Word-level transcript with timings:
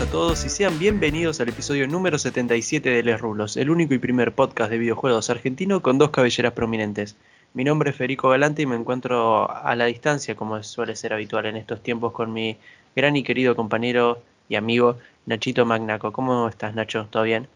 a 0.00 0.06
todos 0.06 0.46
y 0.46 0.48
sean 0.48 0.78
bienvenidos 0.78 1.40
al 1.40 1.50
episodio 1.50 1.86
número 1.86 2.16
77 2.16 2.88
de 2.88 3.02
Les 3.02 3.20
Rulos, 3.20 3.58
el 3.58 3.68
único 3.68 3.92
y 3.92 3.98
primer 3.98 4.32
podcast 4.32 4.70
de 4.70 4.78
videojuegos 4.78 5.28
argentino 5.28 5.82
con 5.82 5.98
dos 5.98 6.08
cabelleras 6.08 6.54
prominentes. 6.54 7.16
Mi 7.52 7.64
nombre 7.64 7.90
es 7.90 7.96
Federico 7.96 8.30
Galante 8.30 8.62
y 8.62 8.66
me 8.66 8.76
encuentro 8.76 9.50
a 9.50 9.76
la 9.76 9.84
distancia, 9.84 10.34
como 10.36 10.62
suele 10.62 10.96
ser 10.96 11.12
habitual 11.12 11.44
en 11.44 11.56
estos 11.56 11.82
tiempos, 11.82 12.14
con 12.14 12.32
mi 12.32 12.56
gran 12.96 13.14
y 13.14 13.22
querido 13.22 13.54
compañero 13.54 14.22
y 14.48 14.54
amigo 14.54 14.96
Nachito 15.26 15.66
Magnaco. 15.66 16.12
¿Cómo 16.12 16.48
estás, 16.48 16.74
Nacho? 16.74 17.06
¿Todo 17.10 17.24
bien? 17.24 17.46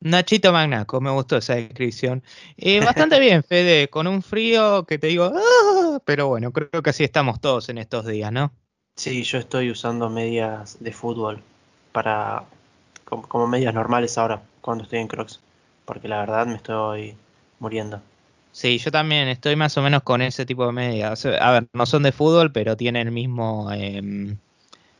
Nachito 0.00 0.52
Magnaco, 0.52 1.00
me 1.00 1.10
gustó 1.10 1.38
esa 1.38 1.54
descripción. 1.54 2.22
Eh, 2.58 2.80
bastante 2.84 3.18
bien, 3.20 3.42
Fede, 3.42 3.88
con 3.88 4.06
un 4.06 4.20
frío 4.22 4.84
que 4.84 4.98
te 4.98 5.06
digo, 5.06 5.32
"Ah", 5.34 5.98
pero 6.04 6.28
bueno, 6.28 6.52
creo 6.52 6.82
que 6.82 6.90
así 6.90 7.04
estamos 7.04 7.40
todos 7.40 7.70
en 7.70 7.78
estos 7.78 8.04
días, 8.06 8.30
¿no? 8.32 8.52
Sí, 8.96 9.22
yo 9.22 9.38
estoy 9.38 9.70
usando 9.70 10.10
medias 10.10 10.76
de 10.80 10.92
fútbol 10.92 11.40
para 11.96 12.44
como, 13.06 13.22
como 13.26 13.46
medias 13.46 13.72
normales 13.72 14.18
ahora 14.18 14.42
cuando 14.60 14.84
estoy 14.84 14.98
en 14.98 15.08
Crocs, 15.08 15.40
porque 15.86 16.08
la 16.08 16.18
verdad 16.18 16.46
me 16.46 16.56
estoy 16.56 17.16
muriendo. 17.58 18.02
Sí, 18.52 18.76
yo 18.76 18.90
también 18.90 19.28
estoy 19.28 19.56
más 19.56 19.78
o 19.78 19.82
menos 19.82 20.02
con 20.02 20.20
ese 20.20 20.44
tipo 20.44 20.66
de 20.66 20.72
medias. 20.72 21.24
A 21.24 21.50
ver, 21.52 21.68
no 21.72 21.86
son 21.86 22.02
de 22.02 22.12
fútbol, 22.12 22.52
pero 22.52 22.76
tienen 22.76 23.06
el 23.06 23.14
mismo 23.14 23.72
em, 23.72 24.36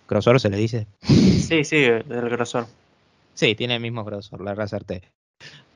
grosor, 0.08 0.40
se 0.40 0.48
le 0.48 0.56
dice. 0.56 0.86
Sí, 1.02 1.64
sí, 1.64 1.84
el 1.84 2.30
grosor. 2.30 2.66
Sí, 3.34 3.54
tiene 3.54 3.74
el 3.76 3.82
mismo 3.82 4.02
grosor, 4.02 4.40
la 4.40 4.54
reacerté. 4.54 5.02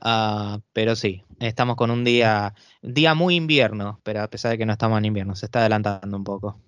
Ah, 0.01 0.59
pero 0.73 0.97
sí, 0.97 1.23
estamos 1.39 1.77
con 1.77 1.91
un 1.91 2.03
día, 2.03 2.55
día 2.81 3.15
muy 3.15 3.37
invierno, 3.37 4.01
pero 4.05 4.23
a 4.23 4.29
pesar 4.29 4.53
de 4.53 4.59
que 4.59 4.65
no 4.65 4.73
estamos 4.73 4.97
en 4.99 5.05
invierno, 5.05 5.37
se 5.37 5.45
está 5.47 5.61
adelantando 5.61 6.17
un 6.17 6.25
poco. 6.25 6.59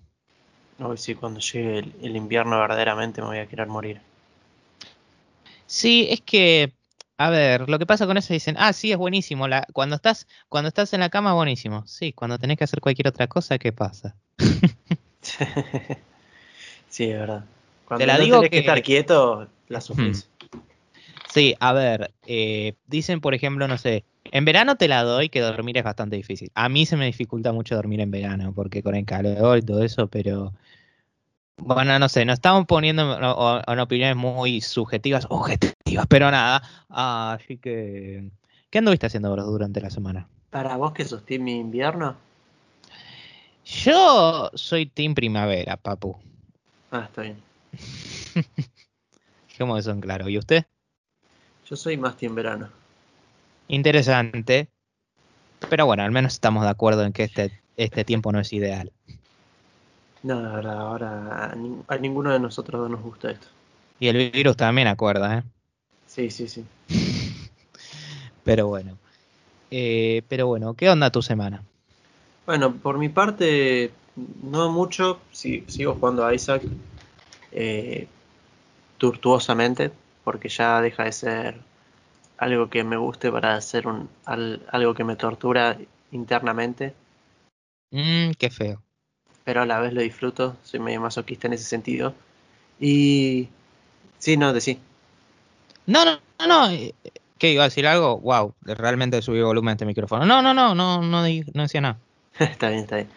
Hoy 0.79 0.97
sí, 0.97 1.15
cuando 1.15 1.39
llegue 1.39 1.79
el, 1.79 1.93
el 2.03 2.15
invierno 2.15 2.59
verdaderamente 2.59 3.21
me 3.21 3.27
voy 3.27 3.39
a 3.39 3.47
querer 3.47 3.67
morir. 3.67 4.01
Sí, 5.73 6.05
es 6.11 6.21
que, 6.21 6.75
a 7.17 7.31
ver, 7.31 7.67
lo 7.67 7.79
que 7.79 7.87
pasa 7.87 8.05
con 8.05 8.15
eso 8.15 8.31
dicen, 8.31 8.55
ah, 8.59 8.73
sí, 8.73 8.91
es 8.91 8.97
buenísimo. 8.97 9.47
La, 9.47 9.65
cuando 9.73 9.95
estás, 9.95 10.27
cuando 10.47 10.67
estás 10.67 10.93
en 10.93 10.99
la 10.99 11.09
cama, 11.09 11.33
buenísimo. 11.33 11.83
Sí, 11.87 12.13
cuando 12.13 12.37
tenés 12.37 12.57
que 12.59 12.65
hacer 12.65 12.79
cualquier 12.79 13.07
otra 13.07 13.25
cosa, 13.25 13.57
¿qué 13.57 13.73
pasa? 13.73 14.15
sí, 16.89 17.05
es 17.05 17.19
verdad. 17.19 17.43
Cuando 17.87 18.03
Te 18.03 18.07
la 18.07 18.19
no 18.19 18.23
digo 18.23 18.35
tenés 18.37 18.51
que... 18.51 18.57
que- 18.57 18.67
estar 18.67 18.83
quieto, 18.83 19.47
la 19.69 19.81
sufrís. 19.81 20.29
Sí, 21.33 21.55
a 21.59 21.73
ver, 21.73 22.13
eh, 22.27 22.75
dicen, 22.85 23.19
por 23.19 23.33
ejemplo, 23.33 23.67
no 23.67 23.79
sé, 23.79 24.05
en 24.25 24.45
verano 24.45 24.75
te 24.75 24.87
la 24.87 25.01
doy 25.01 25.29
que 25.29 25.39
dormir 25.39 25.75
es 25.79 25.83
bastante 25.83 26.15
difícil. 26.15 26.51
A 26.53 26.69
mí 26.69 26.85
se 26.85 26.97
me 26.97 27.07
dificulta 27.07 27.51
mucho 27.51 27.73
dormir 27.73 27.99
en 28.01 28.11
verano, 28.11 28.53
porque 28.53 28.83
con 28.83 28.93
el 28.93 29.05
calor 29.05 29.57
y 29.57 29.63
todo 29.63 29.83
eso, 29.83 30.07
pero 30.07 30.53
bueno, 31.57 31.97
no 31.99 32.09
sé, 32.09 32.25
nos 32.25 32.35
estamos 32.35 32.65
poniendo 32.65 33.17
en, 33.67 33.79
opiniones 33.79 34.15
muy 34.15 34.61
subjetivas, 34.61 35.27
objetivas, 35.29 36.05
pero 36.07 36.31
nada. 36.31 36.61
Ah, 36.89 37.37
así 37.39 37.57
que, 37.57 38.29
¿qué 38.69 38.79
anduviste 38.79 39.05
haciendo 39.05 39.35
durante 39.35 39.81
la 39.81 39.89
semana? 39.89 40.27
Para 40.49 40.77
vos 40.77 40.93
que 40.93 41.05
sos 41.05 41.25
team 41.25 41.47
invierno, 41.47 42.15
Yo 43.65 44.51
soy 44.53 44.85
Team 44.85 45.15
Primavera, 45.15 45.77
papu. 45.77 46.17
ah, 46.91 47.05
está 47.05 47.21
bien. 47.21 47.37
¿Cómo 49.57 49.81
son 49.81 50.01
claro? 50.01 50.27
¿Y 50.29 50.37
usted? 50.37 50.65
Yo 51.69 51.75
soy 51.75 51.97
más 51.97 52.17
team 52.17 52.35
verano. 52.35 52.69
Interesante. 53.67 54.67
Pero 55.69 55.85
bueno, 55.85 56.03
al 56.03 56.11
menos 56.11 56.33
estamos 56.33 56.63
de 56.63 56.69
acuerdo 56.69 57.03
en 57.03 57.13
que 57.13 57.23
este, 57.23 57.61
este 57.77 58.03
tiempo 58.03 58.31
no 58.31 58.39
es 58.39 58.51
ideal. 58.51 58.91
No, 60.23 60.41
la 60.41 60.49
verdad, 60.55 60.77
ahora 60.79 61.45
a, 61.51 61.55
nin- 61.55 61.83
a 61.87 61.97
ninguno 61.97 62.31
de 62.31 62.39
nosotros 62.39 62.81
dos 62.81 62.89
nos 62.89 63.01
gusta 63.03 63.29
esto. 63.29 63.47
Y 63.99 64.07
el 64.07 64.31
virus 64.31 64.55
también 64.55 64.87
acuerda, 64.87 65.39
¿eh? 65.39 65.43
Sí, 66.07 66.29
sí, 66.29 66.47
sí. 66.47 66.63
Pero 68.43 68.67
bueno. 68.67 68.97
Eh, 69.71 70.23
pero 70.29 70.47
bueno, 70.47 70.75
¿qué 70.75 70.89
onda 70.89 71.11
tu 71.11 71.21
semana? 71.21 71.63
Bueno, 72.45 72.73
por 72.73 72.97
mi 72.97 73.09
parte, 73.09 73.91
no 74.43 74.71
mucho. 74.71 75.19
Sí, 75.31 75.63
sigo 75.67 75.93
jugando 75.95 76.25
a 76.25 76.33
Isaac 76.33 76.63
eh, 77.51 78.07
tortuosamente, 78.99 79.91
porque 80.23 80.49
ya 80.49 80.81
deja 80.81 81.05
de 81.05 81.11
ser 81.11 81.55
algo 82.37 82.69
que 82.69 82.83
me 82.83 82.97
guste 82.97 83.31
para 83.31 83.55
hacer 83.55 83.87
un, 83.87 84.09
al- 84.25 84.63
algo 84.71 84.93
que 84.95 85.03
me 85.05 85.15
tortura 85.17 85.77
internamente, 86.11 86.93
Mmm, 87.91 88.33
qué 88.37 88.49
feo. 88.49 88.83
Pero 89.43 89.61
a 89.61 89.65
la 89.65 89.79
vez 89.79 89.93
lo 89.93 90.01
disfruto. 90.01 90.55
Soy 90.63 90.79
medio 90.79 91.01
masoquista 91.01 91.47
en 91.47 91.53
ese 91.53 91.65
sentido. 91.65 92.13
Y 92.79 93.49
sí, 94.19 94.37
no, 94.37 94.53
de 94.53 94.61
sí. 94.61 94.79
No, 95.85 96.05
no, 96.05 96.19
no, 96.39 96.47
no. 96.47 96.69
eh, 96.69 96.93
¿Qué 97.37 97.51
iba 97.51 97.63
a 97.63 97.67
decir 97.67 97.85
algo? 97.87 98.19
Wow, 98.19 98.53
realmente 98.61 99.21
subí 99.21 99.41
volumen 99.41 99.69
a 99.69 99.73
este 99.73 99.85
micrófono. 99.85 100.25
No, 100.25 100.41
no, 100.41 100.53
no, 100.53 100.73
no, 100.73 101.01
no, 101.01 101.21
no 101.21 101.61
decía 101.63 101.81
nada. 101.81 101.97
Está 102.39 102.69
bien, 102.69 102.81
está 102.83 102.95
bien. 102.95 103.09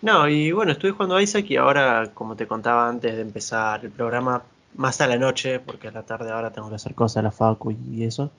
No, 0.00 0.28
y 0.28 0.52
bueno, 0.52 0.72
estuve 0.72 0.92
jugando 0.92 1.16
a 1.16 1.22
Isaac 1.22 1.46
y 1.50 1.56
ahora, 1.56 2.10
como 2.14 2.36
te 2.36 2.46
contaba 2.46 2.88
antes 2.88 3.14
de 3.14 3.22
empezar 3.22 3.84
el 3.84 3.90
programa, 3.90 4.42
más 4.76 5.00
a 5.00 5.06
la 5.06 5.16
noche, 5.16 5.58
porque 5.60 5.88
a 5.88 5.90
la 5.90 6.02
tarde 6.02 6.30
ahora 6.30 6.52
tengo 6.52 6.68
que 6.68 6.76
hacer 6.76 6.94
cosas 6.94 7.16
de 7.16 7.22
la 7.24 7.30
facu 7.32 7.72
y 7.72 8.04
eso, 8.04 8.30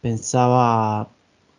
pensaba 0.00 1.08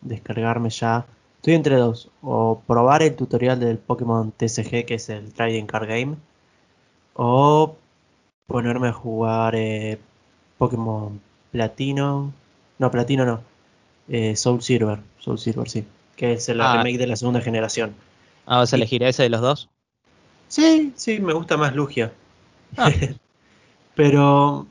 descargarme 0.02 0.70
ya. 0.70 1.06
Estoy 1.40 1.54
entre 1.54 1.76
dos, 1.78 2.10
o 2.22 2.62
probar 2.68 3.02
el 3.02 3.16
tutorial 3.16 3.60
del 3.60 3.78
Pokémon 3.78 4.32
TCG, 4.32 4.86
que 4.86 4.96
es 4.96 5.08
el 5.10 5.32
Trading 5.32 5.66
Card 5.66 5.88
Game, 5.88 6.18
o 7.14 7.78
ponerme 8.46 8.90
a 8.90 8.94
jugar 8.94 9.56
eh, 9.56 10.00
Pokémon 10.58 11.22
Platino, 11.52 12.34
no, 12.78 12.92
Platino 12.92 13.26
no, 13.26 13.42
eh, 14.10 14.36
Soul 14.36 14.62
Silver, 14.62 15.00
Soul 15.20 15.40
Silver, 15.40 15.70
sí, 15.70 15.86
que 16.18 16.34
es 16.34 16.50
el 16.50 16.60
Ah. 16.60 16.74
remake 16.74 16.98
de 16.98 17.08
la 17.08 17.16
segunda 17.16 17.40
generación. 17.40 17.96
Ah, 18.46 18.58
¿vas 18.58 18.74
a 18.74 18.76
elegir 18.76 19.02
ese 19.04 19.24
de 19.24 19.30
los 19.30 19.40
dos? 19.42 19.70
Sí, 20.50 20.92
sí, 20.98 21.20
me 21.20 21.34
gusta 21.34 21.56
más 21.56 21.74
Lugia. 21.74 22.12
Ah. 22.76 22.90
Pero 23.96 24.68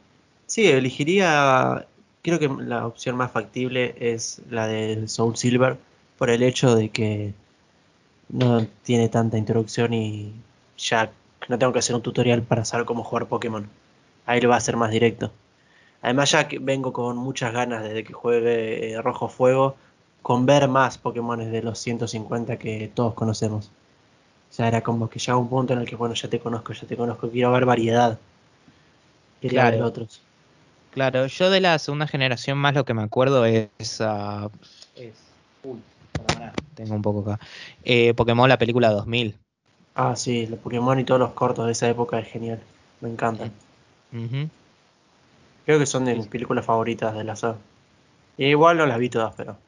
sí, 0.47 0.67
elegiría, 0.67 1.87
creo 2.23 2.39
que 2.39 2.49
la 2.49 2.87
opción 2.87 3.17
más 3.17 3.33
factible 3.33 3.95
es 3.99 4.43
la 4.51 4.67
del 4.67 5.09
Soul 5.09 5.37
Silver, 5.37 5.79
por 6.19 6.31
el 6.31 6.43
hecho 6.43 6.75
de 6.75 6.91
que 6.91 7.33
no 8.29 8.67
tiene 8.83 9.09
tanta 9.09 9.39
introducción 9.39 9.95
y 9.95 10.35
ya 10.77 11.11
no 11.49 11.59
tengo 11.59 11.73
que 11.73 11.79
hacer 11.79 11.95
un 11.95 12.03
tutorial 12.03 12.43
para 12.43 12.65
saber 12.65 12.85
cómo 12.85 13.05
jugar 13.05 13.27
Pokémon. 13.27 13.69
Ahí 14.27 14.41
lo 14.41 14.49
va 14.49 14.57
a 14.57 14.59
hacer 14.59 14.77
más 14.77 14.91
directo. 14.91 15.33
Además 16.03 16.31
ya 16.33 16.47
que 16.49 16.59
vengo 16.59 16.93
con 16.93 17.17
muchas 17.17 17.53
ganas 17.53 17.83
desde 17.83 18.05
que 18.05 18.13
juegue 18.13 18.93
eh, 18.93 19.03
Rojo 19.03 19.29
Fuego, 19.29 19.77
con 20.23 20.45
ver 20.47 20.69
más 20.69 20.99
Pokémones 20.99 21.51
de 21.51 21.63
los 21.63 21.79
150 21.79 22.59
que 22.59 22.91
todos 22.93 23.15
conocemos. 23.15 23.71
O 24.51 24.53
sea, 24.53 24.69
era 24.69 24.83
como 24.83 25.09
que 25.09 25.19
llega 25.19 25.37
un 25.37 25.49
punto 25.49 25.73
en 25.73 25.81
el 25.81 25.89
que, 25.89 25.97
bueno, 25.97 26.15
ya 26.15 26.29
te 26.29 26.39
conozco, 26.39 26.73
ya 26.73 26.87
te 26.87 26.97
conozco, 26.97 27.31
quiero 27.31 27.53
ver 27.53 27.65
variedad. 27.65 28.19
Quería 29.41 29.65
ver 29.65 29.75
Claro. 29.75 29.87
otros. 29.87 30.21
Claro, 30.93 31.27
yo 31.27 31.51
de 31.51 31.61
la 31.61 31.79
segunda 31.79 32.07
generación 32.07 32.59
más 32.59 32.75
lo 32.75 32.85
que 32.85 32.95
me 32.95 33.03
acuerdo 33.03 33.45
es... 33.45 34.01
ah, 34.01 34.51
es 34.97 35.15
uy, 35.63 35.79
tengo 36.75 36.95
un 36.95 37.03
poco 37.03 37.31
acá. 37.31 37.45
Eh, 37.83 38.15
Pokémon, 38.15 38.49
la 38.49 38.59
película 38.59 38.91
2000. 38.91 39.37
Ah, 39.95 40.15
sí, 40.15 40.47
los 40.47 40.61
Pokémon 40.61 40.99
y 40.99 41.05
todos 41.05 41.21
los 41.21 41.33
cortos 41.33 41.67
de 41.67 41.73
esa 41.73 41.89
época 41.89 42.19
es 42.19 42.29
genial. 42.29 42.61
Me 43.01 43.09
encantan. 43.09 43.53
Creo 45.65 45.79
que 45.79 45.87
son 45.87 46.05
de 46.05 46.15
mis 46.15 46.29
películas 46.29 46.65
favoritas 46.65 47.15
de 47.15 47.25
la 47.25 47.37
saga. 47.37 47.59
Igual 48.37 48.79
no 48.79 48.87
las 48.87 48.99
vi 48.99 49.11
todas, 49.11 49.35
pero. 49.37 49.59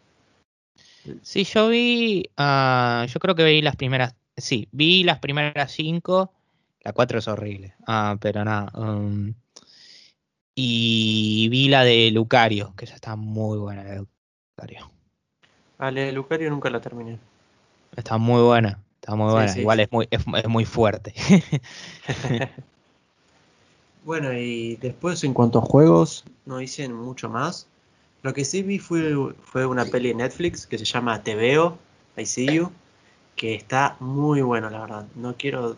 Sí, 1.23 1.45
yo 1.45 1.69
vi, 1.69 2.31
ah, 2.37 3.07
yo 3.09 3.21
creo 3.21 3.35
que 3.35 3.45
vi 3.45 3.63
las 3.63 3.77
primeras, 3.77 4.15
sí, 4.37 4.69
vi 4.71 5.03
las 5.03 5.19
primeras 5.19 5.73
cinco, 5.73 6.33
la 6.83 6.93
cuatro 6.93 7.19
es 7.19 7.29
horrible, 7.29 7.75
ah, 7.87 8.17
pero 8.21 8.45
nada, 8.45 8.71
um, 8.75 9.33
y 10.55 11.49
vi 11.51 11.69
la 11.69 11.85
de 11.85 12.11
Lucario, 12.11 12.75
que 12.77 12.85
esa 12.85 12.95
está 12.95 13.17
muy 13.17 13.59
buena, 13.59 13.83
la 13.83 13.91
de 13.91 14.07
Lucario, 14.57 14.93
Ale, 15.81 16.13
Lucario 16.13 16.49
nunca 16.49 16.71
la 16.71 16.81
terminé. 16.81 17.19
está 17.97 18.19
muy 18.19 18.43
buena, 18.43 18.85
está 19.01 19.15
muy 19.17 19.31
Sí, 19.33 19.33
buena, 19.33 19.49
sí, 19.49 19.61
igual 19.61 19.81
sí. 19.81 19.81
es 19.81 19.93
muy, 19.93 20.09
es, 20.11 20.23
es 20.37 20.49
muy 20.49 20.65
fuerte. 20.65 21.15
Bueno, 24.03 24.33
y 24.33 24.77
después 24.77 25.23
en 25.25 25.35
cuanto 25.35 25.59
a 25.59 25.63
juegos, 25.63 26.25
no 26.47 26.61
hice 26.61 26.89
mucho 26.89 27.29
más. 27.29 27.67
Lo 28.23 28.33
que 28.35 28.45
sí 28.45 28.63
vi 28.63 28.79
fue, 28.79 29.15
fue 29.43 29.67
una 29.67 29.91
peli 29.91 30.09
de 30.09 30.15
Netflix 30.17 30.67
que 30.67 30.79
se 30.79 30.85
llama 30.85 31.23
Te 31.23 31.35
Veo, 31.35 31.79
I 32.17 32.27
See 32.27 32.53
You, 32.55 32.73
que 33.37 33.55
está 33.55 33.97
muy 34.01 34.43
bueno, 34.43 34.71
la 34.71 34.81
verdad. 34.81 35.07
No 35.15 35.37
quiero, 35.37 35.77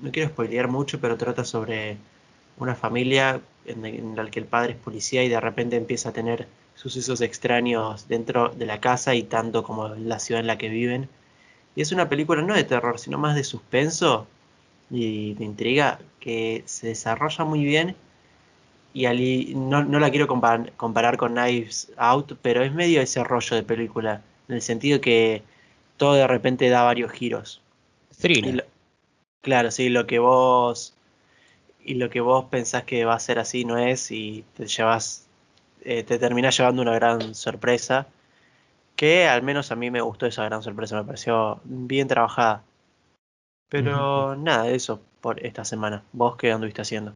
no 0.00 0.10
quiero 0.12 0.28
spoilear 0.30 0.68
mucho, 0.68 1.00
pero 1.00 1.16
trata 1.18 1.44
sobre 1.44 1.98
una 2.58 2.74
familia 2.74 3.40
en, 3.66 3.84
en 3.86 4.16
la 4.16 4.30
que 4.30 4.40
el 4.40 4.46
padre 4.46 4.72
es 4.74 4.78
policía 4.78 5.24
y 5.24 5.28
de 5.28 5.40
repente 5.40 5.76
empieza 5.76 6.10
a 6.10 6.12
tener 6.12 6.48
sucesos 6.78 7.20
extraños 7.20 8.08
dentro 8.08 8.50
de 8.50 8.66
la 8.66 8.80
casa 8.80 9.14
y 9.14 9.24
tanto 9.24 9.64
como 9.64 9.88
en 9.94 10.08
la 10.08 10.20
ciudad 10.20 10.40
en 10.40 10.46
la 10.46 10.58
que 10.58 10.68
viven. 10.68 11.08
Y 11.76 11.82
es 11.82 11.92
una 11.92 12.08
película 12.08 12.42
no 12.42 12.54
de 12.54 12.64
terror, 12.64 12.98
sino 12.98 13.18
más 13.18 13.36
de 13.36 13.44
suspenso 13.44 14.26
y 14.90 15.34
de 15.34 15.44
intriga 15.44 16.00
que 16.20 16.62
se 16.66 16.88
desarrolla 16.88 17.44
muy 17.44 17.64
bien 17.64 17.96
y 18.94 19.06
ali- 19.06 19.54
no, 19.54 19.84
no 19.84 19.98
la 20.00 20.10
quiero 20.10 20.26
compar- 20.28 20.72
comparar 20.76 21.16
con 21.16 21.34
Knives 21.34 21.92
Out, 21.96 22.34
pero 22.42 22.62
es 22.62 22.72
medio 22.74 23.00
ese 23.00 23.22
rollo 23.24 23.56
de 23.56 23.62
película, 23.62 24.22
en 24.48 24.56
el 24.56 24.62
sentido 24.62 25.00
que 25.00 25.42
todo 25.96 26.14
de 26.14 26.26
repente 26.26 26.68
da 26.68 26.82
varios 26.82 27.12
giros. 27.12 27.60
Thriller. 28.20 28.66
claro, 29.42 29.70
sí, 29.70 29.88
lo 29.88 30.06
que 30.06 30.18
vos 30.18 30.94
y 31.84 31.94
lo 31.94 32.10
que 32.10 32.20
vos 32.20 32.46
pensás 32.46 32.84
que 32.84 33.04
va 33.04 33.14
a 33.14 33.20
ser 33.20 33.38
así 33.38 33.64
no 33.64 33.78
es 33.78 34.10
y 34.10 34.44
te 34.56 34.66
llevas 34.66 35.27
eh, 35.88 36.02
te 36.02 36.18
terminás 36.18 36.58
llevando 36.58 36.82
una 36.82 36.92
gran 36.92 37.34
sorpresa 37.34 38.06
que 38.94 39.26
al 39.26 39.42
menos 39.42 39.72
a 39.72 39.76
mí 39.76 39.90
me 39.90 40.02
gustó 40.02 40.26
esa 40.26 40.44
gran 40.44 40.62
sorpresa, 40.62 40.96
me 40.96 41.04
pareció 41.04 41.60
bien 41.64 42.08
trabajada. 42.08 42.62
Pero 43.70 44.36
nada, 44.36 44.68
eso 44.68 45.00
por 45.22 45.44
esta 45.46 45.64
semana. 45.64 46.02
¿Vos 46.12 46.36
qué 46.36 46.52
anduviste 46.52 46.82
haciendo? 46.82 47.14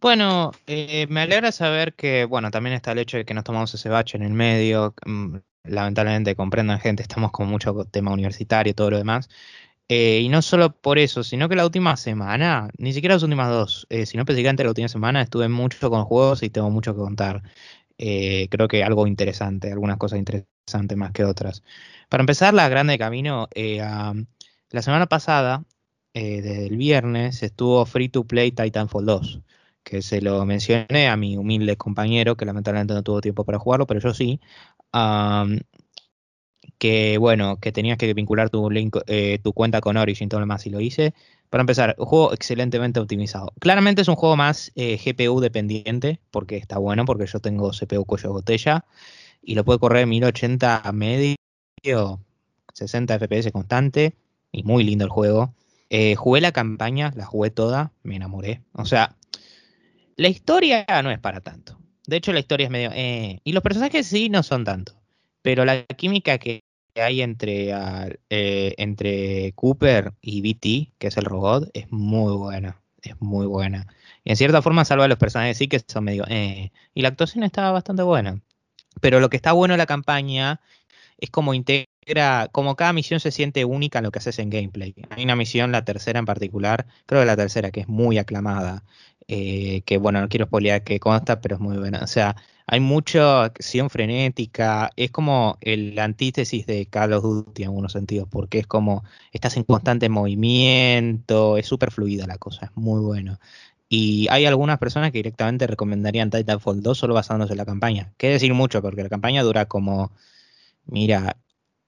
Bueno, 0.00 0.50
eh, 0.66 1.06
me 1.08 1.20
alegra 1.20 1.52
saber 1.52 1.94
que, 1.94 2.24
bueno, 2.24 2.50
también 2.50 2.74
está 2.74 2.90
el 2.92 2.98
hecho 2.98 3.18
de 3.18 3.24
que 3.24 3.34
nos 3.34 3.44
tomamos 3.44 3.72
ese 3.74 3.88
bache 3.88 4.16
en 4.16 4.24
el 4.24 4.32
medio. 4.32 4.94
mm, 5.06 5.36
Lamentablemente, 5.64 6.34
comprendan 6.34 6.80
gente, 6.80 7.02
estamos 7.04 7.30
con 7.30 7.46
mucho 7.46 7.84
tema 7.84 8.12
universitario 8.12 8.72
y 8.72 8.74
todo 8.74 8.90
lo 8.90 8.98
demás. 8.98 9.28
Eh, 9.94 10.20
y 10.22 10.28
no 10.30 10.40
solo 10.40 10.72
por 10.80 10.98
eso, 10.98 11.22
sino 11.22 11.48
que 11.50 11.56
la 11.56 11.66
última 11.66 11.96
semana, 11.98 12.70
ni 12.78 12.94
siquiera 12.94 13.14
las 13.16 13.22
últimas 13.24 13.50
dos, 13.50 13.86
eh, 13.90 14.06
sino 14.06 14.22
específicamente 14.22 14.62
la 14.64 14.70
última 14.70 14.88
semana, 14.88 15.20
estuve 15.20 15.48
mucho 15.50 15.90
con 15.90 16.04
juegos 16.04 16.42
y 16.42 16.48
tengo 16.50 16.70
mucho 16.70 16.94
que 16.94 17.00
contar. 17.00 17.42
Eh, 17.98 18.48
creo 18.50 18.68
que 18.68 18.82
algo 18.84 19.06
interesante, 19.06 19.70
algunas 19.70 19.98
cosas 19.98 20.18
interesantes 20.18 20.96
más 20.96 21.12
que 21.12 21.24
otras. 21.24 21.62
Para 22.08 22.22
empezar, 22.22 22.54
la 22.54 22.68
grande 22.70 22.98
camino, 22.98 23.48
am, 23.82 24.26
la 24.70 24.82
semana 24.82 25.06
pasada, 25.08 25.64
desde 26.14 26.66
el 26.66 26.76
viernes, 26.78 27.42
estuvo 27.42 27.84
free 27.86 28.08
to 28.08 28.24
play 28.26 28.50
Titanfall 28.52 29.04
2 29.06 29.40
que 29.82 30.00
se 30.02 30.20
lo 30.22 30.44
mencioné 30.46 31.08
a 31.08 31.16
mi 31.16 31.36
humilde 31.36 31.76
compañero, 31.76 32.36
que 32.36 32.44
lamentablemente 32.46 32.94
no 32.94 33.02
tuvo 33.02 33.20
tiempo 33.20 33.44
para 33.44 33.58
jugarlo, 33.58 33.86
pero 33.86 34.00
yo 34.00 34.14
sí. 34.14 34.40
Que 36.82 37.16
bueno, 37.16 37.60
que 37.60 37.70
tenías 37.70 37.96
que 37.96 38.12
vincular 38.12 38.50
tu 38.50 38.68
eh, 39.06 39.38
cuenta 39.54 39.80
con 39.80 39.96
Origin 39.96 40.26
y 40.26 40.28
todo 40.28 40.40
lo 40.40 40.46
demás, 40.46 40.66
y 40.66 40.70
lo 40.70 40.80
hice. 40.80 41.14
Para 41.48 41.60
empezar, 41.60 41.94
un 41.96 42.06
juego 42.06 42.32
excelentemente 42.32 42.98
optimizado. 42.98 43.52
Claramente 43.60 44.02
es 44.02 44.08
un 44.08 44.16
juego 44.16 44.34
más 44.34 44.72
eh, 44.74 44.98
GPU 44.98 45.38
dependiente, 45.38 46.18
porque 46.32 46.56
está 46.56 46.78
bueno, 46.78 47.04
porque 47.04 47.26
yo 47.26 47.38
tengo 47.38 47.70
CPU 47.70 48.04
cuello 48.04 48.32
botella, 48.32 48.84
y 49.40 49.54
lo 49.54 49.64
puede 49.64 49.78
correr 49.78 50.08
1080 50.08 50.78
a 50.78 50.90
medio, 50.90 51.36
60 52.74 53.16
FPS 53.16 53.52
constante, 53.52 54.16
y 54.50 54.64
muy 54.64 54.82
lindo 54.82 55.04
el 55.04 55.10
juego. 55.12 55.54
Eh, 55.88 56.16
jugué 56.16 56.40
la 56.40 56.50
campaña, 56.50 57.12
la 57.14 57.26
jugué 57.26 57.50
toda, 57.50 57.92
me 58.02 58.16
enamoré. 58.16 58.60
O 58.72 58.86
sea, 58.86 59.14
la 60.16 60.28
historia 60.28 60.84
no 61.04 61.12
es 61.12 61.20
para 61.20 61.42
tanto. 61.42 61.78
De 62.08 62.16
hecho, 62.16 62.32
la 62.32 62.40
historia 62.40 62.64
es 62.64 62.72
medio... 62.72 62.90
y 63.44 63.52
los 63.52 63.62
personajes 63.62 64.04
sí 64.08 64.30
no 64.30 64.42
son 64.42 64.64
tanto. 64.64 64.94
Pero 65.42 65.64
la 65.64 65.84
química 65.84 66.38
que 66.38 66.62
hay 66.96 67.22
entre, 67.22 67.70
eh, 68.30 68.74
entre 68.78 69.52
Cooper 69.54 70.12
y 70.20 70.42
BT, 70.42 70.92
que 70.98 71.08
es 71.08 71.16
el 71.16 71.24
robot, 71.24 71.70
es 71.74 71.90
muy 71.90 72.36
buena. 72.36 72.80
Es 73.02 73.20
muy 73.20 73.46
buena. 73.46 73.86
Y 74.24 74.30
en 74.30 74.36
cierta 74.36 74.62
forma 74.62 74.84
salva 74.84 75.06
a 75.06 75.08
los 75.08 75.18
personajes 75.18 75.58
sí 75.58 75.68
que 75.68 75.80
son 75.86 76.04
medio... 76.04 76.24
eh, 76.28 76.70
y 76.94 77.02
la 77.02 77.08
actuación 77.08 77.44
estaba 77.44 77.72
bastante 77.72 78.02
buena. 78.02 78.40
Pero 79.00 79.20
lo 79.20 79.30
que 79.30 79.36
está 79.36 79.52
bueno 79.52 79.74
de 79.74 79.78
la 79.78 79.86
campaña 79.86 80.60
es 81.18 81.30
como 81.30 81.54
integra, 81.54 82.48
como 82.52 82.76
cada 82.76 82.92
misión 82.92 83.20
se 83.20 83.30
siente 83.32 83.64
única 83.64 83.98
en 83.98 84.04
lo 84.04 84.10
que 84.12 84.18
haces 84.20 84.38
en 84.38 84.50
gameplay. 84.50 84.94
Hay 85.10 85.24
una 85.24 85.36
misión, 85.36 85.72
la 85.72 85.84
tercera 85.84 86.18
en 86.18 86.26
particular, 86.26 86.86
creo 87.06 87.22
que 87.22 87.26
la 87.26 87.36
tercera, 87.36 87.70
que 87.70 87.80
es 87.80 87.88
muy 87.88 88.18
aclamada, 88.18 88.84
eh, 89.28 89.82
que 89.86 89.98
bueno, 89.98 90.20
no 90.20 90.28
quiero 90.28 90.46
spoilear 90.46 90.84
qué 90.84 91.00
consta, 91.00 91.40
pero 91.40 91.56
es 91.56 91.60
muy 91.60 91.78
buena. 91.78 92.00
O 92.02 92.06
sea, 92.06 92.36
hay 92.66 92.80
mucha 92.80 93.44
acción 93.44 93.90
frenética, 93.90 94.90
es 94.96 95.10
como 95.10 95.58
el 95.60 95.98
antítesis 95.98 96.66
de 96.66 96.86
Call 96.86 97.12
of 97.12 97.22
Duty 97.22 97.62
en 97.62 97.68
algunos 97.68 97.92
sentidos, 97.92 98.28
porque 98.30 98.58
es 98.60 98.66
como 98.66 99.04
estás 99.32 99.56
en 99.56 99.64
constante 99.64 100.08
movimiento, 100.08 101.56
es 101.58 101.66
súper 101.66 101.90
fluida 101.90 102.26
la 102.26 102.38
cosa, 102.38 102.66
es 102.66 102.72
muy 102.76 103.00
bueno. 103.00 103.38
Y 103.88 104.26
hay 104.30 104.46
algunas 104.46 104.78
personas 104.78 105.12
que 105.12 105.18
directamente 105.18 105.66
recomendarían 105.66 106.30
Titanfall 106.30 106.82
2 106.82 106.96
solo 106.98 107.14
basándose 107.14 107.52
en 107.52 107.58
la 107.58 107.66
campaña. 107.66 108.12
Quiere 108.16 108.34
decir 108.34 108.54
mucho, 108.54 108.80
porque 108.80 109.02
la 109.02 109.10
campaña 109.10 109.42
dura 109.42 109.66
como, 109.66 110.10
mira, 110.86 111.36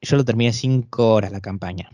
yo 0.02 0.16
lo 0.16 0.24
terminé 0.24 0.52
5 0.52 1.14
horas 1.14 1.32
la 1.32 1.40
campaña. 1.40 1.90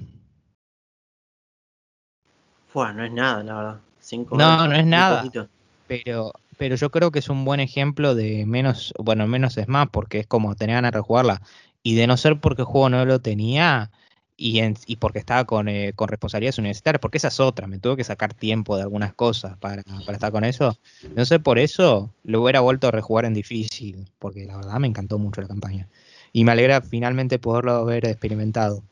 Fue, 2.68 2.92
no 2.94 3.04
es 3.04 3.12
nada, 3.12 3.42
la 3.42 3.54
verdad. 3.54 3.80
Cinco 4.00 4.36
No, 4.36 4.44
horas, 4.46 4.68
no 4.68 4.74
es 4.76 4.86
nada. 4.86 5.22
poquito. 5.22 5.48
Pero, 5.86 6.32
pero 6.60 6.76
yo 6.76 6.90
creo 6.90 7.10
que 7.10 7.20
es 7.20 7.30
un 7.30 7.46
buen 7.46 7.58
ejemplo 7.58 8.14
de 8.14 8.44
menos, 8.44 8.92
bueno, 8.98 9.26
menos 9.26 9.56
es 9.56 9.66
más, 9.66 9.88
porque 9.90 10.18
es 10.18 10.26
como 10.26 10.54
tener 10.56 10.74
ganas 10.76 10.92
de 10.92 10.98
rejugarla. 10.98 11.40
Y 11.82 11.94
de 11.94 12.06
no 12.06 12.18
ser 12.18 12.38
porque 12.38 12.60
el 12.60 12.66
juego 12.66 12.90
no 12.90 13.02
lo 13.06 13.18
tenía 13.22 13.90
y, 14.36 14.58
en- 14.58 14.76
y 14.84 14.96
porque 14.96 15.20
estaba 15.20 15.46
con, 15.46 15.70
eh, 15.70 15.94
con 15.96 16.08
responsabilidades 16.08 16.58
universitarias, 16.58 17.00
porque 17.00 17.16
esa 17.16 17.28
es 17.28 17.40
otra, 17.40 17.66
me 17.66 17.78
tuve 17.78 17.96
que 17.96 18.04
sacar 18.04 18.34
tiempo 18.34 18.76
de 18.76 18.82
algunas 18.82 19.14
cosas 19.14 19.56
para, 19.56 19.82
para 20.04 20.12
estar 20.12 20.30
con 20.32 20.44
eso. 20.44 20.76
No 21.16 21.24
sé, 21.24 21.40
por 21.40 21.58
eso 21.58 22.10
lo 22.24 22.42
hubiera 22.42 22.60
vuelto 22.60 22.88
a 22.88 22.90
rejugar 22.90 23.24
en 23.24 23.32
difícil, 23.32 24.10
porque 24.18 24.44
la 24.44 24.56
verdad 24.58 24.78
me 24.80 24.86
encantó 24.86 25.18
mucho 25.18 25.40
la 25.40 25.48
campaña. 25.48 25.88
Y 26.34 26.44
me 26.44 26.52
alegra 26.52 26.82
finalmente 26.82 27.38
poderlo 27.38 27.72
haber 27.72 28.04
experimentado. 28.04 28.82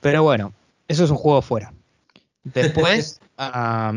Pero 0.00 0.22
bueno, 0.22 0.54
eso 0.88 1.04
es 1.04 1.10
un 1.10 1.18
juego 1.18 1.42
fuera. 1.42 1.74
Después, 2.44 3.20
ah, 3.36 3.92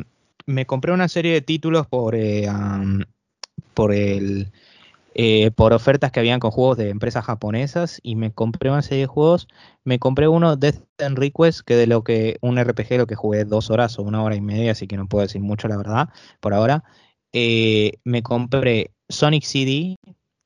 me 0.45 0.65
compré 0.65 0.91
una 0.91 1.07
serie 1.07 1.33
de 1.33 1.41
títulos 1.41 1.87
por, 1.87 2.15
eh, 2.15 2.47
por 3.73 3.93
el 3.93 4.51
eh, 5.13 5.51
por 5.51 5.73
ofertas 5.73 6.11
que 6.11 6.21
habían 6.21 6.39
con 6.39 6.51
juegos 6.51 6.77
de 6.77 6.89
empresas 6.89 7.25
japonesas 7.25 7.99
y 8.01 8.15
me 8.15 8.31
compré 8.31 8.69
una 8.69 8.81
serie 8.81 9.01
de 9.01 9.07
juegos. 9.07 9.47
Me 9.83 9.99
compré 9.99 10.27
uno 10.29 10.55
Death 10.55 10.83
and 10.99 11.17
Request, 11.17 11.61
que 11.61 11.75
de 11.75 11.85
lo 11.87 12.03
que 12.03 12.37
un 12.41 12.57
RPG 12.57 12.97
lo 12.97 13.07
que 13.07 13.15
jugué 13.15 13.43
dos 13.43 13.69
horas 13.69 13.99
o 13.99 14.03
una 14.03 14.23
hora 14.23 14.35
y 14.35 14.41
media, 14.41 14.71
así 14.71 14.87
que 14.87 14.95
no 14.95 15.07
puedo 15.07 15.23
decir 15.23 15.41
mucho 15.41 15.67
la 15.67 15.77
verdad 15.77 16.09
por 16.39 16.53
ahora. 16.53 16.83
Eh, 17.33 17.93
me 18.05 18.23
compré 18.23 18.91
Sonic 19.09 19.43
CD, 19.43 19.97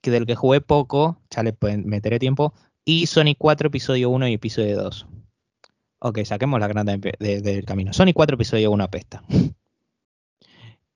que 0.01 0.11
del 0.11 0.25
que 0.25 0.35
jugué 0.35 0.61
poco, 0.61 1.21
ya 1.29 1.43
le 1.43 1.55
meteré 1.83 2.17
tiempo, 2.17 2.53
y 2.83 3.05
Sonic 3.05 3.37
4 3.37 3.67
episodio 3.67 4.09
1 4.09 4.27
y 4.27 4.33
episodio 4.33 4.81
2. 4.81 5.05
Ok, 5.99 6.23
saquemos 6.23 6.59
la 6.59 6.67
de- 6.67 7.41
del 7.41 7.65
camino. 7.65 7.93
Sonic 7.93 8.15
4 8.15 8.35
episodio 8.35 8.71
1 8.71 8.83
apesta. 8.83 9.23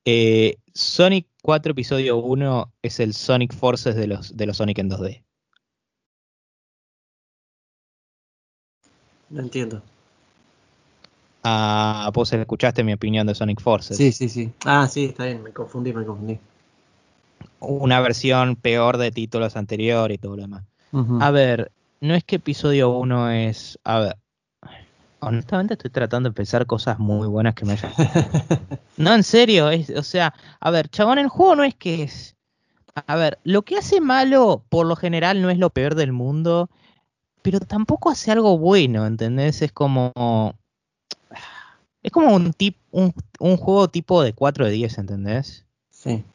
Eh, 0.06 0.58
Sonic 0.74 1.28
4 1.42 1.72
episodio 1.72 2.18
1 2.18 2.74
es 2.82 3.00
el 3.00 3.14
Sonic 3.14 3.54
Forces 3.54 3.96
de 3.96 4.08
los, 4.08 4.36
de 4.36 4.46
los 4.46 4.58
Sonic 4.58 4.80
en 4.80 4.90
2D. 4.90 5.24
No 9.30 9.42
entiendo. 9.42 9.82
Ah, 11.44 12.10
vos 12.14 12.34
escuchaste 12.34 12.84
mi 12.84 12.94
opinión 12.94 13.26
de 13.28 13.36
Sonic 13.36 13.62
Forces. 13.62 13.98
Sí, 13.98 14.12
sí, 14.12 14.30
sí. 14.30 14.52
Ah, 14.66 14.88
sí, 14.88 15.06
está 15.06 15.26
bien, 15.26 15.44
me 15.44 15.52
confundí, 15.52 15.94
me 15.94 16.06
confundí. 16.06 16.40
Una 17.60 18.02
versión 18.02 18.56
peor 18.56 18.98
de 18.98 19.12
títulos 19.12 19.56
anteriores 19.56 20.16
y 20.16 20.18
todo 20.18 20.36
lo 20.36 20.42
demás. 20.44 20.64
A 21.20 21.32
ver, 21.32 21.72
no 22.02 22.16
es 22.16 22.24
que 22.24 22.38
episodio 22.38 22.90
1 22.90 23.32
es. 23.32 23.80
A 23.84 24.00
ver. 24.00 24.18
Honestamente 25.22 25.74
estoy 25.74 25.92
tratando 25.92 26.30
de 26.30 26.36
pensar 26.36 26.66
cosas 26.66 27.00
muy 27.00 27.28
buenas 27.28 27.56
que 27.56 27.66
me 27.66 27.74
hayan. 27.74 27.92
No, 28.98 29.14
en 29.14 29.24
serio, 29.24 29.70
es, 29.70 29.90
o 29.92 30.04
sea, 30.04 30.34
a 30.60 30.72
ver, 30.72 30.90
chabón, 30.90 31.20
el 31.20 31.30
juego 31.30 31.56
no 31.56 31.64
es 31.64 31.74
que 31.74 32.04
es. 32.04 32.36
A 33.08 33.16
ver, 33.16 33.40
lo 33.46 33.62
que 33.62 33.78
hace 33.78 34.02
malo, 34.02 34.66
por 34.68 34.86
lo 34.86 34.98
general, 34.98 35.42
no 35.42 35.50
es 35.50 35.58
lo 35.58 35.70
peor 35.70 35.96
del 35.96 36.12
mundo, 36.12 36.70
pero 37.42 37.62
tampoco 37.62 38.10
hace 38.10 38.32
algo 38.32 38.58
bueno, 38.58 39.06
¿entendés? 39.06 39.62
Es 39.62 39.72
como. 39.72 40.12
Es 42.04 42.12
como 42.12 42.36
un, 42.36 42.52
tip, 42.52 42.78
un, 42.92 43.14
un 43.40 43.56
juego 43.56 43.88
tipo 43.88 44.22
de 44.22 44.34
4 44.34 44.66
de 44.66 44.72
10, 44.72 44.98
¿entendés? 44.98 45.66
Sí. 45.92 46.26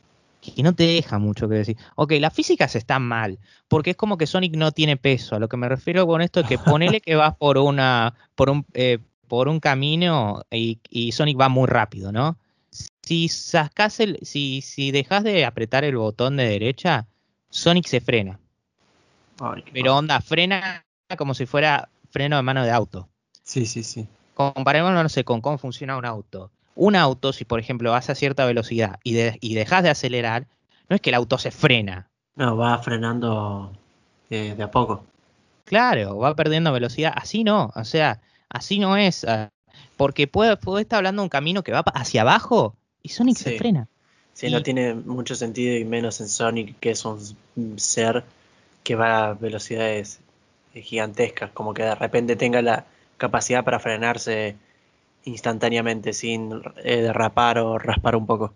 Que 0.53 0.63
no 0.63 0.75
te 0.75 0.85
deja 0.85 1.19
mucho 1.19 1.49
que 1.49 1.57
decir. 1.57 1.77
Ok, 1.97 2.13
las 2.21 2.33
físicas 2.33 2.77
están 2.77 3.03
mal, 3.03 3.39
porque 3.69 3.91
es 3.91 3.97
como 3.97 4.19
que 4.19 4.27
Sonic 4.27 4.57
no 4.57 4.73
tiene 4.73 4.97
peso. 4.97 5.37
A 5.37 5.39
lo 5.39 5.49
que 5.49 5.57
me 5.57 5.69
refiero 5.69 6.07
con 6.07 6.21
esto 6.21 6.41
es 6.41 6.47
que 6.47 6.59
ponele 6.59 7.01
que 7.01 7.15
vas 7.17 7.35
por 7.37 7.59
una, 7.59 8.15
por 8.35 8.51
un, 8.51 8.67
eh, 8.75 8.99
por 9.29 9.49
un 9.49 9.61
camino 9.61 10.43
y, 10.51 10.81
y 10.91 11.13
Sonic 11.13 11.41
va 11.41 11.49
muy 11.49 11.67
rápido, 11.67 12.13
¿no? 12.13 12.39
Si 13.03 13.29
sacás 13.29 14.01
el, 14.01 14.19
si, 14.23 14.61
si 14.63 14.91
dejas 14.91 15.25
de 15.25 15.45
apretar 15.45 15.85
el 15.85 15.97
botón 15.97 16.37
de 16.37 16.49
derecha, 16.49 17.07
Sonic 17.51 17.87
se 17.87 18.01
frena. 18.01 18.41
Ay, 19.41 19.65
Pero 19.73 19.97
onda, 19.97 20.21
frena 20.21 20.85
como 21.17 21.35
si 21.35 21.47
fuera 21.47 21.89
freno 22.11 22.37
de 22.37 22.43
mano 22.43 22.65
de 22.65 22.71
auto. 22.71 23.09
Sí, 23.43 23.67
sí, 23.67 23.83
sí. 23.83 24.09
Comparémoslo, 24.35 25.03
no 25.03 25.09
sé, 25.09 25.25
con 25.25 25.41
cómo 25.41 25.59
funciona 25.59 25.97
un 25.97 26.05
auto. 26.05 26.51
Un 26.75 26.97
auto, 26.97 27.33
si 27.33 27.45
por 27.45 27.61
ejemplo 27.61 27.91
vas 27.93 28.11
a 28.11 28.15
cierta 28.15 28.45
velocidad 28.47 28.99
y, 29.05 29.15
de- 29.15 29.39
y 29.41 29.55
dejas 29.55 29.83
de 29.83 29.91
acelerar, 29.91 30.47
no 30.89 30.97
es 30.97 31.01
que 31.03 31.11
el 31.11 31.15
auto 31.15 31.39
se 31.39 31.51
frena. 31.51 32.11
No, 32.37 32.57
va 32.57 32.79
frenando 32.79 33.73
eh, 34.31 34.55
de 34.57 34.63
a 34.63 34.71
poco. 34.71 35.05
Claro, 35.65 36.19
va 36.19 36.35
perdiendo 36.35 36.73
velocidad. 36.73 37.13
Así 37.15 37.45
no, 37.45 37.73
o 37.75 37.85
sea, 37.85 38.21
así 38.49 38.79
no 38.79 38.97
es. 38.97 39.25
ah, 39.25 39.51
porque 39.97 40.27
puede, 40.27 40.57
puede 40.57 40.83
estar 40.83 40.99
hablando 40.99 41.23
de 41.23 41.25
un 41.25 41.31
camino 41.31 41.63
que 41.63 41.73
va 41.73 41.81
hacia 41.95 42.23
abajo 42.23 42.77
y 43.03 43.11
Sonic 43.11 43.37
se 43.37 43.57
frena. 43.57 43.89
Sí, 44.33 44.51
no 44.51 44.63
tiene 44.63 44.95
mucho 44.95 45.37
sentido 45.37 45.77
y 45.77 45.85
menos 45.85 46.21
en 46.21 46.29
Sonic, 46.29 46.79
que 46.81 46.91
es 46.91 47.05
un 47.05 47.37
ser 47.77 48.25
que 48.83 48.97
va 48.97 49.29
a 49.29 49.35
velocidades 49.35 50.19
gigantescas, 50.75 51.51
como 51.53 51.73
que 51.73 51.85
de 51.85 51.95
repente 51.95 52.35
tenga 52.35 52.61
la 52.61 52.85
capacidad 53.17 53.63
para 53.65 53.79
frenarse 53.79 54.57
instantáneamente 55.25 56.13
sin 56.13 56.63
eh, 56.85 56.97
derrapar 57.03 57.59
o 57.59 57.79
raspar 57.79 58.17
un 58.17 58.27
poco. 58.27 58.55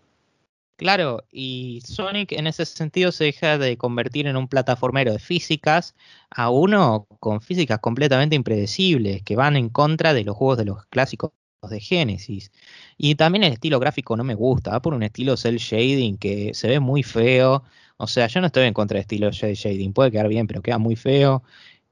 Claro, 0.76 1.24
y 1.32 1.80
Sonic 1.84 2.30
en 2.30 2.46
ese 2.46 2.64
sentido 2.64 3.10
se 3.10 3.24
deja 3.24 3.58
de 3.58 3.76
convertir 3.76 4.28
en 4.28 4.36
un 4.36 4.46
plataformero 4.46 5.12
de 5.12 5.18
físicas 5.18 5.96
a 6.30 6.50
uno 6.50 7.08
con 7.18 7.40
físicas 7.40 7.80
completamente 7.80 8.36
impredecibles 8.36 9.22
que 9.24 9.34
van 9.34 9.56
en 9.56 9.70
contra 9.70 10.14
de 10.14 10.22
los 10.22 10.36
juegos 10.36 10.58
de 10.58 10.66
los 10.66 10.86
clásicos 10.86 11.32
de 11.68 11.80
Genesis. 11.80 12.52
Y 12.96 13.16
también 13.16 13.42
el 13.44 13.54
estilo 13.54 13.80
gráfico 13.80 14.16
no 14.16 14.22
me 14.22 14.34
gusta, 14.36 14.70
va 14.70 14.80
por 14.80 14.94
un 14.94 15.02
estilo 15.02 15.36
cel 15.36 15.56
shading 15.58 16.16
que 16.16 16.54
se 16.54 16.68
ve 16.68 16.78
muy 16.78 17.02
feo. 17.02 17.64
O 17.96 18.06
sea, 18.06 18.28
yo 18.28 18.40
no 18.40 18.46
estoy 18.46 18.66
en 18.66 18.74
contra 18.74 18.96
del 18.96 19.02
estilo 19.02 19.32
cel 19.32 19.54
shading, 19.56 19.92
puede 19.92 20.12
quedar 20.12 20.28
bien, 20.28 20.46
pero 20.46 20.62
queda 20.62 20.78
muy 20.78 20.94
feo. 20.94 21.42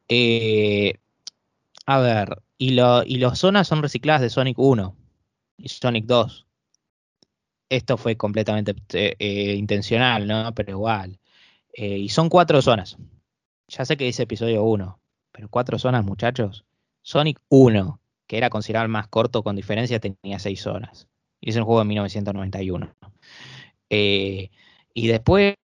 Eh, 0.08 0.94
a 1.86 1.98
ver, 2.00 2.42
y, 2.58 2.70
lo, 2.70 3.02
y 3.04 3.18
las 3.18 3.38
zonas 3.38 3.68
son 3.68 3.82
recicladas 3.82 4.22
de 4.22 4.30
Sonic 4.30 4.58
1 4.58 4.96
y 5.58 5.68
Sonic 5.68 6.06
2 6.06 6.46
esto 7.68 7.96
fue 7.96 8.16
completamente 8.16 8.74
eh, 8.92 9.16
eh, 9.18 9.54
intencional, 9.54 10.26
¿no? 10.26 10.54
Pero 10.54 10.72
igual. 10.72 11.18
Eh, 11.72 11.98
y 11.98 12.08
son 12.08 12.28
cuatro 12.28 12.62
zonas. 12.62 12.96
Ya 13.68 13.84
sé 13.84 13.96
que 13.96 14.04
dice 14.04 14.22
episodio 14.24 14.62
1, 14.64 15.00
pero 15.32 15.48
cuatro 15.48 15.78
zonas, 15.78 16.04
muchachos. 16.04 16.64
Sonic 17.02 17.40
1, 17.48 18.00
que 18.26 18.38
era 18.38 18.50
considerado 18.50 18.84
el 18.84 18.92
más 18.92 19.08
corto 19.08 19.42
con 19.42 19.56
diferencia, 19.56 20.00
tenía 20.00 20.38
seis 20.38 20.60
zonas. 20.60 21.08
Y 21.40 21.50
es 21.50 21.56
un 21.56 21.64
juego 21.64 21.80
de 21.80 21.86
1991. 21.86 22.94
y 23.90 25.06
después, 25.06 25.54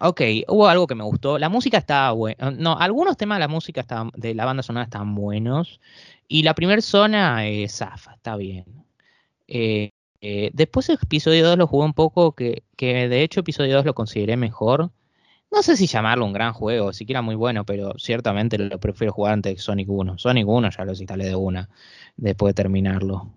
ok, 0.00 0.20
hubo 0.48 0.68
algo 0.68 0.86
que 0.86 0.94
me 0.94 1.04
gustó. 1.04 1.38
La 1.38 1.48
música 1.48 1.78
estaba 1.78 2.12
buena. 2.12 2.50
No, 2.50 2.78
algunos 2.78 3.16
temas 3.16 3.36
de 3.36 3.40
la 3.40 3.48
música 3.48 3.84
de 4.14 4.34
la 4.34 4.44
banda 4.44 4.62
sonora 4.62 4.84
están 4.84 5.14
buenos. 5.14 5.80
Y 6.28 6.42
la 6.42 6.54
primera 6.54 6.80
zona 6.82 7.46
es 7.46 7.76
Zafa, 7.76 8.14
está 8.14 8.36
bien. 8.36 8.64
Eh, 9.46 9.90
eh, 10.20 10.50
después 10.54 10.88
episodio 10.88 11.46
2 11.46 11.58
lo 11.58 11.66
jugué 11.66 11.84
un 11.84 11.92
poco, 11.94 12.32
que, 12.34 12.62
de 12.78 13.22
hecho 13.22 13.40
episodio 13.40 13.76
2 13.76 13.84
lo 13.84 13.94
consideré 13.94 14.36
mejor. 14.36 14.90
No 15.52 15.62
sé 15.62 15.76
si 15.76 15.86
llamarlo 15.86 16.24
un 16.24 16.32
gran 16.32 16.52
juego, 16.52 16.92
siquiera 16.92 17.22
muy 17.22 17.36
bueno, 17.36 17.64
pero 17.64 17.94
ciertamente 17.98 18.58
lo 18.58 18.80
prefiero 18.80 19.12
jugar 19.12 19.34
antes 19.34 19.54
de 19.56 19.60
Sonic 19.60 19.88
1. 19.88 20.18
Sonic 20.18 20.48
1 20.48 20.70
ya 20.70 20.84
lo 20.84 20.92
instalé 20.92 21.26
de 21.26 21.36
una, 21.36 21.68
después 22.16 22.54
de 22.54 22.62
terminarlo. 22.62 23.30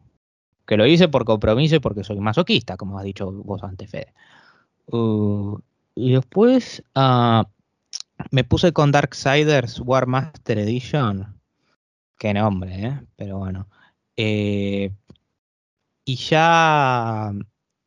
Que 0.66 0.78
lo 0.78 0.86
hice 0.88 1.10
por 1.10 1.26
compromiso 1.26 1.76
y 1.76 1.80
porque 1.80 2.04
soy 2.04 2.20
masoquista, 2.20 2.78
como 2.78 2.98
has 2.98 3.06
dicho 3.06 3.32
vos 3.32 3.64
antes, 3.64 3.90
Fede. 3.92 4.14
Uh, 4.88 5.60
y 5.98 6.14
después 6.14 6.84
ah, 6.96 7.50
me 8.32 8.44
puse 8.44 8.72
con 8.72 8.92
Darksiders 8.92 9.80
War 9.80 10.08
Master 10.08 10.60
Edition. 10.60 11.42
Qué 12.20 12.34
nombre, 12.34 12.86
¿eh? 12.86 13.02
Pero 13.16 13.40
bueno. 13.40 13.68
Eh, 14.16 14.92
y 16.06 16.16
ya, 16.16 17.32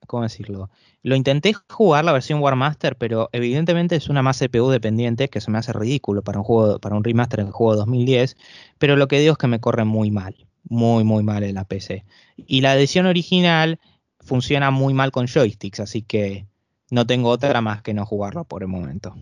¿cómo 0.07 0.25
decirlo? 0.25 0.71
Lo 1.03 1.17
intenté 1.17 1.55
jugar 1.71 2.05
la 2.05 2.13
versión 2.13 2.41
Warmaster, 2.41 2.97
pero 2.97 3.31
evidentemente 3.33 3.97
es 3.97 4.09
una 4.09 4.23
más 4.23 4.39
CPU 4.39 4.69
dependiente 4.69 5.29
que 5.29 5.41
se 5.41 5.51
me 5.51 5.59
hace 5.59 5.73
ridículo 5.73 6.23
para 6.23 6.39
un 6.39 6.45
juego, 6.45 6.79
para 6.79 6.97
un 6.97 7.05
remaster 7.05 7.41
en 7.41 7.47
el 7.47 7.53
juego 7.53 7.77
2010. 7.77 8.37
Pero 8.79 8.97
lo 8.97 9.09
que 9.09 9.21
digo 9.21 9.33
es 9.33 9.39
que 9.39 9.47
me 9.47 9.61
corre 9.61 9.85
muy 9.85 10.11
mal, 10.11 10.47
muy 10.65 11.05
muy 11.05 11.23
mal 11.23 11.43
en 11.45 11.55
la 11.55 11.65
PC. 11.65 12.05
Y 12.37 12.61
la 12.61 12.77
edición 12.77 13.07
original 13.07 13.81
funciona 14.21 14.71
muy 14.71 14.95
mal 14.95 15.13
con 15.13 15.27
joysticks, 15.27 15.81
así 15.81 16.03
que 16.03 16.50
no 16.91 17.07
tengo 17.07 17.29
otra 17.31 17.61
más 17.61 17.83
que 17.83 17.95
no 17.95 18.05
jugarlo 18.07 18.45
por 18.45 18.63
el 18.63 18.69
momento. 18.69 19.15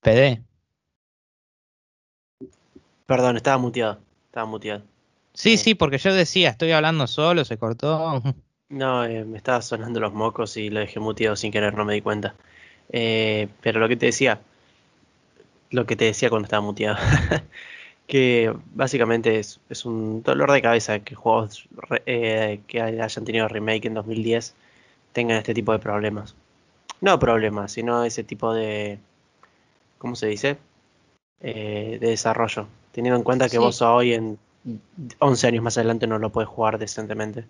PD. 0.00 0.42
Perdón, 3.06 3.36
estaba 3.36 3.58
muteado. 3.58 4.00
Estaba 4.26 4.46
muteado. 4.46 4.82
Sí, 5.32 5.56
sí, 5.56 5.74
porque 5.74 5.98
yo 5.98 6.12
decía, 6.12 6.50
estoy 6.50 6.72
hablando 6.72 7.06
solo, 7.06 7.44
se 7.44 7.58
cortó. 7.58 8.22
No, 8.70 9.02
eh, 9.02 9.24
me 9.24 9.38
estaba 9.38 9.62
sonando 9.62 9.98
los 9.98 10.12
mocos 10.12 10.58
y 10.58 10.68
lo 10.68 10.80
dejé 10.80 11.00
muteado 11.00 11.36
sin 11.36 11.50
querer, 11.50 11.72
no 11.72 11.86
me 11.86 11.94
di 11.94 12.02
cuenta. 12.02 12.34
Eh, 12.90 13.48
pero 13.62 13.80
lo 13.80 13.88
que 13.88 13.96
te 13.96 14.04
decía, 14.04 14.42
lo 15.70 15.86
que 15.86 15.96
te 15.96 16.04
decía 16.04 16.28
cuando 16.28 16.44
estaba 16.44 16.60
muteado, 16.60 16.98
que 18.08 18.52
básicamente 18.74 19.38
es, 19.38 19.60
un 19.84 20.24
dolor 20.24 20.50
de 20.50 20.62
cabeza 20.62 20.98
que 20.98 21.14
juegos 21.14 21.68
eh, 22.06 22.60
que 22.66 22.82
hayan 22.82 23.24
tenido 23.24 23.46
remake 23.46 23.86
en 23.86 23.94
2010 23.94 24.54
tengan 25.12 25.36
este 25.36 25.54
tipo 25.54 25.70
de 25.70 25.78
problemas. 25.78 26.34
No 27.00 27.20
problemas, 27.20 27.70
sino 27.70 28.02
ese 28.02 28.24
tipo 28.24 28.52
de, 28.52 28.98
¿cómo 29.98 30.16
se 30.16 30.26
dice? 30.26 30.58
de 31.40 31.98
desarrollo 32.00 32.66
teniendo 32.98 33.16
en 33.16 33.22
cuenta 33.22 33.48
que 33.48 33.58
vos 33.58 33.80
hoy 33.80 34.12
en 34.14 34.38
11 35.20 35.46
años 35.46 35.62
más 35.62 35.78
adelante 35.78 36.08
no 36.08 36.18
lo 36.18 36.30
puedes 36.30 36.48
jugar 36.48 36.78
decentemente. 36.78 37.44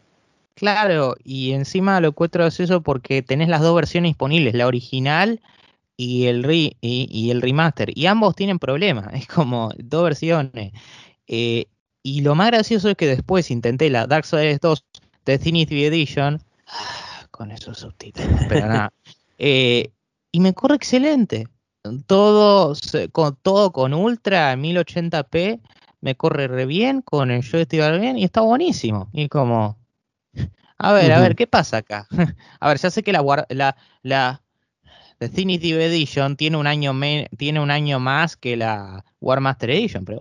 Claro, 0.56 1.16
y 1.24 1.52
encima 1.52 1.98
lo 2.00 2.08
encuentro 2.08 2.46
eso 2.46 2.82
porque 2.82 3.22
tenés 3.22 3.48
las 3.48 3.62
dos 3.62 3.74
versiones 3.74 4.10
disponibles, 4.10 4.52
la 4.52 4.66
original 4.66 5.40
y 6.00 6.26
el, 6.26 6.46
y, 6.80 7.30
el 7.30 7.42
remaster, 7.42 7.90
y 7.92 8.06
ambos 8.06 8.36
tienen 8.36 8.58
problemas, 8.58 9.08
es 9.12 9.26
como 9.26 9.70
dos 9.76 10.04
versiones. 10.04 10.72
Eh, 11.26 11.66
y 12.02 12.22
lo 12.22 12.34
más 12.34 12.46
gracioso 12.46 12.88
es 12.88 12.96
que 12.96 13.06
después 13.06 13.50
intenté 13.50 13.90
la 13.90 14.06
Dark 14.06 14.24
Souls 14.24 14.60
2 14.60 14.84
Definitive 15.26 15.86
Edition, 15.88 16.40
ah, 16.68 17.26
con 17.30 17.50
esos 17.50 17.78
subtítulos, 17.80 18.40
pero 18.48 18.68
nada, 18.68 18.92
eh, 19.38 19.90
y 20.32 20.40
me 20.40 20.54
corre 20.54 20.76
excelente 20.76 21.48
todo 22.06 22.74
con, 23.12 23.36
todo 23.36 23.72
con 23.72 23.94
Ultra 23.94 24.54
1080p, 24.56 25.60
me 26.00 26.14
corre 26.16 26.48
re 26.48 26.66
bien, 26.66 27.02
con 27.02 27.30
el 27.30 27.42
joystick 27.42 27.80
bien 27.98 28.18
y 28.18 28.24
está 28.24 28.40
buenísimo. 28.40 29.08
Y 29.12 29.28
como, 29.28 29.78
a 30.78 30.92
ver, 30.92 31.12
a 31.12 31.20
ver, 31.20 31.34
¿qué 31.34 31.46
pasa 31.46 31.78
acá? 31.78 32.06
a 32.60 32.68
ver, 32.68 32.78
ya 32.78 32.90
sé 32.90 33.02
que 33.02 33.12
la, 33.12 33.46
la, 33.48 33.76
la 34.02 34.42
Definitive 35.20 35.86
Edition 35.86 36.36
tiene 36.36 36.56
un 36.56 36.66
año 36.66 36.92
tiene 37.36 37.60
un 37.60 37.70
año 37.70 37.98
más 37.98 38.36
que 38.36 38.56
la 38.56 39.04
War 39.20 39.40
Master 39.40 39.70
Edition, 39.70 40.04
pero 40.04 40.20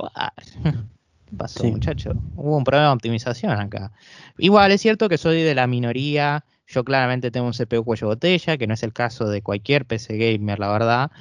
¿qué 1.26 1.36
pasó, 1.36 1.64
muchacho? 1.66 2.14
Hubo 2.36 2.58
un 2.58 2.64
problema 2.64 2.90
de 2.90 2.96
optimización 2.96 3.52
acá. 3.60 3.92
Igual 4.38 4.72
es 4.72 4.82
cierto 4.82 5.08
que 5.08 5.18
soy 5.18 5.42
de 5.44 5.54
la 5.54 5.68
minoría. 5.68 6.46
Yo 6.66 6.84
claramente 6.84 7.32
tengo 7.32 7.48
un 7.48 7.54
CPU 7.54 7.84
cuello 7.84 8.08
botella, 8.08 8.58
que 8.58 8.68
no 8.68 8.74
es 8.74 8.84
el 8.84 8.92
caso 8.92 9.30
de 9.30 9.42
cualquier 9.42 9.86
PC 9.86 10.18
gamer, 10.18 10.60
la 10.60 10.72
verdad. 10.72 11.12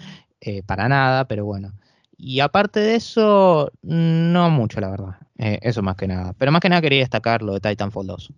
Eh, 0.41 0.63
para 0.63 0.89
nada, 0.89 1.27
pero 1.27 1.45
bueno. 1.45 1.73
Y 2.17 2.41
aparte 2.41 2.81
de 2.81 2.95
eso, 2.97 3.71
no 3.83 4.51
mucho, 4.51 4.81
la 4.81 4.91
verdad. 4.91 5.17
Eh, 5.39 5.59
eso 5.63 5.83
más 5.83 5.97
que 5.97 6.09
nada. 6.09 6.33
Pero 6.39 6.51
más 6.51 6.61
que 6.61 6.69
nada 6.69 6.81
quería 6.81 7.01
destacar 7.01 7.43
lo 7.43 7.53
de 7.53 7.61
Titanfall 7.61 8.07
2. 8.07 8.33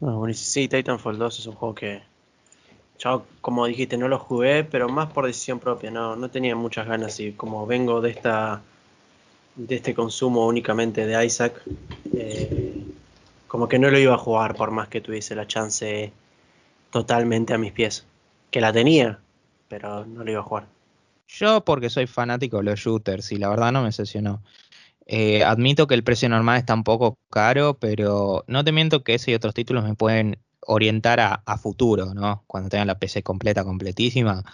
Bueno, 0.00 0.34
sí, 0.34 0.68
Titanfall 0.68 1.18
2 1.18 1.38
es 1.38 1.46
un 1.46 1.54
juego 1.54 1.74
que 1.74 2.02
yo, 2.98 3.26
como 3.40 3.66
dijiste, 3.66 3.98
no 3.98 4.08
lo 4.08 4.18
jugué, 4.18 4.64
pero 4.64 4.88
más 4.88 5.12
por 5.12 5.26
decisión 5.26 5.58
propia. 5.58 5.90
No, 5.90 6.16
no 6.16 6.30
tenía 6.30 6.56
muchas 6.56 6.86
ganas 6.86 7.20
y 7.20 7.32
como 7.32 7.66
vengo 7.66 8.00
de 8.00 8.10
esta 8.10 8.62
de 9.56 9.74
este 9.74 9.94
consumo 9.94 10.46
únicamente 10.46 11.06
de 11.06 11.24
Isaac, 11.24 11.62
eh, 12.14 12.84
como 13.48 13.68
que 13.68 13.78
no 13.78 13.90
lo 13.90 13.98
iba 13.98 14.14
a 14.14 14.18
jugar 14.18 14.54
por 14.54 14.70
más 14.70 14.88
que 14.88 15.00
tuviese 15.00 15.34
la 15.34 15.46
chance 15.46 16.12
totalmente 16.90 17.54
a 17.54 17.58
mis 17.58 17.72
pies. 17.72 18.06
Que 18.50 18.60
la 18.60 18.72
tenía, 18.72 19.18
pero 19.68 20.04
no 20.04 20.24
lo 20.24 20.30
iba 20.30 20.40
a 20.40 20.44
jugar. 20.44 20.66
Yo 21.26 21.64
porque 21.64 21.90
soy 21.90 22.06
fanático 22.06 22.58
de 22.58 22.64
los 22.64 22.78
shooters 22.78 23.32
y 23.32 23.36
la 23.36 23.48
verdad 23.48 23.72
no 23.72 23.82
me 23.82 23.92
sesionó. 23.92 24.42
Eh, 25.06 25.44
admito 25.44 25.86
que 25.86 25.94
el 25.94 26.04
precio 26.04 26.28
normal 26.28 26.58
está 26.58 26.74
un 26.74 26.84
poco 26.84 27.18
caro, 27.30 27.78
pero 27.78 28.44
no 28.46 28.64
te 28.64 28.72
miento 28.72 29.02
que 29.02 29.14
ese 29.14 29.30
y 29.30 29.34
otros 29.34 29.54
títulos 29.54 29.84
me 29.84 29.94
pueden 29.94 30.38
orientar 30.60 31.20
a, 31.20 31.58
futuro, 31.58 32.14
¿no? 32.14 32.44
Cuando 32.46 32.68
tengan 32.68 32.86
la 32.86 32.98
PC 32.98 33.22
completa, 33.22 33.64
completísima, 33.64 34.44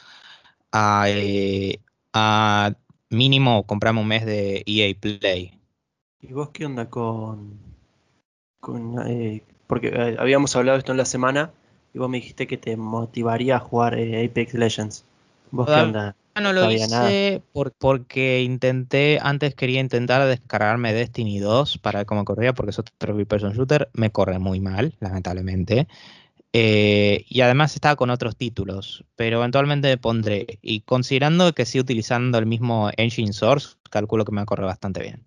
a, 0.72 1.04
eh, 1.08 1.80
a 2.12 2.72
mínimo 3.10 3.66
comprarme 3.66 4.00
un 4.00 4.08
mes 4.08 4.26
de 4.26 4.62
EA 4.66 4.94
Play. 4.98 5.58
¿Y 6.20 6.32
vos 6.32 6.50
qué 6.50 6.66
onda 6.66 6.88
con... 6.88 7.58
con 8.60 8.98
eh, 9.06 9.42
porque 9.66 10.16
habíamos 10.18 10.54
hablado 10.54 10.76
de 10.76 10.80
esto 10.80 10.92
en 10.92 10.98
la 10.98 11.04
semana 11.04 11.50
y 11.94 11.98
vos 11.98 12.08
me 12.08 12.18
dijiste 12.18 12.46
que 12.46 12.58
te 12.58 12.76
motivaría 12.76 13.56
a 13.56 13.60
jugar 13.60 13.94
Apex 13.94 14.54
Legends. 14.54 15.04
¿Vos 15.50 15.66
qué 15.66 15.74
onda? 15.74 16.16
No 16.40 16.52
lo 16.52 16.70
hice 16.70 17.42
porque 17.52 18.42
intenté, 18.42 19.18
antes 19.20 19.54
quería 19.54 19.80
intentar 19.80 20.26
descargarme 20.26 20.94
Destiny 20.94 21.38
2 21.38 21.78
para 21.78 22.00
ver 22.00 22.06
cómo 22.06 22.24
corría, 22.24 22.52
porque 22.54 22.70
es 22.70 22.78
otro 22.78 23.16
person 23.26 23.52
shooter, 23.52 23.90
me 23.92 24.10
corre 24.10 24.38
muy 24.38 24.60
mal, 24.60 24.94
lamentablemente. 25.00 25.88
Eh, 26.54 27.24
y 27.28 27.40
además 27.40 27.74
estaba 27.74 27.96
con 27.96 28.10
otros 28.10 28.36
títulos, 28.36 29.04
pero 29.16 29.38
eventualmente 29.38 29.88
me 29.88 29.96
pondré. 29.98 30.58
Y 30.62 30.80
considerando 30.80 31.52
que 31.54 31.64
sigo 31.64 31.82
utilizando 31.82 32.38
el 32.38 32.46
mismo 32.46 32.90
engine 32.96 33.32
source, 33.32 33.76
calculo 33.90 34.24
que 34.24 34.32
me 34.32 34.44
corre 34.44 34.64
bastante 34.64 35.00
bien. 35.00 35.24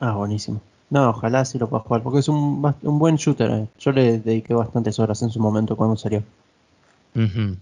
Ah, 0.00 0.12
buenísimo. 0.12 0.60
No, 0.90 1.10
ojalá 1.10 1.44
sí 1.44 1.58
lo 1.58 1.68
pueda 1.68 1.82
jugar, 1.82 2.02
porque 2.02 2.18
es 2.18 2.28
un, 2.28 2.74
un 2.82 2.98
buen 2.98 3.16
shooter. 3.16 3.50
eh. 3.50 3.66
Yo 3.78 3.92
le 3.92 4.18
dediqué 4.18 4.54
bastantes 4.54 4.98
horas 4.98 5.22
en 5.22 5.30
su 5.30 5.40
momento 5.40 5.76
cuando 5.76 5.96
salió. 5.96 6.22
Ujú. 7.14 7.56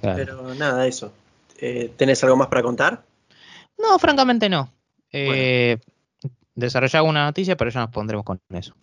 Claro. 0.00 0.16
Pero 0.16 0.54
nada, 0.54 0.86
eso. 0.86 1.12
Eh, 1.58 1.92
¿Tenés 1.96 2.22
algo 2.24 2.36
más 2.36 2.48
para 2.48 2.62
contar? 2.62 3.02
No, 3.78 3.98
francamente 3.98 4.48
no. 4.48 4.70
Eh, 5.12 5.78
Desarrollaba 6.54 7.08
una 7.08 7.24
noticia, 7.24 7.56
pero 7.56 7.70
ya 7.70 7.80
nos 7.80 7.90
pondremos 7.90 8.24
con 8.24 8.40
eso. 8.50 8.74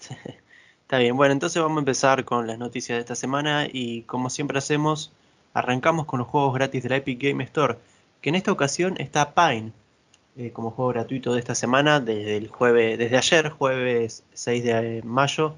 Está 0.82 0.98
bien, 0.98 1.16
bueno, 1.16 1.32
entonces 1.32 1.62
vamos 1.62 1.76
a 1.76 1.80
empezar 1.80 2.24
con 2.24 2.48
las 2.48 2.58
noticias 2.58 2.96
de 2.96 3.00
esta 3.00 3.14
semana 3.14 3.68
y 3.70 4.02
como 4.02 4.28
siempre 4.28 4.58
hacemos, 4.58 5.12
arrancamos 5.54 6.06
con 6.06 6.18
los 6.18 6.26
juegos 6.26 6.52
gratis 6.54 6.82
de 6.82 6.88
la 6.88 6.96
Epic 6.96 7.22
Game 7.22 7.44
Store, 7.44 7.76
que 8.20 8.30
en 8.30 8.34
esta 8.34 8.50
ocasión 8.50 8.96
está 8.98 9.32
Pine 9.32 9.70
eh, 10.36 10.50
como 10.50 10.72
juego 10.72 10.90
gratuito 10.90 11.32
de 11.32 11.38
esta 11.38 11.54
semana 11.54 12.00
desde 12.00 12.36
el 12.36 12.48
jueves, 12.48 12.98
desde 12.98 13.16
ayer, 13.16 13.50
jueves 13.50 14.24
6 14.32 14.64
de 14.64 15.02
mayo, 15.04 15.54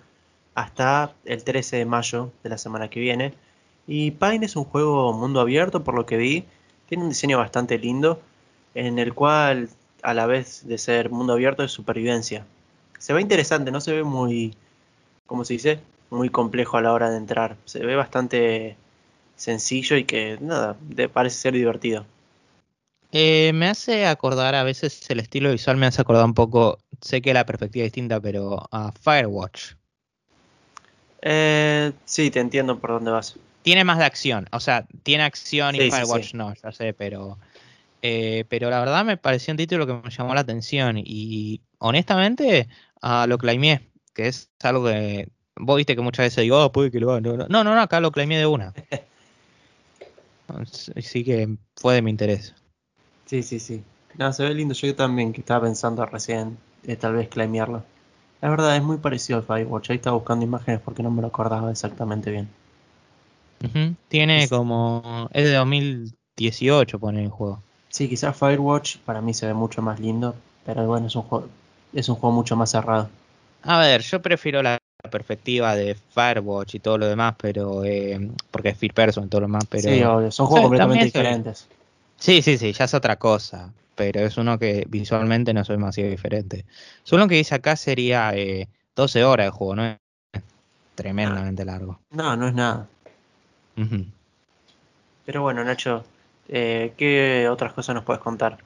hasta 0.54 1.14
el 1.24 1.44
13 1.44 1.76
de 1.76 1.86
mayo 1.86 2.30
de 2.42 2.50
la 2.50 2.58
semana 2.58 2.88
que 2.88 3.00
viene. 3.00 3.32
Y 3.86 4.12
Pine 4.12 4.46
es 4.46 4.56
un 4.56 4.64
juego 4.64 5.12
mundo 5.12 5.40
abierto, 5.40 5.82
por 5.82 5.94
lo 5.94 6.06
que 6.06 6.16
vi, 6.16 6.44
tiene 6.88 7.04
un 7.04 7.10
diseño 7.10 7.38
bastante 7.38 7.78
lindo, 7.78 8.20
en 8.74 8.98
el 8.98 9.14
cual 9.14 9.68
a 10.02 10.14
la 10.14 10.26
vez 10.26 10.66
de 10.66 10.78
ser 10.78 11.10
mundo 11.10 11.32
abierto 11.32 11.62
es 11.62 11.72
supervivencia. 11.72 12.44
Se 12.98 13.12
ve 13.12 13.20
interesante, 13.20 13.70
no 13.70 13.80
se 13.80 13.92
ve 13.92 14.04
muy, 14.04 14.54
¿cómo 15.26 15.44
se 15.44 15.54
dice? 15.54 15.80
Muy 16.10 16.28
complejo 16.28 16.76
a 16.76 16.82
la 16.82 16.92
hora 16.92 17.10
de 17.10 17.16
entrar. 17.16 17.56
Se 17.64 17.84
ve 17.84 17.96
bastante 17.96 18.76
sencillo 19.36 19.96
y 19.96 20.04
que 20.04 20.38
nada, 20.40 20.76
parece 21.12 21.36
ser 21.36 21.54
divertido. 21.54 22.04
Eh, 23.10 23.52
me 23.52 23.68
hace 23.68 24.06
acordar, 24.06 24.54
a 24.54 24.64
veces 24.64 25.10
el 25.10 25.20
estilo 25.20 25.50
visual 25.50 25.76
me 25.76 25.86
hace 25.86 26.00
acordar 26.00 26.24
un 26.24 26.32
poco, 26.32 26.78
sé 27.00 27.20
que 27.20 27.34
la 27.34 27.44
perspectiva 27.44 27.84
es 27.84 27.92
distinta, 27.92 28.20
pero 28.20 28.66
a 28.70 28.90
Firewatch. 28.92 29.72
Eh, 31.20 31.92
sí, 32.04 32.30
te 32.30 32.40
entiendo 32.40 32.78
por 32.78 32.90
dónde 32.90 33.10
vas. 33.10 33.36
Tiene 33.62 33.84
más 33.84 33.98
de 33.98 34.04
acción, 34.04 34.48
o 34.52 34.60
sea, 34.60 34.86
tiene 35.02 35.22
acción 35.24 35.74
Sí, 35.74 35.82
y 35.82 35.90
Firewatch 35.90 36.32
sí. 36.32 36.36
no, 36.36 36.52
ya 36.54 36.72
sé, 36.72 36.92
pero... 36.94 37.38
eh, 38.02 38.44
pero 38.48 38.70
la 38.70 38.80
verdad 38.80 39.04
me 39.04 39.16
pareció 39.16 39.52
un 39.52 39.58
título 39.58 39.86
que 39.86 39.94
me 39.94 40.10
llamó 40.10 40.34
la 40.34 40.40
atención 40.40 40.96
y 40.98 41.60
honestamente 41.78 42.68
ah, 43.00 43.26
lo 43.28 43.38
claimé, 43.38 43.88
que 44.14 44.28
es 44.28 44.50
algo 44.62 44.86
que... 44.86 45.28
Vos 45.54 45.76
viste 45.76 45.94
que 45.94 46.02
muchas 46.02 46.24
veces 46.26 46.42
digo, 46.42 46.64
oh, 46.64 46.72
puede 46.72 46.90
que 46.90 46.98
lo 46.98 47.12
haga. 47.12 47.20
No, 47.20 47.36
no, 47.36 47.46
no, 47.48 47.62
no, 47.62 47.80
acá 47.80 48.00
lo 48.00 48.10
claimé 48.10 48.38
de 48.38 48.46
una. 48.46 48.72
Así 50.96 51.24
que 51.24 51.56
fue 51.76 51.94
de 51.94 52.02
mi 52.02 52.10
interés. 52.10 52.54
Sí, 53.26 53.42
sí, 53.42 53.60
sí. 53.60 53.82
No, 54.18 54.32
se 54.32 54.42
ve 54.44 54.54
lindo. 54.54 54.74
Yo 54.74 54.94
también 54.94 55.32
que 55.32 55.40
estaba 55.40 55.64
pensando 55.64 56.04
recién 56.06 56.58
eh, 56.84 56.96
tal 56.96 57.14
vez 57.14 57.28
claimearlo. 57.28 57.84
La 58.40 58.50
verdad 58.50 58.76
es 58.76 58.82
muy 58.82 58.96
parecido 58.96 59.38
al 59.38 59.44
Firewatch. 59.44 59.90
Ahí 59.90 59.96
estaba 59.96 60.16
buscando 60.16 60.44
imágenes 60.44 60.80
porque 60.84 61.02
no 61.02 61.10
me 61.10 61.22
lo 61.22 61.28
acordaba 61.28 61.70
exactamente 61.70 62.30
bien. 62.30 62.48
Tiene 64.08 64.44
Es- 64.44 64.50
como. 64.50 65.28
Es 65.32 65.44
de 65.44 65.54
2018, 65.54 66.98
pone 66.98 67.22
el 67.24 67.30
juego. 67.30 67.62
Sí, 67.88 68.08
quizás 68.08 68.36
Firewatch 68.36 68.98
para 68.98 69.20
mí 69.20 69.34
se 69.34 69.46
ve 69.46 69.54
mucho 69.54 69.82
más 69.82 70.00
lindo, 70.00 70.34
pero 70.64 70.86
bueno, 70.86 71.06
es 71.06 71.16
un 71.16 71.22
juego, 71.22 71.48
es 71.92 72.08
un 72.08 72.16
juego 72.16 72.34
mucho 72.34 72.56
más 72.56 72.70
cerrado. 72.70 73.10
A 73.64 73.78
ver, 73.78 74.02
yo 74.02 74.20
prefiero 74.20 74.62
la 74.62 74.78
perspectiva 75.10 75.74
de 75.74 75.94
Firewatch 75.94 76.76
y 76.76 76.78
todo 76.80 76.98
lo 76.98 77.06
demás, 77.06 77.34
pero. 77.38 77.84
eh, 77.84 78.30
porque 78.50 78.70
es 78.70 78.78
First 78.78 78.94
Person 78.94 79.24
y 79.24 79.28
todo 79.28 79.42
lo 79.42 79.46
demás, 79.46 79.64
pero. 79.70 79.88
sí, 79.88 80.02
obvio, 80.02 80.30
son 80.30 80.46
juegos 80.46 80.62
completamente 80.64 81.04
diferentes. 81.06 81.68
Sí, 82.18 82.40
sí, 82.42 82.56
sí, 82.56 82.72
ya 82.72 82.84
es 82.84 82.94
otra 82.94 83.16
cosa. 83.16 83.72
Pero 83.94 84.20
es 84.20 84.36
uno 84.38 84.58
que 84.58 84.86
visualmente 84.88 85.52
no 85.52 85.60
es 85.60 85.68
demasiado 85.68 86.10
diferente. 86.10 86.64
Solo 87.02 87.28
que 87.28 87.34
dice 87.34 87.54
acá 87.54 87.76
sería 87.76 88.32
eh, 88.34 88.68
12 88.96 89.22
horas 89.22 89.46
de 89.48 89.50
juego, 89.50 89.76
¿no? 89.76 89.84
Es 89.84 89.98
tremendamente 90.94 91.64
largo. 91.64 92.00
No, 92.10 92.36
no 92.36 92.48
es 92.48 92.54
nada. 92.54 92.88
Pero 95.24 95.42
bueno, 95.42 95.64
Nacho, 95.64 96.04
eh, 96.48 96.92
¿qué 96.96 97.48
otras 97.50 97.72
cosas 97.72 97.94
nos 97.94 98.04
puedes 98.04 98.22
contar? 98.22 98.58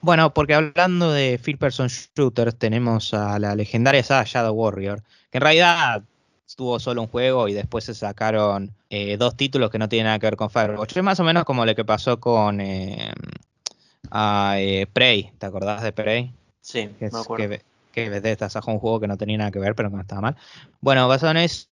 Bueno, 0.00 0.34
porque 0.34 0.54
hablando 0.54 1.12
de 1.12 1.38
First 1.42 1.58
Person 1.58 1.88
Shooters, 1.88 2.56
tenemos 2.56 3.14
a 3.14 3.38
la 3.38 3.54
legendaria 3.54 4.02
saga 4.02 4.24
Shadow 4.24 4.54
Warrior, 4.54 5.02
que 5.30 5.38
en 5.38 5.42
realidad 5.42 6.02
tuvo 6.56 6.78
solo 6.78 7.02
un 7.02 7.08
juego 7.08 7.48
y 7.48 7.54
después 7.54 7.84
se 7.84 7.94
sacaron 7.94 8.70
eh, 8.90 9.16
dos 9.16 9.36
títulos 9.36 9.70
que 9.70 9.78
no 9.78 9.88
tienen 9.88 10.06
nada 10.06 10.18
que 10.18 10.26
ver 10.26 10.36
con 10.36 10.50
Firewatch. 10.50 10.96
Es 10.96 11.02
más 11.02 11.18
o 11.20 11.24
menos 11.24 11.44
como 11.44 11.64
lo 11.64 11.74
que 11.74 11.84
pasó 11.84 12.20
con 12.20 12.60
eh, 12.60 13.12
a, 14.10 14.56
eh, 14.58 14.86
Prey, 14.92 15.32
¿te 15.38 15.46
acordás 15.46 15.82
de 15.82 15.92
Prey? 15.92 16.32
Sí, 16.60 16.88
Que, 16.98 17.06
es, 17.06 17.12
me 17.12 17.20
acuerdo. 17.20 17.48
que, 17.48 17.62
que 17.92 18.08
Bethesda 18.10 18.48
sacó 18.50 18.72
un 18.72 18.78
juego 18.78 19.00
que 19.00 19.08
no 19.08 19.16
tenía 19.16 19.38
nada 19.38 19.50
que 19.50 19.58
ver, 19.58 19.74
pero 19.74 19.90
que 19.90 19.96
no 19.96 20.02
estaba 20.02 20.20
mal. 20.20 20.36
Bueno, 20.80 21.08
basado 21.08 21.32
en 21.32 21.38
eso, 21.38 21.66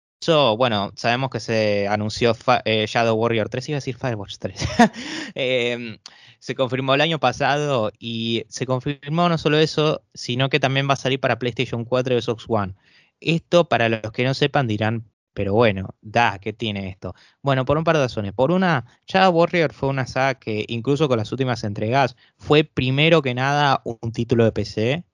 bueno, 0.57 0.91
sabemos 0.95 1.29
que 1.29 1.39
se 1.39 1.87
anunció 1.87 2.35
eh, 2.65 2.85
Shadow 2.87 3.15
Warrior 3.15 3.49
3, 3.49 3.69
iba 3.69 3.75
a 3.77 3.79
decir 3.79 3.95
Firewatch 3.97 4.37
3. 4.37 4.67
Em, 5.35 5.97
se 6.39 6.55
confirmó 6.55 6.93
el 6.93 7.01
año 7.01 7.19
pasado 7.19 7.91
y 7.99 8.45
se 8.49 8.65
confirmó 8.65 9.29
no 9.29 9.37
solo 9.37 9.57
eso, 9.57 10.03
sino 10.13 10.49
que 10.49 10.59
también 10.59 10.87
va 10.89 10.93
a 10.93 10.97
salir 10.97 11.19
para 11.19 11.39
PlayStation 11.39 11.85
4 11.85 12.17
y 12.17 12.21
Xbox 12.21 12.45
One. 12.47 12.75
Esto, 13.19 13.67
para 13.69 13.89
los 13.89 14.11
que 14.11 14.23
no 14.23 14.33
sepan, 14.33 14.67
dirán, 14.67 15.11
pero 15.33 15.53
bueno, 15.53 15.95
da, 16.01 16.39
¿qué 16.39 16.53
tiene 16.53 16.89
esto? 16.89 17.15
Bueno, 17.41 17.65
por 17.65 17.77
un 17.77 17.83
par 17.83 17.95
de 17.97 18.03
razones. 18.03 18.33
Por 18.33 18.51
una, 18.51 18.85
Shadow 19.07 19.33
Warrior 19.33 19.73
fue 19.73 19.89
una 19.89 20.07
saga 20.07 20.35
que, 20.35 20.65
incluso 20.67 21.07
con 21.07 21.17
las 21.17 21.31
últimas 21.31 21.63
entregas, 21.63 22.15
fue 22.37 22.63
primero 22.63 23.21
que 23.21 23.33
nada 23.33 23.81
un 23.85 24.11
título 24.11 24.43
de 24.45 24.51
PC 24.51 25.05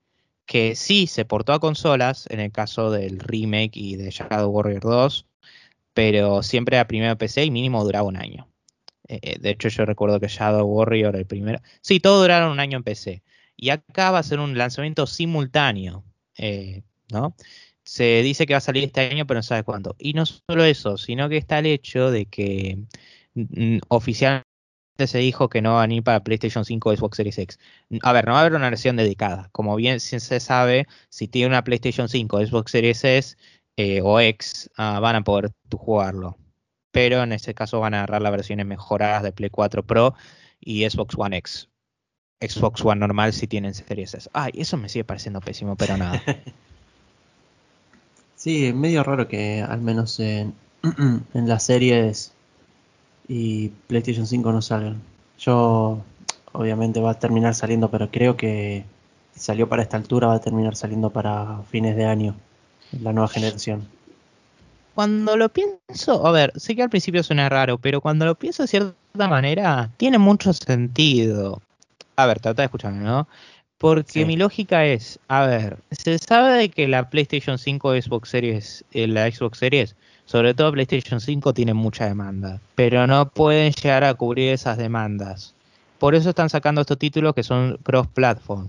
que 0.48 0.76
sí 0.76 1.08
se 1.08 1.26
portó 1.26 1.54
a 1.54 1.60
consolas, 1.60 2.26
en 2.32 2.40
el 2.40 2.52
caso 2.52 2.90
del 2.90 3.20
remake 3.20 3.78
y 3.78 3.98
de 3.98 4.10
Shadow 4.10 4.50
Warrior 4.50 4.82
2, 4.82 5.28
pero 5.94 6.42
siempre 6.42 6.78
era 6.78 6.88
primero 6.88 7.18
PC 7.18 7.46
y 7.46 7.52
mínimo 7.52 7.84
duraba 7.84 8.08
un 8.08 8.18
año. 8.18 8.48
Eh, 9.08 9.20
eh, 9.22 9.40
de 9.40 9.50
hecho, 9.52 9.70
yo 9.70 9.86
recuerdo 9.86 10.20
que 10.20 10.28
Shadow 10.28 10.66
Warrior, 10.66 11.16
el 11.16 11.26
primero. 11.26 11.60
Sí, 11.82 12.00
todo 12.00 12.22
duraron 12.22 12.52
un 12.52 12.60
año 12.60 12.78
en 12.78 12.84
PC. 12.84 13.24
Y 13.58 13.70
acá 13.70 14.12
va 14.12 14.20
a 14.20 14.24
ser 14.24 14.40
un 14.40 14.58
lanzamiento 14.58 15.08
simultáneo, 15.08 16.04
eh, 16.38 16.84
¿no? 17.12 17.36
Se 17.84 18.22
dice 18.22 18.46
que 18.46 18.54
va 18.54 18.60
a 18.60 18.62
salir 18.62 18.84
este 18.86 19.02
año, 19.02 19.28
pero 19.28 19.40
no 19.40 19.44
sabe 19.44 19.64
cuándo. 19.64 19.96
Y 20.00 20.14
no 20.14 20.26
solo 20.26 20.64
eso, 20.64 20.98
sino 20.98 21.30
que 21.30 21.38
está 21.38 21.60
el 21.60 21.68
hecho 21.68 22.12
de 22.12 22.26
que 22.28 22.80
mm, 23.36 23.80
oficialmente 23.90 24.47
se 25.06 25.20
dijo 25.20 25.50
que 25.50 25.62
no 25.62 25.74
va 25.74 25.84
a 25.84 25.88
venir 25.88 26.02
para 26.02 26.24
PlayStation 26.24 26.66
5 26.66 26.90
o 26.90 26.96
Xbox 26.96 27.18
Series 27.18 27.38
X. 27.38 27.60
A 28.02 28.14
ver, 28.14 28.26
no 28.26 28.32
va 28.32 28.40
a 28.40 28.42
haber 28.42 28.56
una 28.56 28.70
versión 28.70 28.96
dedicada. 28.96 29.50
Como 29.52 29.76
bien 29.76 30.00
se 30.00 30.40
sabe, 30.40 30.88
si 31.10 31.28
tiene 31.28 31.50
una 31.50 31.64
PlayStation 31.64 32.10
5 32.10 32.38
o 32.38 32.46
Xbox 32.46 32.72
Series 32.72 33.04
S 33.04 33.38
eh, 33.76 34.02
o 34.02 34.20
X, 34.20 34.72
ah, 34.78 35.00
van 35.00 35.18
a 35.18 35.24
poder 35.24 35.52
tú 35.70 35.78
jugarlo. 35.78 36.38
Pero 36.92 37.22
en 37.22 37.34
este 37.34 37.54
caso 37.54 37.80
van 37.80 37.94
a 37.94 37.98
agarrar 37.98 38.24
las 38.24 38.32
versiones 38.32 38.66
mejoradas 38.66 39.22
de 39.22 39.32
Play 39.32 39.52
4 39.52 39.86
Pro 39.86 40.16
y 40.60 40.90
Xbox 40.90 41.16
One 41.18 41.38
X. 41.38 41.70
Xbox 42.42 42.84
One 42.84 43.00
normal 43.00 43.34
si 43.34 43.46
tienen 43.46 43.76
Series 43.76 44.16
S. 44.16 44.30
Ay, 44.34 44.54
eso 44.56 44.78
me 44.78 44.90
sigue 44.90 45.04
pareciendo 45.04 45.42
pésimo, 45.42 45.76
pero 45.76 45.98
nada. 45.98 46.24
Sí, 48.38 48.68
es 48.68 48.76
medio 48.76 49.04
raro 49.04 49.28
que 49.28 49.64
al 49.64 49.82
menos 49.82 50.20
en, 50.20 50.54
en 51.34 51.48
las 51.48 51.64
series 51.64 52.34
y 53.28 53.70
PlayStation 53.88 54.26
5 54.26 54.52
no 54.52 54.62
salgan. 54.62 55.02
Yo, 55.40 56.00
obviamente 56.54 57.00
va 57.00 57.12
a 57.12 57.20
terminar 57.20 57.54
saliendo, 57.56 57.90
pero 57.90 58.10
creo 58.10 58.38
que 58.38 58.84
si 59.34 59.40
salió 59.40 59.68
para 59.70 59.84
esta 59.84 59.98
altura 59.98 60.28
va 60.28 60.36
a 60.36 60.42
terminar 60.42 60.76
saliendo 60.76 61.10
para 61.10 61.62
fines 61.70 61.96
de 61.96 62.06
año, 62.06 62.36
la 63.02 63.14
nueva 63.14 63.28
generación. 63.28 63.88
Cuando 64.96 65.38
lo 65.38 65.50
pienso, 65.50 66.26
a 66.26 66.32
ver, 66.32 66.52
sé 66.56 66.76
que 66.76 66.82
al 66.82 66.90
principio 66.90 67.22
suena 67.22 67.50
raro, 67.50 67.78
pero 67.78 68.02
cuando 68.02 68.26
lo 68.26 68.34
pienso 68.34 68.64
de 68.64 68.68
cierta 68.68 69.28
manera, 69.28 69.92
tiene 69.98 70.18
mucho 70.18 70.54
sentido. 70.54 71.62
A 72.16 72.26
ver, 72.26 72.40
trata 72.40 72.64
de 72.64 72.66
escucharme, 72.66 73.04
¿no? 73.04 73.28
Porque 73.78 74.12
Sí. 74.14 74.26
mi 74.26 74.38
lógica 74.38 74.86
es, 74.86 75.20
a 75.28 75.46
ver, 75.46 75.78
se 75.92 76.18
sabe 76.18 76.54
de 76.58 76.70
que 76.70 76.88
la 76.88 77.12
PlayStation 77.12 77.60
5 77.60 77.92
Xbox 78.02 78.30
Series, 78.30 78.84
eh, 78.92 79.06
la 79.06 79.30
Xbox 79.30 79.60
Series, 79.60 79.96
sobre 80.28 80.54
todo 80.54 80.72
PlayStation 80.74 81.20
5 81.20 81.54
tiene 81.54 81.74
mucha 81.74 82.06
demanda, 82.06 82.60
pero 82.76 83.08
no 83.08 83.30
pueden 83.30 83.72
llegar 83.74 84.04
a 84.04 84.14
cubrir 84.14 84.50
esas 84.52 84.78
demandas. 84.78 85.56
Por 85.98 86.14
eso 86.14 86.30
están 86.30 86.50
sacando 86.52 86.82
estos 86.82 87.00
títulos 87.00 87.34
que 87.34 87.42
son 87.42 87.80
cross-platform. 87.82 88.68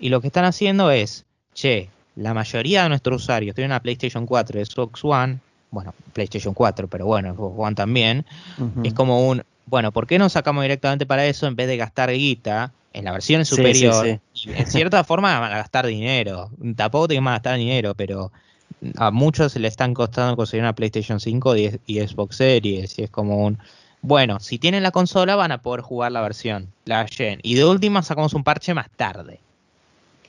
Y 0.00 0.08
lo 0.08 0.20
que 0.20 0.26
están 0.26 0.44
haciendo 0.44 0.90
es, 0.90 1.24
che, 1.54 1.88
la 2.16 2.34
mayoría 2.34 2.82
de 2.82 2.88
nuestros 2.88 3.22
usuarios 3.22 3.54
tienen 3.54 3.70
una 3.70 3.80
PlayStation 3.80 4.26
4 4.26 4.60
y 4.60 4.64
Xbox 4.64 5.04
One, 5.04 5.38
bueno, 5.70 5.94
PlayStation 6.12 6.54
4, 6.54 6.88
pero 6.88 7.06
bueno, 7.06 7.32
Xbox 7.34 7.54
One 7.58 7.74
también, 7.76 8.24
es 8.82 8.94
como 8.94 9.28
un, 9.28 9.44
bueno, 9.66 9.92
¿por 9.92 10.06
qué 10.06 10.18
no 10.18 10.28
sacamos 10.28 10.62
directamente 10.64 11.06
para 11.06 11.26
eso 11.26 11.46
en 11.46 11.54
vez 11.54 11.68
de 11.68 11.76
gastar 11.76 12.10
guita 12.12 12.72
en 12.92 13.04
la 13.04 13.12
versión 13.12 13.44
Sí, 13.44 13.56
superior? 13.56 14.20
sí, 14.32 14.48
Y 14.50 14.52
en 14.52 14.66
cierta 14.66 15.04
forma 15.04 15.38
van 15.38 15.52
a 15.52 15.56
gastar 15.58 15.86
dinero. 15.86 16.50
Tampoco 16.76 17.08
tienen 17.08 17.24
que 17.24 17.30
gastar 17.30 17.58
dinero, 17.58 17.94
pero 17.94 18.32
a 18.96 19.10
muchos 19.10 19.56
le 19.56 19.68
están 19.68 19.94
costando 19.94 20.36
conseguir 20.36 20.62
una 20.62 20.74
PlayStation 20.74 21.20
5 21.20 21.56
y, 21.56 21.80
y 21.86 22.00
Xbox 22.00 22.36
Series. 22.36 22.98
Y 22.98 23.04
es 23.04 23.10
como 23.10 23.44
un, 23.44 23.58
bueno, 24.02 24.38
si 24.38 24.58
tienen 24.58 24.82
la 24.82 24.90
consola 24.90 25.34
van 25.34 25.50
a 25.52 25.62
poder 25.62 25.80
jugar 25.80 26.12
la 26.12 26.20
versión, 26.20 26.68
la 26.84 27.06
Gen. 27.06 27.40
Y 27.42 27.54
de 27.54 27.64
última 27.64 28.02
sacamos 28.02 28.34
un 28.34 28.44
parche 28.44 28.74
más 28.74 28.90
tarde. 28.90 29.40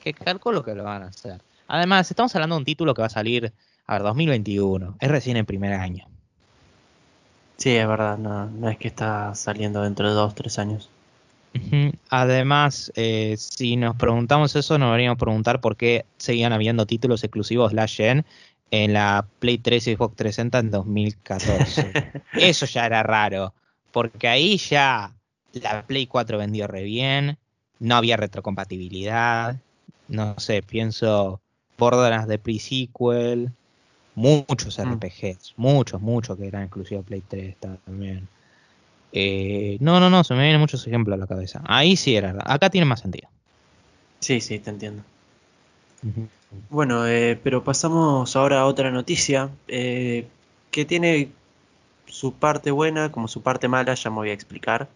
que 0.02 0.14
calculo 0.14 0.64
que 0.64 0.74
lo 0.74 0.84
van 0.84 1.02
a 1.02 1.06
hacer. 1.08 1.42
Además, 1.68 2.10
estamos 2.10 2.34
hablando 2.34 2.54
de 2.54 2.60
un 2.60 2.64
título 2.64 2.94
que 2.94 3.02
va 3.02 3.06
a 3.06 3.10
salir, 3.10 3.52
a 3.86 3.92
ver, 3.94 4.02
2021. 4.02 4.96
Es 4.98 5.10
recién 5.10 5.36
el 5.36 5.44
primer 5.44 5.74
año. 5.74 6.06
Sí, 7.58 7.76
es 7.76 7.86
verdad, 7.86 8.16
no, 8.16 8.46
no 8.46 8.68
es 8.70 8.78
que 8.78 8.88
está 8.88 9.34
saliendo 9.34 9.82
dentro 9.82 10.08
de 10.08 10.14
dos, 10.14 10.34
tres 10.34 10.58
años. 10.58 10.88
Además, 12.10 12.92
eh, 12.96 13.36
si 13.38 13.76
nos 13.76 13.96
preguntamos 13.96 14.54
eso, 14.56 14.78
nos 14.78 14.88
deberíamos 14.88 15.18
preguntar 15.18 15.60
por 15.60 15.76
qué 15.76 16.04
seguían 16.18 16.52
habiendo 16.52 16.86
títulos 16.86 17.24
exclusivos 17.24 17.72
Last 17.72 17.96
Gen 17.96 18.24
en 18.70 18.92
la 18.92 19.26
Play 19.38 19.58
3 19.58 19.86
y 19.86 19.94
Xbox 19.94 20.16
360 20.16 20.58
en 20.58 20.70
2014. 20.70 21.92
eso 22.34 22.66
ya 22.66 22.86
era 22.86 23.02
raro, 23.02 23.54
porque 23.92 24.28
ahí 24.28 24.56
ya 24.58 25.12
la 25.52 25.86
Play 25.86 26.06
4 26.06 26.38
vendió 26.38 26.66
re 26.66 26.82
bien, 26.82 27.38
no 27.78 27.96
había 27.96 28.16
retrocompatibilidad, 28.16 29.56
no 30.08 30.38
sé, 30.38 30.62
pienso 30.62 31.40
Borderlands 31.78 32.28
de 32.28 32.38
pre-sequel, 32.38 33.52
muchos 34.14 34.78
mm. 34.78 34.94
RPGs, 34.94 35.54
muchos, 35.56 36.00
muchos 36.00 36.36
que 36.36 36.46
eran 36.46 36.64
exclusivos 36.64 37.04
Play 37.04 37.22
3 37.26 37.56
también. 37.56 38.28
Eh, 39.12 39.78
no, 39.80 40.00
no, 40.00 40.10
no, 40.10 40.24
se 40.24 40.34
me 40.34 40.42
vienen 40.42 40.60
muchos 40.60 40.86
ejemplos 40.86 41.14
a 41.14 41.20
la 41.20 41.26
cabeza. 41.26 41.62
Ahí 41.66 41.96
sí 41.96 42.16
era, 42.16 42.36
acá 42.44 42.70
tiene 42.70 42.84
más 42.84 43.00
sentido. 43.00 43.28
Sí, 44.20 44.40
sí, 44.40 44.58
te 44.58 44.70
entiendo. 44.70 45.02
Bueno, 46.70 47.06
eh, 47.06 47.38
pero 47.42 47.64
pasamos 47.64 48.36
ahora 48.36 48.60
a 48.60 48.66
otra 48.66 48.90
noticia 48.90 49.50
eh, 49.68 50.26
que 50.70 50.84
tiene 50.84 51.30
su 52.06 52.32
parte 52.32 52.70
buena 52.70 53.10
como 53.12 53.28
su 53.28 53.42
parte 53.42 53.68
mala, 53.68 53.94
ya 53.94 54.10
me 54.10 54.16
voy 54.16 54.30
a 54.30 54.34
explicar. 54.34 54.88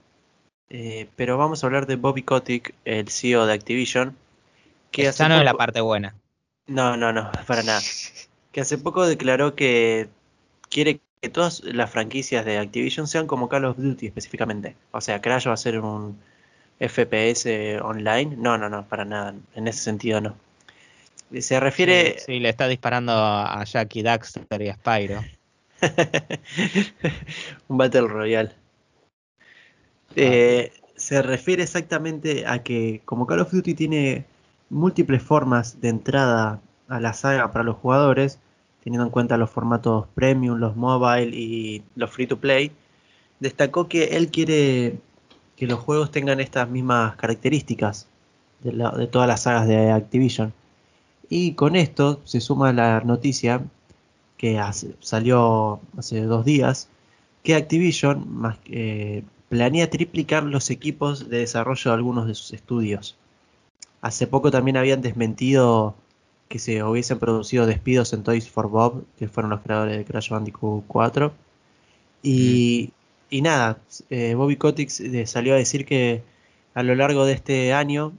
pero 1.17 1.37
vamos 1.37 1.63
a 1.63 1.67
hablar 1.67 1.87
de 1.87 1.97
Bobby 1.97 2.23
Kotick, 2.23 2.75
el 2.85 3.09
CEO 3.09 3.47
de 3.47 3.55
Activision. 3.55 4.17
Que 4.91 5.07
Esta 5.07 5.29
no 5.29 5.37
es 5.39 5.45
la 5.45 5.55
parte 5.55 5.81
buena. 5.81 6.15
No, 6.67 6.97
no, 6.97 7.13
no, 7.13 7.31
para 7.47 7.63
nada. 7.63 7.81
Que 8.53 8.61
hace 8.61 8.79
poco 8.79 9.07
declaró 9.07 9.55
que 9.55 10.09
quiere 10.69 11.01
que 11.21 11.29
todas 11.29 11.63
las 11.65 11.91
franquicias 11.91 12.45
de 12.45 12.59
Activision 12.59 13.07
sean 13.07 13.27
como 13.27 13.49
Call 13.49 13.65
of 13.67 13.77
Duty 13.77 14.07
específicamente. 14.07 14.77
O 14.93 15.01
sea, 15.01 15.21
Crash 15.21 15.49
va 15.49 15.53
a 15.53 15.57
ser 15.57 15.81
un 15.81 16.19
FPS 16.79 17.47
online. 17.83 18.37
No, 18.37 18.57
no, 18.57 18.69
no, 18.69 18.87
para 18.87 19.05
nada. 19.05 19.35
En 19.55 19.69
ese 19.69 19.81
sentido 19.83 20.21
no. 20.21 20.35
Se 21.39 21.61
refiere... 21.61 22.19
Sí, 22.19 22.41
le 22.41 22.49
está 22.49 22.67
disparando 22.67 23.13
a 23.13 23.63
Jackie 23.65 24.03
Daxter 24.03 24.63
y 24.63 24.69
a 24.69 24.75
Spyro. 24.75 25.21
un 27.69 27.79
Battle 27.79 28.09
Royale. 28.09 28.51
Ah, 30.11 30.13
eh, 30.17 30.73
se 30.97 31.23
refiere 31.23 31.63
exactamente 31.63 32.47
a 32.47 32.63
que 32.63 33.01
como 33.05 33.27
Call 33.27 33.41
of 33.41 33.53
Duty 33.53 33.75
tiene 33.75 34.25
múltiples 34.69 35.23
formas 35.23 35.81
de 35.81 35.89
entrada 35.89 36.61
a 36.89 37.01
la 37.01 37.13
saga 37.13 37.51
para 37.53 37.65
los 37.65 37.77
jugadores, 37.77 38.39
teniendo 38.83 39.07
en 39.07 39.11
cuenta 39.11 39.37
los 39.37 39.51
formatos 39.51 40.07
premium, 40.15 40.59
los 40.59 40.77
mobile 40.77 41.35
y 41.35 41.83
los 41.95 42.11
free 42.11 42.27
to 42.27 42.39
play, 42.39 42.73
destacó 43.39 43.89
que 43.89 44.17
él 44.17 44.31
quiere 44.31 44.99
que 45.57 45.67
los 45.67 45.79
juegos 45.79 46.11
tengan 46.11 46.41
estas 46.41 46.69
mismas 46.69 47.17
características 47.17 48.09
de, 48.63 49.07
todas 49.07 49.29
las 49.29 49.43
sagas 49.43 49.69
de 49.69 49.91
Activision. 49.91 50.53
Y 51.31 51.55
con 51.55 51.77
esto 51.77 52.21
se 52.25 52.41
suma 52.41 52.73
la 52.73 53.01
noticia 53.01 53.63
que 54.37 54.61
salió 54.99 55.81
hace 55.97 56.23
dos 56.23 56.45
días, 56.45 56.89
que 57.45 57.55
Activision 57.55 58.59
eh, 58.67 59.23
planea 59.49 59.89
triplicar 59.89 60.43
los 60.43 60.71
equipos 60.71 61.31
de 61.31 61.39
desarrollo 61.39 61.91
de 61.91 61.95
algunos 61.95 62.27
de 62.27 62.35
sus 62.35 62.53
estudios. 62.53 63.17
Hace 64.03 64.27
poco 64.27 64.51
también 64.51 64.77
habían 64.77 65.03
desmentido 65.03 65.95
que 66.49 66.59
se 66.59 66.83
hubiesen 66.83 67.21
producido 67.21 67.65
despidos 67.65 68.13
en 68.13 68.25
Toys 68.25 68.51
for 68.51 68.69
Bob, 68.69 69.05
que 69.17 69.29
fueron 69.29 69.51
los 69.51 69.61
creadores 69.61 69.97
de 69.97 70.05
Crash 70.05 70.31
Bandicoot 70.31 70.85
4. 70.89 71.33
Y, 72.25 72.93
y 73.31 73.43
nada, 73.43 73.79
eh, 74.11 74.35
Bobby 74.35 74.57
Kotick 74.57 74.91
eh, 74.99 75.27
salió 75.27 75.55
a 75.55 75.59
decir 75.59 75.87
que 75.87 76.25
a 76.75 76.83
lo 76.83 76.97
largo 76.97 77.25
de 77.25 77.35
este 77.35 77.73
año, 77.73 78.15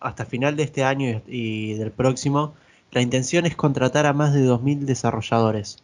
hasta 0.00 0.24
final 0.24 0.56
de 0.56 0.64
este 0.64 0.84
año 0.84 1.22
y, 1.26 1.74
del 1.74 1.90
próximo, 1.92 2.54
la 2.92 3.02
intención 3.02 3.46
es 3.46 3.56
contratar 3.56 4.06
a 4.06 4.12
más 4.12 4.34
de 4.34 4.46
2.000 4.46 4.80
desarrolladores. 4.80 5.78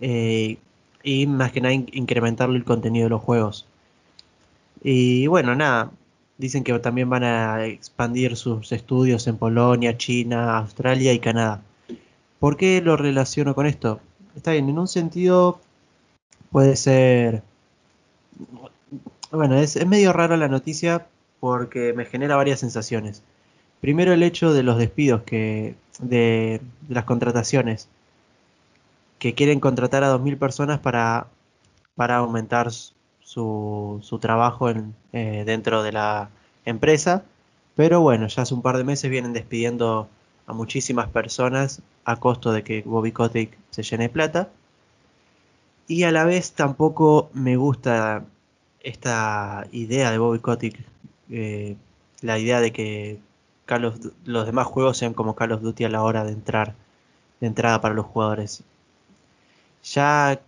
Eh, 0.00 0.58
y 1.02 1.26
más 1.26 1.52
que 1.52 1.60
nada 1.60 1.74
incrementar 1.74 2.50
el 2.50 2.64
contenido 2.64 3.04
de 3.04 3.10
los 3.10 3.22
juegos. 3.22 3.66
Y 4.82 5.26
bueno, 5.28 5.54
nada, 5.54 5.90
Dicen 6.38 6.64
que 6.64 6.78
también 6.80 7.08
van 7.08 7.24
a 7.24 7.64
expandir 7.64 8.36
sus 8.36 8.70
estudios 8.72 9.26
en 9.26 9.38
Polonia, 9.38 9.96
China, 9.96 10.58
Australia 10.58 11.14
y 11.14 11.18
Canadá. 11.18 11.62
¿Por 12.38 12.58
qué 12.58 12.82
lo 12.82 12.96
relaciono 12.98 13.54
con 13.54 13.66
esto? 13.66 14.00
Está 14.36 14.52
bien, 14.52 14.68
en 14.68 14.78
un 14.78 14.88
sentido 14.88 15.58
puede 16.50 16.76
ser... 16.76 17.42
Bueno, 19.30 19.56
es, 19.56 19.84
medio 19.86 20.12
raro 20.12 20.36
la 20.36 20.48
noticia 20.48 21.06
porque 21.40 21.94
me 21.94 22.04
genera 22.04 22.36
varias 22.36 22.60
sensaciones. 22.60 23.22
Primero 23.86 24.12
el 24.12 24.24
hecho 24.24 24.52
de 24.52 24.64
los 24.64 24.78
despidos, 24.78 25.22
que 25.22 25.76
de, 26.00 26.60
las 26.88 27.04
contrataciones, 27.04 27.88
que 29.20 29.34
quieren 29.34 29.60
contratar 29.60 30.02
a 30.02 30.12
2.000 30.12 30.40
personas 30.40 30.80
para, 30.80 31.28
para 31.94 32.16
aumentar 32.16 32.72
su, 32.72 34.00
su 34.02 34.18
trabajo 34.18 34.68
eh, 35.12 35.44
dentro 35.46 35.84
de 35.84 35.92
la 35.92 36.30
empresa. 36.64 37.22
Pero 37.76 38.00
bueno, 38.00 38.26
ya 38.26 38.42
hace 38.42 38.54
un 38.54 38.62
par 38.62 38.76
de 38.76 38.82
meses 38.82 39.08
vienen 39.08 39.32
despidiendo 39.32 40.08
a 40.48 40.52
muchísimas 40.52 41.06
personas 41.06 41.80
a 42.04 42.16
costo 42.16 42.50
de 42.50 42.64
que 42.64 42.82
Bobby 42.82 43.12
Kotick 43.12 43.56
se 43.70 43.84
llene 43.84 44.08
plata. 44.08 44.48
Y 45.86 46.02
a 46.02 46.10
la 46.10 46.24
vez 46.24 46.54
tampoco 46.54 47.30
me 47.34 47.54
gusta 47.54 48.24
esta 48.80 49.68
idea 49.70 50.10
de 50.10 50.18
Bobby 50.18 50.40
Kotick, 50.40 50.76
eh, 51.30 51.76
la 52.20 52.40
idea 52.40 52.60
de 52.60 52.72
que 52.72 53.20
los 54.24 54.46
demás 54.46 54.66
juegos 54.66 54.98
sean 54.98 55.14
como 55.14 55.34
Call 55.34 55.52
of 55.52 55.62
Duty 55.62 55.84
a 55.84 55.88
la 55.88 56.02
hora 56.02 56.24
de 56.24 56.32
entrar, 56.32 56.74
de 57.40 57.46
entrada 57.46 57.80
para 57.80 57.94
los 57.94 58.06
jugadores. 58.06 58.62
Ya 59.84 60.40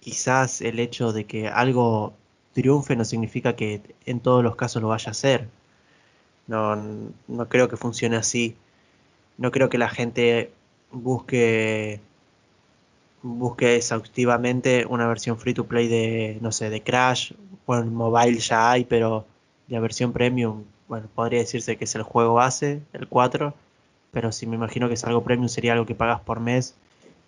quizás 0.00 0.60
el 0.60 0.78
hecho 0.80 1.12
de 1.12 1.26
que 1.26 1.48
algo 1.48 2.14
triunfe 2.54 2.96
no 2.96 3.04
significa 3.04 3.56
que 3.56 3.82
en 4.06 4.20
todos 4.20 4.42
los 4.42 4.56
casos 4.56 4.82
lo 4.82 4.88
vaya 4.88 5.08
a 5.08 5.12
hacer. 5.12 5.48
No, 6.46 6.76
no 7.28 7.48
creo 7.48 7.68
que 7.68 7.76
funcione 7.76 8.16
así. 8.16 8.56
No 9.38 9.50
creo 9.50 9.68
que 9.68 9.78
la 9.78 9.88
gente 9.88 10.52
busque 10.92 12.00
busque 13.22 13.76
exhaustivamente 13.76 14.86
una 14.86 15.06
versión 15.06 15.38
free 15.38 15.54
to 15.54 15.66
play 15.66 15.88
de, 15.88 16.38
no 16.40 16.52
sé, 16.52 16.70
de 16.70 16.82
Crash. 16.82 17.32
Bueno, 17.66 17.82
en 17.84 17.94
mobile 17.94 18.38
ya 18.38 18.70
hay, 18.72 18.84
pero 18.84 19.26
la 19.68 19.80
versión 19.80 20.12
premium, 20.12 20.64
bueno, 20.90 21.06
podría 21.14 21.38
decirse 21.38 21.76
que 21.76 21.84
es 21.84 21.94
el 21.94 22.02
juego 22.02 22.34
base, 22.34 22.82
el 22.92 23.06
4. 23.06 23.54
Pero 24.10 24.32
si 24.32 24.48
me 24.48 24.56
imagino 24.56 24.88
que 24.88 24.94
es 24.94 25.04
algo 25.04 25.22
premium 25.22 25.48
sería 25.48 25.72
algo 25.72 25.86
que 25.86 25.94
pagas 25.94 26.20
por 26.20 26.40
mes. 26.40 26.74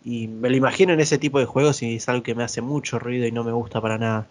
Y 0.05 0.27
me 0.27 0.51
lo 0.51 0.57
imagino 0.57 0.92
en 0.92 0.98
ese 0.98 1.16
tipo 1.16 1.38
de 1.38 1.46
juegos 1.46 1.81
y 1.81 1.94
es 1.94 2.09
algo 2.09 2.25
que 2.25 2.35
me 2.35 2.42
hace 2.42 2.61
mucho 2.61 2.98
ruido 2.98 3.25
y 3.25 3.31
no 3.31 3.44
me 3.44 3.53
gusta 3.53 3.81
para 3.81 3.98
nada. 3.98 4.27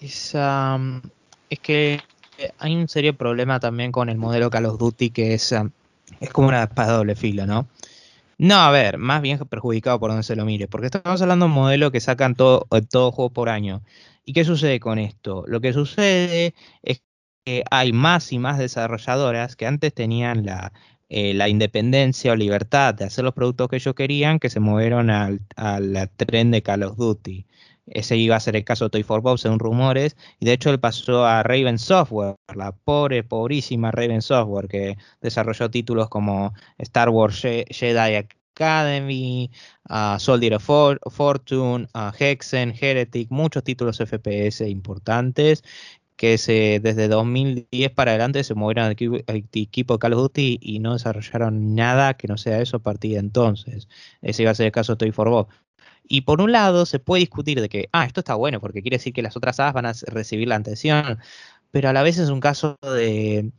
Es, 0.00 0.34
es 0.34 1.58
que 1.60 2.00
hay 2.58 2.74
un 2.74 2.88
serio 2.88 3.16
problema 3.16 3.60
también 3.60 3.92
con 3.92 4.08
el 4.08 4.18
modelo 4.18 4.50
Call 4.50 4.66
of 4.66 4.78
Duty 4.78 5.10
que 5.10 5.34
es, 5.34 5.54
es 6.18 6.30
como 6.30 6.48
una 6.48 6.64
espada 6.64 6.96
doble 6.96 7.14
filo, 7.14 7.46
¿no? 7.46 7.68
No, 8.38 8.56
a 8.56 8.72
ver, 8.72 8.98
más 8.98 9.22
bien 9.22 9.38
perjudicado 9.38 10.00
por 10.00 10.10
donde 10.10 10.24
se 10.24 10.34
lo 10.34 10.44
mire, 10.44 10.66
porque 10.66 10.86
estamos 10.86 11.22
hablando 11.22 11.46
de 11.46 11.50
un 11.50 11.54
modelo 11.54 11.92
que 11.92 12.00
sacan 12.00 12.34
todo, 12.34 12.66
todo 12.90 13.12
juego 13.12 13.30
por 13.30 13.48
año. 13.48 13.82
¿Y 14.24 14.32
qué 14.32 14.44
sucede 14.44 14.80
con 14.80 14.98
esto? 14.98 15.44
Lo 15.46 15.60
que 15.60 15.72
sucede 15.72 16.54
es 16.82 17.02
hay 17.70 17.92
más 17.92 18.32
y 18.32 18.38
más 18.38 18.58
desarrolladoras 18.58 19.56
que 19.56 19.66
antes 19.66 19.94
tenían 19.94 20.44
la, 20.46 20.72
eh, 21.10 21.32
la 21.32 21.48
independencia 21.48 22.32
o 22.32 22.36
libertad 22.36 22.94
de 22.94 23.04
hacer 23.06 23.24
los 23.24 23.32
productos 23.32 23.68
que 23.68 23.76
ellos 23.76 23.94
querían, 23.94 24.38
que 24.38 24.50
se 24.50 24.60
movieron 24.60 25.08
al, 25.08 25.40
tren 26.16 26.50
de 26.50 26.62
Call 26.62 26.82
of 26.82 26.96
Duty. 26.98 27.46
Ese 27.86 28.16
iba 28.18 28.36
a 28.36 28.40
ser 28.40 28.56
el 28.56 28.64
caso 28.64 28.84
de 28.84 28.90
Toy 28.90 29.02
for 29.02 29.22
Bob, 29.22 29.38
según 29.38 29.58
rumores, 29.58 30.16
y 30.38 30.44
de 30.44 30.52
hecho 30.52 30.68
él 30.70 30.78
pasó 30.78 31.24
a 31.24 31.42
Raven 31.42 31.78
Software, 31.78 32.36
la 32.54 32.72
pobre, 32.72 33.24
pobrísima 33.24 33.90
Raven 33.90 34.20
Software, 34.20 34.68
que 34.68 34.98
desarrolló 35.22 35.70
títulos 35.70 36.10
como 36.10 36.52
Star 36.76 37.08
Wars 37.08 37.40
Jedi 37.40 38.26
Academy, 38.58 39.50
Soldier 40.18 40.54
of 40.56 40.70
Fortune, 41.10 41.88
Hexen, 42.18 42.74
Heretic, 42.78 43.30
muchos 43.30 43.64
títulos 43.64 43.96
FPS 43.98 44.68
importantes 44.68 45.64
que 46.18 46.36
se, 46.36 46.80
desde 46.82 47.08
2010 47.08 47.92
para 47.92 48.10
adelante 48.10 48.44
se 48.44 48.54
movieron 48.54 48.86
al 48.86 48.90
equipo, 48.90 49.94
de 49.94 49.98
Call 50.00 50.14
of 50.14 50.20
Duty 50.22 50.58
y 50.60 50.80
no 50.80 50.94
desarrollaron 50.94 51.76
nada 51.76 52.14
que 52.14 52.28
no 52.28 52.36
sea 52.36 52.60
eso 52.60 52.78
a 52.78 52.82
partir 52.82 53.12
de 53.12 53.20
entonces. 53.20 53.88
Ese 54.20 54.42
iba 54.42 54.50
a 54.50 54.54
ser 54.56 54.66
el 54.66 54.72
caso 54.72 54.94
de 54.94 54.98
Toy 54.98 55.12
for 55.12 55.30
Bob. 55.30 55.48
Y 56.08 56.22
por 56.22 56.40
un 56.40 56.52
lado 56.52 56.86
se 56.86 56.98
puede 56.98 57.20
discutir 57.20 57.60
de 57.60 57.68
que, 57.68 57.88
ah, 57.92 58.04
esto 58.04 58.20
está 58.20 58.34
bueno 58.34 58.60
porque 58.60 58.82
quiere 58.82 58.96
decir 58.98 59.12
que 59.12 59.22
las 59.22 59.36
otras 59.36 59.60
hadas 59.60 59.74
van 59.74 59.86
a 59.86 59.92
recibir 60.08 60.48
la 60.48 60.56
atención, 60.56 61.18
pero 61.70 61.88
a 61.88 61.92
la 61.92 62.02
vez 62.02 62.18
es 62.18 62.30
un 62.30 62.40
caso 62.40 62.76
de, 62.82 63.52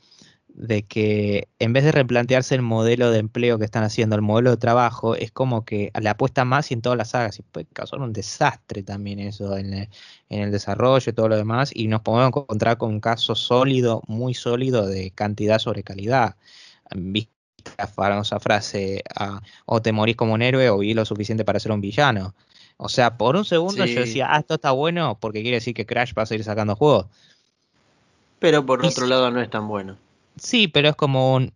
de 0.59 0.83
que 0.83 1.47
en 1.59 1.71
vez 1.71 1.85
de 1.85 1.93
replantearse 1.93 2.53
el 2.53 2.61
modelo 2.61 3.11
de 3.11 3.19
empleo 3.19 3.57
que 3.57 3.65
están 3.65 3.83
haciendo, 3.83 4.17
el 4.17 4.21
modelo 4.21 4.51
de 4.51 4.57
trabajo, 4.57 5.15
es 5.15 5.31
como 5.31 5.63
que 5.63 5.89
le 5.99 6.09
apuesta 6.09 6.43
más 6.43 6.69
y 6.69 6.73
en 6.73 6.81
todas 6.81 6.97
las 6.97 7.11
sagas. 7.11 7.39
Y 7.39 7.43
puede 7.43 7.65
causar 7.71 8.01
un 8.01 8.11
desastre 8.11 8.83
también 8.83 9.19
eso 9.19 9.57
en 9.57 9.73
el, 9.73 9.89
en 10.27 10.41
el 10.41 10.51
desarrollo 10.51 11.09
y 11.09 11.13
todo 11.13 11.29
lo 11.29 11.37
demás. 11.37 11.71
Y 11.73 11.87
nos 11.87 12.01
podemos 12.01 12.27
encontrar 12.27 12.77
con 12.77 12.89
un 12.89 12.99
caso 12.99 13.35
sólido, 13.35 14.03
muy 14.07 14.33
sólido 14.33 14.85
de 14.85 15.11
cantidad 15.11 15.59
sobre 15.59 15.81
calidad. 15.81 16.35
Viste 16.93 17.31
la 17.77 17.87
famosa 17.87 18.37
frase, 18.41 19.01
ah, 19.15 19.41
o 19.65 19.81
te 19.81 19.93
morís 19.93 20.17
como 20.17 20.33
un 20.33 20.41
héroe 20.41 20.69
o 20.69 20.79
vi 20.79 20.93
lo 20.93 21.05
suficiente 21.05 21.45
para 21.45 21.61
ser 21.61 21.71
un 21.71 21.79
villano. 21.79 22.35
O 22.75 22.89
sea, 22.89 23.17
por 23.17 23.37
un 23.37 23.45
segundo 23.45 23.85
yo 23.85 24.01
decía, 24.01 24.27
ah, 24.29 24.39
esto 24.39 24.55
está 24.55 24.71
bueno 24.71 25.17
porque 25.21 25.41
quiere 25.41 25.57
decir 25.57 25.73
que 25.73 25.85
Crash 25.85 26.13
va 26.17 26.23
a 26.23 26.25
seguir 26.25 26.43
sacando 26.43 26.75
juegos. 26.75 27.05
Pero 28.39 28.65
por 28.65 28.83
Y 28.83 28.89
otro 28.89 29.05
lado 29.07 29.31
no 29.31 29.41
es 29.41 29.49
tan 29.49 29.65
bueno. 29.69 29.97
Sí, 30.37 30.67
pero 30.67 30.89
es 30.89 30.95
como 30.95 31.35
un. 31.35 31.53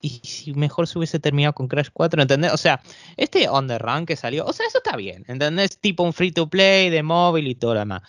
Y 0.00 0.20
si 0.22 0.52
mejor 0.52 0.86
se 0.86 0.98
hubiese 0.98 1.18
terminado 1.18 1.54
con 1.54 1.66
Crash 1.66 1.88
4, 1.92 2.20
¿entendés? 2.20 2.52
O 2.52 2.58
sea, 2.58 2.82
este 3.16 3.48
On 3.48 3.66
The 3.66 3.78
Run 3.78 4.04
que 4.04 4.16
salió, 4.16 4.44
o 4.44 4.52
sea, 4.52 4.66
eso 4.66 4.78
está 4.78 4.96
bien, 4.96 5.24
¿entendés? 5.28 5.78
Tipo 5.78 6.02
un 6.02 6.12
free 6.12 6.30
to 6.30 6.48
play 6.48 6.90
de 6.90 7.02
móvil 7.02 7.48
y 7.48 7.54
todo 7.54 7.74
lo 7.74 7.80
demás. 7.80 8.02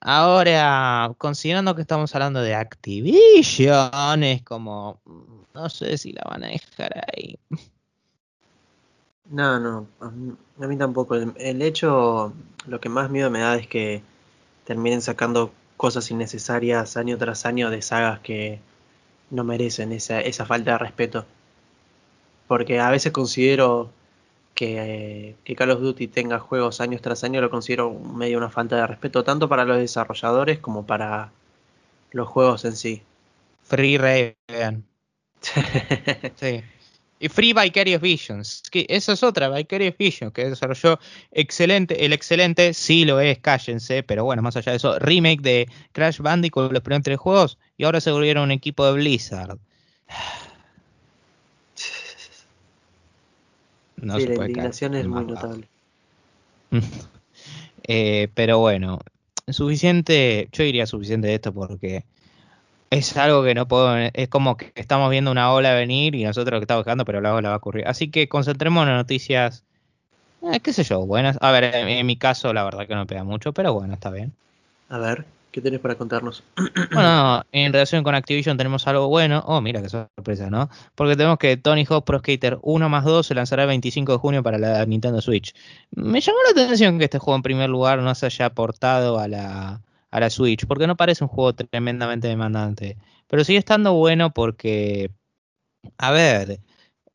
Ahora, 0.00 1.12
considerando 1.18 1.74
que 1.76 1.82
estamos 1.82 2.14
hablando 2.14 2.40
de 2.40 2.54
Activision, 2.54 4.24
es 4.24 4.42
como. 4.42 5.00
mm, 5.04 5.42
No 5.54 5.68
sé 5.68 5.98
si 5.98 6.12
la 6.12 6.22
van 6.28 6.44
a 6.44 6.48
dejar 6.48 7.04
ahí. 7.14 7.38
No, 9.30 9.58
no, 9.60 9.86
a 10.00 10.66
mí, 10.66 10.76
tampoco. 10.76 11.14
El, 11.14 11.32
el 11.36 11.62
hecho, 11.62 12.32
lo 12.66 12.80
que 12.80 12.88
más 12.88 13.10
miedo 13.10 13.30
me 13.30 13.40
da 13.40 13.56
es 13.56 13.66
que 13.66 14.02
terminen 14.64 15.02
sacando 15.02 15.52
cosas 15.76 16.10
innecesarias 16.10 16.96
año 16.96 17.16
tras 17.18 17.46
año 17.46 17.70
de 17.70 17.82
sagas 17.82 18.20
que 18.20 18.60
no 19.32 19.44
merecen 19.44 19.92
esa, 19.92 20.20
esa 20.20 20.46
falta 20.46 20.72
de 20.72 20.78
respeto. 20.78 21.26
Porque 22.46 22.78
a 22.78 22.90
veces 22.90 23.12
considero 23.12 23.90
que, 24.54 25.30
eh, 25.30 25.36
que 25.44 25.56
Call 25.56 25.70
of 25.70 25.80
Duty 25.80 26.06
tenga 26.08 26.38
juegos 26.38 26.80
años 26.80 27.00
tras 27.02 27.24
año, 27.24 27.40
lo 27.40 27.50
considero 27.50 27.92
medio 27.92 28.38
una 28.38 28.50
falta 28.50 28.76
de 28.76 28.86
respeto, 28.86 29.24
tanto 29.24 29.48
para 29.48 29.64
los 29.64 29.78
desarrolladores 29.78 30.58
como 30.58 30.86
para 30.86 31.32
los 32.12 32.28
juegos 32.28 32.64
en 32.64 32.76
sí. 32.76 33.02
Free 33.64 33.98
Raven. 33.98 34.84
Sí. 36.36 36.62
Y 37.22 37.28
Free 37.28 37.52
Vicarious 37.52 38.02
Visions. 38.02 38.64
Que 38.68 38.84
esa 38.88 39.12
es 39.12 39.22
otra, 39.22 39.48
Vicarious 39.48 39.96
Visions, 39.96 40.32
que 40.32 40.48
desarrolló 40.48 40.98
excelente. 41.30 42.04
El 42.04 42.12
excelente 42.12 42.74
sí 42.74 43.04
lo 43.04 43.20
es, 43.20 43.38
cállense. 43.38 44.02
Pero 44.02 44.24
bueno, 44.24 44.42
más 44.42 44.56
allá 44.56 44.72
de 44.72 44.78
eso, 44.78 44.98
remake 44.98 45.40
de 45.40 45.68
Crash 45.92 46.18
Bandicoot, 46.18 46.72
los 46.72 46.82
primeros 46.82 47.04
tres 47.04 47.18
juegos. 47.20 47.58
Y 47.76 47.84
ahora 47.84 48.00
se 48.00 48.10
volvieron 48.10 48.42
un 48.42 48.50
equipo 48.50 48.84
de 48.84 48.92
Blizzard. 48.94 49.56
No 53.96 54.16
Sí, 54.16 54.22
se 54.22 54.28
la 54.30 54.34
puede 54.34 54.48
caer 54.48 54.50
indignación 54.50 54.94
es 54.94 55.06
muy 55.06 55.24
notable. 55.24 55.68
Eh, 57.84 58.28
pero 58.34 58.60
bueno, 58.60 59.00
suficiente, 59.48 60.48
yo 60.52 60.62
diría 60.62 60.86
suficiente 60.86 61.26
de 61.26 61.34
esto 61.34 61.52
porque 61.52 62.04
es 62.92 63.16
algo 63.16 63.42
que 63.42 63.54
no 63.54 63.66
puedo, 63.66 63.96
es 63.96 64.28
como 64.28 64.58
que 64.58 64.70
estamos 64.74 65.10
viendo 65.10 65.30
una 65.30 65.50
ola 65.50 65.72
venir 65.72 66.14
y 66.14 66.24
nosotros 66.24 66.52
lo 66.52 66.60
que 66.60 66.64
estamos 66.64 66.80
buscando, 66.80 67.06
pero 67.06 67.22
la 67.22 67.34
ola 67.34 67.48
va 67.48 67.54
a 67.54 67.58
ocurrir. 67.58 67.88
Así 67.88 68.10
que 68.10 68.28
concentremos 68.28 68.86
en 68.86 68.94
noticias, 68.94 69.64
eh, 70.42 70.60
qué 70.60 70.74
sé 70.74 70.84
yo, 70.84 71.06
buenas. 71.06 71.38
A 71.40 71.50
ver, 71.52 71.64
en, 71.64 71.88
en 71.88 72.04
mi 72.04 72.16
caso 72.16 72.52
la 72.52 72.64
verdad 72.64 72.86
que 72.86 72.94
no 72.94 73.06
pega 73.06 73.24
mucho, 73.24 73.54
pero 73.54 73.72
bueno, 73.72 73.94
está 73.94 74.10
bien. 74.10 74.34
A 74.90 74.98
ver, 74.98 75.24
¿qué 75.52 75.62
tenés 75.62 75.80
para 75.80 75.94
contarnos? 75.94 76.44
Bueno, 76.92 77.42
en 77.52 77.72
relación 77.72 78.04
con 78.04 78.14
Activision 78.14 78.58
tenemos 78.58 78.86
algo 78.86 79.08
bueno. 79.08 79.42
Oh, 79.46 79.62
mira 79.62 79.80
qué 79.80 79.88
sorpresa, 79.88 80.50
¿no? 80.50 80.68
Porque 80.94 81.16
tenemos 81.16 81.38
que 81.38 81.56
Tony 81.56 81.86
Hawk 81.88 82.04
Pro 82.04 82.18
Skater 82.18 82.58
1 82.60 82.88
más 82.90 83.04
2 83.06 83.26
se 83.26 83.34
lanzará 83.34 83.62
el 83.62 83.68
25 83.68 84.12
de 84.12 84.18
junio 84.18 84.42
para 84.42 84.58
la 84.58 84.84
Nintendo 84.84 85.22
Switch. 85.22 85.54
Me 85.92 86.20
llamó 86.20 86.38
la 86.44 86.62
atención 86.62 86.98
que 86.98 87.04
este 87.04 87.18
juego 87.18 87.36
en 87.36 87.42
primer 87.42 87.70
lugar 87.70 88.00
no 88.00 88.14
se 88.14 88.26
haya 88.26 88.50
portado 88.50 89.18
a 89.18 89.28
la, 89.28 89.80
a 90.12 90.20
la 90.20 90.30
Switch, 90.30 90.66
porque 90.66 90.86
no 90.86 90.96
parece 90.96 91.24
un 91.24 91.28
juego 91.28 91.52
tremendamente 91.54 92.28
demandante. 92.28 92.96
Pero 93.26 93.42
sigue 93.44 93.58
estando 93.58 93.94
bueno 93.94 94.32
porque, 94.32 95.10
a 95.98 96.12
ver, 96.12 96.60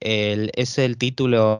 el- 0.01 0.51
es 0.55 0.77
el 0.77 0.97
título, 0.97 1.59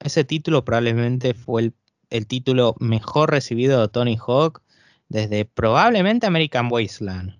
ese 0.00 0.24
título 0.24 0.64
probablemente 0.64 1.34
fue 1.34 1.62
el, 1.62 1.74
el 2.10 2.26
título 2.26 2.74
mejor 2.80 3.30
recibido 3.30 3.80
de 3.82 3.88
Tony 3.88 4.16
Hawk 4.16 4.62
desde 5.08 5.44
probablemente 5.44 6.26
American 6.26 6.68
Wasteland, 6.70 7.38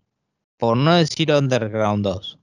por 0.59 0.77
no 0.77 0.95
decir 0.95 1.33
Underground 1.33 2.05
2. 2.05 2.39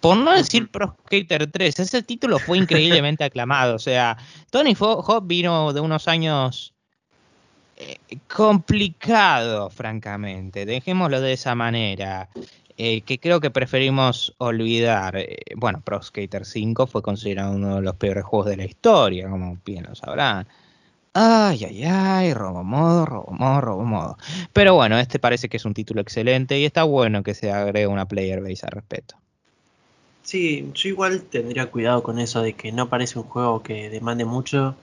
Por 0.00 0.16
no 0.16 0.32
decir 0.32 0.68
Pro 0.70 0.96
Skater 1.06 1.50
3, 1.50 1.78
ese 1.78 2.02
título 2.02 2.38
fue 2.40 2.58
increíblemente 2.58 3.22
aclamado. 3.24 3.76
O 3.76 3.78
sea, 3.78 4.16
Tony 4.50 4.74
Hawk 4.78 5.26
vino 5.26 5.72
de 5.72 5.80
unos 5.80 6.08
años 6.08 6.71
eh, 7.76 7.98
complicado, 8.32 9.70
francamente. 9.70 10.66
Dejémoslo 10.66 11.20
de 11.20 11.32
esa 11.34 11.54
manera. 11.54 12.28
eh, 12.76 13.02
que 13.02 13.18
creo 13.18 13.40
que 13.40 13.50
preferimos 13.50 14.34
olvidar. 14.38 15.16
Eh, 15.16 15.38
bueno, 15.56 15.80
Pro 15.84 16.02
Skater 16.02 16.44
5 16.46 16.86
fue 16.86 17.02
considerado 17.02 17.52
uno 17.54 17.76
de 17.76 17.82
los 17.82 17.96
peores 17.96 18.24
juegos 18.24 18.48
de 18.48 18.56
la 18.56 18.64
historia, 18.64 19.28
como 19.28 19.58
bien 19.64 19.84
lo 19.84 19.94
sabrán. 19.94 20.46
Ay, 21.14 21.64
ay, 21.64 21.84
ay, 21.84 22.34
robo 22.34 22.64
modo, 22.64 23.04
robo 23.06 23.32
modo, 23.32 23.60
robo 23.60 23.84
modo. 23.84 24.18
Pero 24.52 24.74
bueno, 24.74 24.98
este 24.98 25.18
parece 25.18 25.48
que 25.48 25.58
es 25.58 25.64
un 25.66 25.74
título 25.74 26.00
excelente 26.00 26.58
y 26.58 26.64
está 26.64 26.84
bueno 26.84 27.22
que 27.22 27.34
se 27.34 27.52
agregue 27.52 27.86
una 27.86 28.06
player 28.08 28.40
base 28.42 28.64
al 28.66 28.72
respecto. 28.72 29.16
Sí, 30.22 30.70
yo 30.74 30.88
igual 30.88 31.22
tendría 31.22 31.70
cuidado 31.70 32.02
con 32.02 32.18
eso 32.18 32.42
de 32.42 32.54
que 32.54 32.72
no 32.72 32.88
parece 32.88 33.18
un 33.18 33.26
juego 33.26 33.62
que 33.62 33.90
demande 33.90 34.24
mucho. 34.24 34.74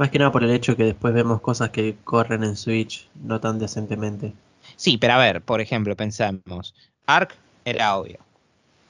Más 0.00 0.10
que 0.10 0.18
nada 0.18 0.32
por 0.32 0.42
el 0.42 0.50
hecho 0.50 0.76
que 0.76 0.84
después 0.84 1.14
vemos 1.14 1.42
cosas 1.42 1.70
que 1.70 1.94
corren 2.04 2.42
en 2.42 2.56
Switch 2.56 3.06
no 3.22 3.38
tan 3.38 3.58
decentemente. 3.58 4.32
Sí, 4.76 4.96
pero 4.98 5.12
a 5.12 5.18
ver, 5.18 5.42
por 5.42 5.60
ejemplo, 5.60 5.94
pensamos. 5.94 6.74
Ark 7.06 7.34
era 7.64 7.96
obvio. 7.96 8.18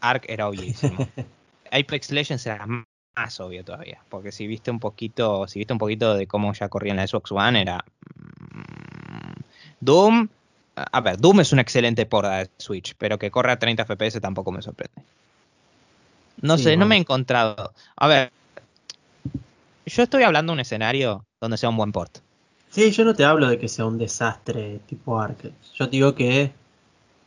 Ark 0.00 0.24
era 0.28 0.48
obvísimo. 0.48 1.04
Apex 1.72 2.12
Legends 2.12 2.46
era 2.46 2.64
más 2.66 3.40
obvio 3.40 3.64
todavía. 3.64 4.00
Porque 4.08 4.30
si 4.30 4.46
viste 4.46 4.70
un 4.70 4.78
poquito, 4.78 5.48
si 5.48 5.58
viste 5.58 5.72
un 5.72 5.80
poquito 5.80 6.14
de 6.14 6.28
cómo 6.28 6.52
ya 6.52 6.68
corría 6.68 6.92
en 6.92 6.98
la 6.98 7.06
Xbox 7.08 7.32
One, 7.32 7.60
era. 7.60 7.84
mm, 8.14 9.40
Doom. 9.80 10.28
A 10.76 11.00
ver, 11.00 11.18
Doom 11.18 11.40
es 11.40 11.52
una 11.52 11.62
excelente 11.62 12.06
porra 12.06 12.38
de 12.38 12.50
Switch, 12.58 12.94
pero 12.96 13.18
que 13.18 13.30
corra 13.32 13.54
a 13.54 13.58
30 13.58 13.82
FPS 13.82 14.20
tampoco 14.20 14.52
me 14.52 14.62
sorprende. 14.62 15.02
No 16.42 16.56
Sí, 16.56 16.62
sé, 16.64 16.76
no 16.76 16.86
me 16.86 16.94
he 16.96 16.98
encontrado. 16.98 17.74
A 17.96 18.08
ver, 18.08 18.32
yo 19.90 20.02
estoy 20.02 20.22
hablando 20.22 20.52
de 20.52 20.54
un 20.54 20.60
escenario 20.60 21.26
donde 21.40 21.56
sea 21.56 21.68
un 21.68 21.76
buen 21.76 21.92
port. 21.92 22.18
Sí, 22.70 22.90
yo 22.92 23.04
no 23.04 23.14
te 23.14 23.24
hablo 23.24 23.48
de 23.48 23.58
que 23.58 23.68
sea 23.68 23.86
un 23.86 23.98
desastre 23.98 24.80
tipo 24.86 25.20
Ark. 25.20 25.52
Yo 25.74 25.86
te 25.86 25.90
digo 25.90 26.14
que 26.14 26.52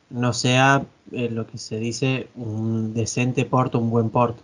no 0.10 0.32
sea 0.34 0.86
eh, 1.12 1.30
lo 1.30 1.46
que 1.48 1.58
se 1.58 1.80
dice 1.80 2.28
un 2.36 2.94
decente 2.94 3.46
port, 3.46 3.76
un 3.76 3.90
buen 3.90 4.10
port. 4.10 4.38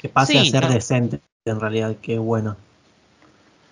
Que 0.00 0.08
pase 0.08 0.32
Sí, 0.32 0.38
a 0.38 0.44
ser 0.44 0.62
no. 0.68 0.74
decente 0.74 1.20
en 1.44 1.60
realidad, 1.60 1.96
que 2.02 2.18
bueno. 2.18 2.56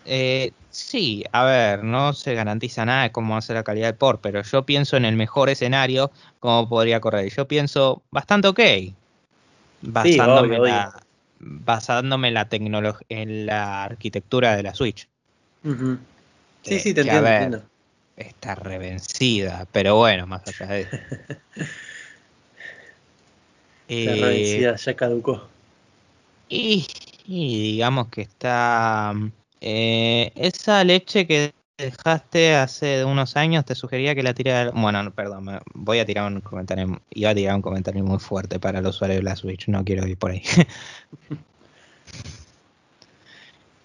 Eh, 0.05 0.52
sí, 0.70 1.24
a 1.33 1.44
ver, 1.44 1.83
no 1.83 2.12
se 2.12 2.35
garantiza 2.35 2.85
nada 2.85 3.05
de 3.05 3.12
cómo 3.12 3.33
va 3.33 3.38
a 3.38 3.42
ser 3.42 3.57
la 3.57 3.64
calidad 3.64 3.88
del 3.88 3.96
port, 3.96 4.20
pero 4.22 4.42
yo 4.42 4.64
pienso 4.64 4.96
en 4.96 5.05
el 5.05 5.16
mejor 5.16 5.48
escenario, 5.50 6.12
cómo 6.38 6.68
podría 6.68 7.00
correr. 7.00 7.33
Yo 7.35 7.48
pienso 7.48 8.02
bastante 8.11 8.48
ok, 8.48 8.61
basándome, 9.83 10.59
obvio, 10.59 10.66
la, 10.66 11.06
basándome 11.38 12.29
en 12.29 12.35
la 12.35 12.49
tecnología, 12.49 13.07
en 13.09 13.46
la 13.46 13.85
arquitectura 13.85 14.57
de 14.57 14.62
la 14.64 14.75
Switch. 14.75 15.09
Sí, 16.62 16.75
Eh, 16.75 16.81
sí, 16.81 16.94
te 16.94 17.01
entiendo, 17.03 17.22
ver, 17.22 17.42
entiendo. 17.42 17.62
Está 18.16 18.55
revencida, 18.55 19.66
pero 19.72 19.96
bueno, 19.96 20.27
más 20.27 20.46
allá 20.49 20.66
de 20.68 20.83
eso. 20.83 20.92
La 24.05 24.14
Eh, 24.14 24.16
revencida 24.16 24.77
ya 24.77 24.96
caducó. 24.96 25.49
Y, 26.49 26.87
y 27.25 27.62
digamos 27.72 28.09
que 28.09 28.22
está. 28.22 29.12
eh, 29.61 30.33
esa 30.37 30.85
leche 30.85 31.27
que 31.27 31.53
dejaste 31.79 32.55
hace 32.55 33.05
unos 33.05 33.37
años, 33.37 33.65
te 33.65 33.75
sugería 33.75 34.15
que 34.15 34.23
la 34.23 34.35
tirara. 34.35 34.71
Bueno, 34.71 35.03
no, 35.03 35.11
perdón, 35.12 35.61
voy 35.75 35.99
a 35.99 36.07
tirar 36.07 36.31
un 36.33 36.41
comentario. 36.41 37.01
Iba 37.11 37.31
a 37.31 37.35
tirar 37.35 37.55
un 37.55 37.62
comentario 37.62 38.03
muy 38.05 38.19
fuerte 38.19 38.59
para 38.59 38.81
los 38.81 38.97
usuarios 38.97 39.19
de 39.19 39.25
la 39.25 39.37
Switch, 39.37 39.69
no 39.69 39.85
quiero 39.85 40.07
ir 40.07 40.17
por 40.17 40.31
ahí. 40.31 40.43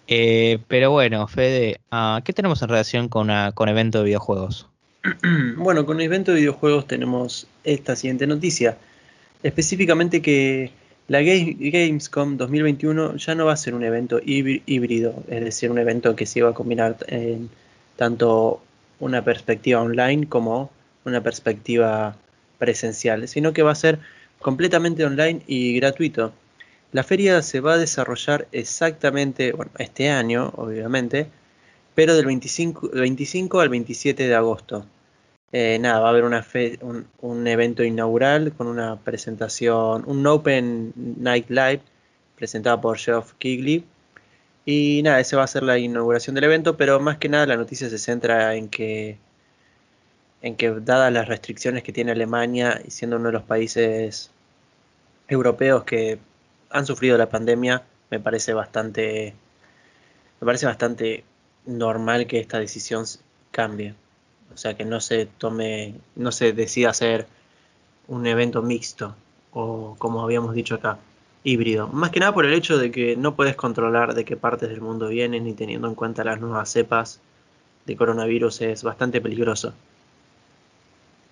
Eh, 0.08 0.58
pero 0.68 0.90
bueno, 0.90 1.26
Fede, 1.26 1.80
ah, 1.90 2.20
¿qué 2.24 2.32
tenemos 2.32 2.60
en 2.60 2.68
relación 2.68 3.08
con, 3.08 3.30
ah, 3.30 3.52
con 3.54 3.68
evento 3.68 3.98
de 3.98 4.04
videojuegos? 4.04 4.68
Bueno, 5.56 5.86
con 5.86 6.00
el 6.00 6.06
evento 6.06 6.32
de 6.32 6.40
videojuegos 6.40 6.86
tenemos 6.86 7.46
esta 7.64 7.96
siguiente 7.96 8.26
noticia. 8.26 8.76
Específicamente 9.42 10.20
que 10.20 10.70
la 11.08 11.22
Ga- 11.22 11.56
Gamescom 11.58 12.36
2021 12.36 13.16
ya 13.16 13.34
no 13.34 13.46
va 13.46 13.52
a 13.54 13.56
ser 13.56 13.74
un 13.74 13.84
evento 13.84 14.20
híbri- 14.20 14.62
híbrido, 14.66 15.14
es 15.28 15.44
decir, 15.44 15.70
un 15.70 15.78
evento 15.78 16.14
que 16.14 16.26
se 16.26 16.40
iba 16.40 16.50
a 16.50 16.54
combinar 16.54 16.96
en 17.06 17.48
tanto 17.96 18.62
una 19.00 19.24
perspectiva 19.24 19.80
online 19.80 20.28
como 20.28 20.70
una 21.04 21.22
perspectiva 21.22 22.16
presencial, 22.58 23.26
sino 23.28 23.52
que 23.52 23.62
va 23.62 23.72
a 23.72 23.76
ser 23.76 23.98
completamente 24.38 25.04
online 25.04 25.42
y 25.46 25.74
gratuito. 25.76 26.32
La 26.92 27.02
feria 27.02 27.42
se 27.42 27.60
va 27.60 27.74
a 27.74 27.78
desarrollar 27.78 28.48
exactamente, 28.52 29.52
bueno, 29.52 29.72
este 29.78 30.10
año, 30.10 30.52
obviamente, 30.56 31.28
pero 31.94 32.14
del 32.14 32.26
25, 32.26 32.90
25 32.92 33.60
al 33.60 33.68
27 33.68 34.28
de 34.28 34.34
agosto. 34.34 34.86
Eh, 35.52 35.78
nada, 35.80 36.00
va 36.00 36.08
a 36.08 36.10
haber 36.10 36.24
una 36.24 36.46
un, 36.80 37.06
un, 37.20 37.46
evento 37.46 37.82
inaugural 37.84 38.52
con 38.52 38.66
una 38.66 38.96
presentación, 38.96 40.04
un 40.06 40.26
Open 40.26 40.92
Night 40.96 41.50
Live 41.50 41.82
presentado 42.36 42.80
por 42.80 42.98
Geoff 42.98 43.34
Kigley. 43.38 43.84
Y 44.64 45.02
nada, 45.02 45.20
esa 45.20 45.36
va 45.36 45.44
a 45.44 45.48
ser 45.48 45.64
la 45.64 45.78
inauguración 45.78 46.34
del 46.34 46.44
evento, 46.44 46.76
pero 46.76 47.00
más 47.00 47.18
que 47.18 47.28
nada 47.28 47.46
la 47.46 47.56
noticia 47.56 47.88
se 47.90 47.98
centra 47.98 48.54
en 48.54 48.68
que, 48.68 49.18
en 50.42 50.56
que 50.56 50.70
dadas 50.70 51.12
las 51.12 51.28
restricciones 51.28 51.82
que 51.82 51.92
tiene 51.92 52.12
Alemania 52.12 52.80
y 52.84 52.90
siendo 52.90 53.16
uno 53.16 53.26
de 53.28 53.32
los 53.32 53.42
países 53.42 54.30
europeos 55.28 55.84
que 55.84 56.18
han 56.70 56.86
sufrido 56.86 57.18
la 57.18 57.28
pandemia, 57.28 57.82
me 58.10 58.20
parece 58.20 58.54
bastante, 58.54 59.34
me 60.40 60.46
parece 60.46 60.66
bastante 60.66 61.24
normal 61.66 62.26
que 62.26 62.40
esta 62.40 62.58
decisión 62.58 63.04
cambie. 63.50 63.94
O 64.54 64.56
sea, 64.56 64.74
que 64.76 64.84
no 64.84 65.00
se 65.00 65.26
tome, 65.26 65.94
no 66.14 66.30
se 66.32 66.52
decida 66.52 66.90
hacer 66.90 67.26
un 68.08 68.26
evento 68.26 68.62
mixto 68.62 69.16
o 69.52 69.96
como 69.98 70.22
habíamos 70.22 70.54
dicho 70.54 70.74
acá, 70.76 70.98
híbrido. 71.44 71.88
Más 71.88 72.10
que 72.10 72.20
nada 72.20 72.34
por 72.34 72.46
el 72.46 72.54
hecho 72.54 72.78
de 72.78 72.90
que 72.90 73.16
no 73.16 73.34
puedes 73.34 73.56
controlar 73.56 74.14
de 74.14 74.24
qué 74.24 74.36
partes 74.36 74.68
del 74.68 74.80
mundo 74.80 75.08
vienen 75.08 75.46
y 75.46 75.54
teniendo 75.54 75.88
en 75.88 75.94
cuenta 75.94 76.24
las 76.24 76.40
nuevas 76.40 76.70
cepas 76.70 77.20
de 77.86 77.96
coronavirus 77.96 78.62
es 78.62 78.82
bastante 78.82 79.20
peligroso. 79.20 79.74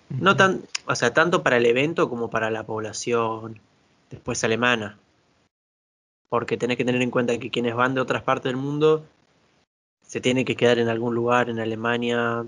No 0.09 0.35
tan, 0.35 0.61
o 0.85 0.95
sea, 0.95 1.13
tanto 1.13 1.41
para 1.41 1.57
el 1.57 1.65
evento 1.65 2.09
como 2.09 2.29
para 2.29 2.51
la 2.51 2.63
población 2.63 3.59
después 4.09 4.43
alemana 4.43 4.97
porque 6.31 6.55
tenés 6.55 6.77
que 6.77 6.85
tener 6.85 7.01
en 7.01 7.11
cuenta 7.11 7.37
que 7.37 7.51
quienes 7.51 7.75
van 7.75 7.93
de 7.93 7.99
otras 7.99 8.23
partes 8.23 8.45
del 8.45 8.55
mundo 8.55 9.05
se 10.01 10.21
tienen 10.21 10.45
que 10.45 10.55
quedar 10.55 10.79
en 10.79 10.87
algún 10.87 11.13
lugar 11.13 11.49
en 11.49 11.59
Alemania. 11.59 12.45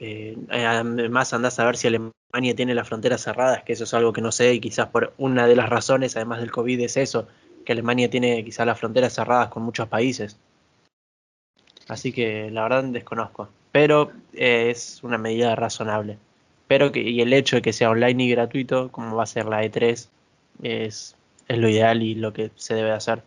Eh, 0.00 0.36
además 0.50 1.32
andás 1.32 1.58
a 1.58 1.66
ver 1.66 1.76
si 1.76 1.86
Alemania 1.86 2.56
tiene 2.56 2.74
las 2.74 2.88
fronteras 2.88 3.22
cerradas, 3.22 3.62
que 3.62 3.74
eso 3.74 3.84
es 3.84 3.94
algo 3.94 4.12
que 4.12 4.22
no 4.22 4.32
sé 4.32 4.54
y 4.54 4.60
quizás 4.60 4.88
por 4.88 5.12
una 5.18 5.46
de 5.46 5.54
las 5.54 5.68
razones, 5.68 6.16
además 6.16 6.40
del 6.40 6.50
COVID, 6.50 6.80
es 6.80 6.96
eso, 6.96 7.28
que 7.64 7.72
Alemania 7.72 8.10
tiene 8.10 8.42
quizás 8.44 8.66
las 8.66 8.78
fronteras 8.78 9.14
cerradas 9.14 9.48
con 9.50 9.62
muchos 9.62 9.88
países. 9.88 10.38
Así 11.86 12.12
que 12.12 12.50
la 12.50 12.62
verdad 12.62 12.84
desconozco, 12.84 13.48
pero 13.72 14.10
eh, 14.32 14.70
es 14.70 15.00
una 15.02 15.18
medida 15.18 15.54
razonable. 15.54 16.18
Pero 16.66 16.92
que, 16.92 17.02
y 17.02 17.20
el 17.20 17.32
hecho 17.32 17.56
de 17.56 17.62
que 17.62 17.72
sea 17.72 17.90
online 17.90 18.24
y 18.24 18.30
gratuito, 18.30 18.90
como 18.90 19.16
va 19.16 19.24
a 19.24 19.26
ser 19.26 19.46
la 19.46 19.64
E3, 19.64 20.08
es 20.62 21.16
es 21.50 21.58
lo 21.58 21.68
ideal 21.68 22.00
y 22.00 22.14
lo 22.14 22.32
que 22.32 22.52
se 22.54 22.74
debe 22.74 22.92
hacer. 22.92 23.24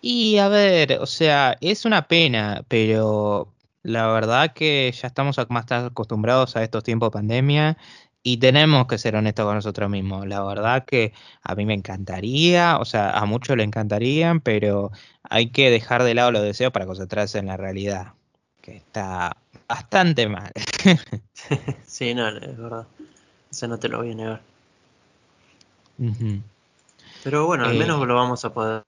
Y 0.00 0.38
a 0.38 0.48
ver, 0.48 0.98
o 1.00 1.06
sea, 1.06 1.56
es 1.60 1.84
una 1.84 2.06
pena, 2.06 2.64
pero 2.68 3.48
la 3.82 4.06
verdad 4.08 4.52
que 4.52 4.92
ya 4.92 5.08
estamos 5.08 5.36
más 5.48 5.70
acostumbrados 5.70 6.56
a 6.56 6.62
estos 6.62 6.84
tiempos 6.84 7.08
de 7.08 7.12
pandemia 7.12 7.78
y 8.22 8.36
tenemos 8.36 8.86
que 8.86 8.98
ser 8.98 9.16
honestos 9.16 9.46
con 9.46 9.54
nosotros 9.54 9.88
mismos. 9.88 10.26
La 10.26 10.42
verdad 10.44 10.84
que 10.84 11.12
a 11.42 11.54
mí 11.54 11.64
me 11.64 11.74
encantaría, 11.74 12.78
o 12.78 12.84
sea, 12.84 13.10
a 13.10 13.24
muchos 13.24 13.56
le 13.56 13.64
encantarían, 13.64 14.40
pero 14.40 14.90
hay 15.22 15.50
que 15.50 15.70
dejar 15.70 16.02
de 16.02 16.14
lado 16.14 16.30
los 16.30 16.42
deseos 16.42 16.72
para 16.72 16.86
concentrarse 16.86 17.38
en 17.38 17.46
la 17.46 17.56
realidad, 17.56 18.12
que 18.60 18.76
está 18.76 19.36
bastante 19.68 20.28
mal. 20.28 20.52
sí, 21.86 22.14
no, 22.14 22.28
es 22.28 22.58
verdad. 22.58 22.86
Eso 23.50 23.68
no 23.68 23.78
te 23.78 23.88
lo 23.88 23.98
voy 23.98 24.12
a 24.12 24.14
negar. 24.14 24.42
Pero 27.24 27.46
bueno, 27.46 27.64
al 27.64 27.74
menos 27.74 28.02
eh, 28.02 28.06
lo 28.06 28.14
vamos 28.14 28.44
a 28.44 28.52
poder 28.52 28.84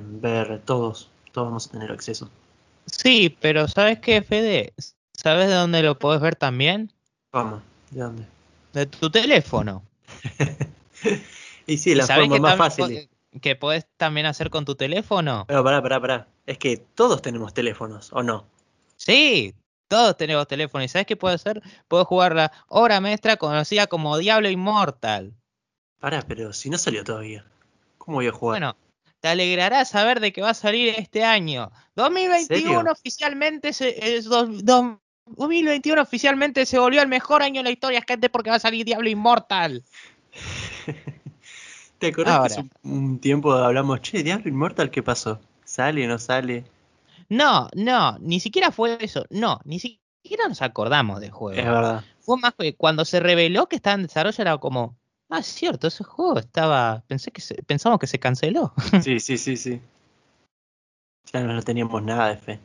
ver 0.00 0.62
todos. 0.64 1.10
Todos 1.32 1.48
vamos 1.48 1.66
a 1.66 1.70
tener 1.70 1.92
acceso. 1.92 2.30
Sí, 2.90 3.36
pero 3.40 3.68
¿sabes 3.68 3.98
qué, 4.00 4.22
Fede? 4.22 4.72
¿Sabes 5.12 5.48
de 5.48 5.54
dónde 5.54 5.82
lo 5.82 5.98
puedes 5.98 6.20
ver 6.20 6.36
también? 6.36 6.92
¿Cómo? 7.30 7.62
¿De 7.90 8.00
dónde? 8.00 8.24
De 8.72 8.86
tu 8.86 9.10
teléfono. 9.10 9.82
y 11.66 11.78
sí, 11.78 11.94
la 11.94 12.06
forma 12.06 12.38
más 12.38 12.56
fácil. 12.56 13.08
¿Que 13.42 13.56
puedes 13.56 13.86
también 13.96 14.26
hacer 14.26 14.50
con 14.50 14.64
tu 14.64 14.74
teléfono? 14.74 15.44
Pero 15.46 15.62
pará, 15.62 15.82
pará, 15.82 16.00
pará. 16.00 16.28
Es 16.46 16.58
que 16.58 16.78
todos 16.78 17.20
tenemos 17.20 17.52
teléfonos, 17.52 18.10
¿o 18.12 18.22
no? 18.22 18.46
Sí, 18.96 19.54
todos 19.88 20.16
tenemos 20.16 20.46
teléfonos. 20.48 20.86
¿Y 20.86 20.88
sabes 20.88 21.06
qué 21.06 21.16
puedo 21.16 21.34
hacer? 21.34 21.62
Puedo 21.88 22.04
jugar 22.04 22.34
la 22.34 22.52
obra 22.68 23.00
maestra 23.00 23.36
conocida 23.36 23.86
como 23.86 24.16
Diablo 24.18 24.48
Inmortal. 24.48 25.34
Pará, 26.00 26.22
pero 26.26 26.52
si 26.52 26.70
no 26.70 26.78
salió 26.78 27.04
todavía. 27.04 27.44
¿Cómo 27.98 28.16
voy 28.16 28.28
a 28.28 28.32
jugar? 28.32 28.60
Bueno, 28.60 28.76
te 29.20 29.28
alegrará 29.28 29.84
saber 29.84 30.20
de 30.20 30.32
que 30.32 30.42
va 30.42 30.50
a 30.50 30.54
salir 30.54 30.94
este 30.96 31.24
año. 31.24 31.70
2021 31.96 32.90
oficialmente 32.90 33.72
se, 33.72 34.16
es 34.16 34.24
2021 34.24 36.00
oficialmente 36.00 36.66
se 36.66 36.78
volvió 36.78 37.02
el 37.02 37.08
mejor 37.08 37.42
año 37.42 37.60
en 37.60 37.64
la 37.64 37.70
historia, 37.70 38.04
gente, 38.06 38.28
porque 38.30 38.50
va 38.50 38.56
a 38.56 38.60
salir 38.60 38.84
Diablo 38.84 39.08
Inmortal. 39.08 39.84
¿Te 41.98 42.08
acuerdas 42.08 42.38
que 42.38 42.46
hace 42.46 42.70
un 42.84 43.18
tiempo 43.18 43.52
hablamos, 43.52 44.00
che, 44.02 44.22
Diablo 44.22 44.48
Inmortal, 44.48 44.90
¿qué 44.90 45.02
pasó? 45.02 45.40
¿Sale 45.64 46.04
o 46.04 46.08
no 46.08 46.18
sale? 46.18 46.64
No, 47.28 47.68
no, 47.74 48.16
ni 48.20 48.40
siquiera 48.40 48.70
fue 48.70 48.98
eso. 49.00 49.26
No, 49.30 49.60
ni 49.64 49.80
siquiera 49.80 50.48
nos 50.48 50.62
acordamos 50.62 51.20
del 51.20 51.32
juego. 51.32 51.58
Es 51.58 51.66
verdad. 51.66 52.04
Fue 52.20 52.38
más 52.38 52.54
que 52.56 52.74
cuando 52.76 53.04
se 53.04 53.20
reveló 53.20 53.68
que 53.68 53.76
estaba 53.76 53.94
en 53.94 54.02
desarrollo 54.02 54.40
era 54.40 54.58
como, 54.58 54.96
Ah, 55.30 55.40
es 55.40 55.46
cierto, 55.46 55.88
ese 55.88 56.04
juego 56.04 56.38
estaba. 56.38 57.02
Pensé 57.06 57.30
que 57.30 57.40
se... 57.40 57.54
pensamos 57.62 57.98
que 57.98 58.06
se 58.06 58.18
canceló. 58.18 58.72
Sí, 59.02 59.20
sí, 59.20 59.36
sí, 59.36 59.56
sí. 59.56 59.80
Ya 61.32 61.42
no 61.42 61.62
teníamos 61.62 62.02
nada 62.02 62.30
de 62.30 62.36
fe. 62.36 62.60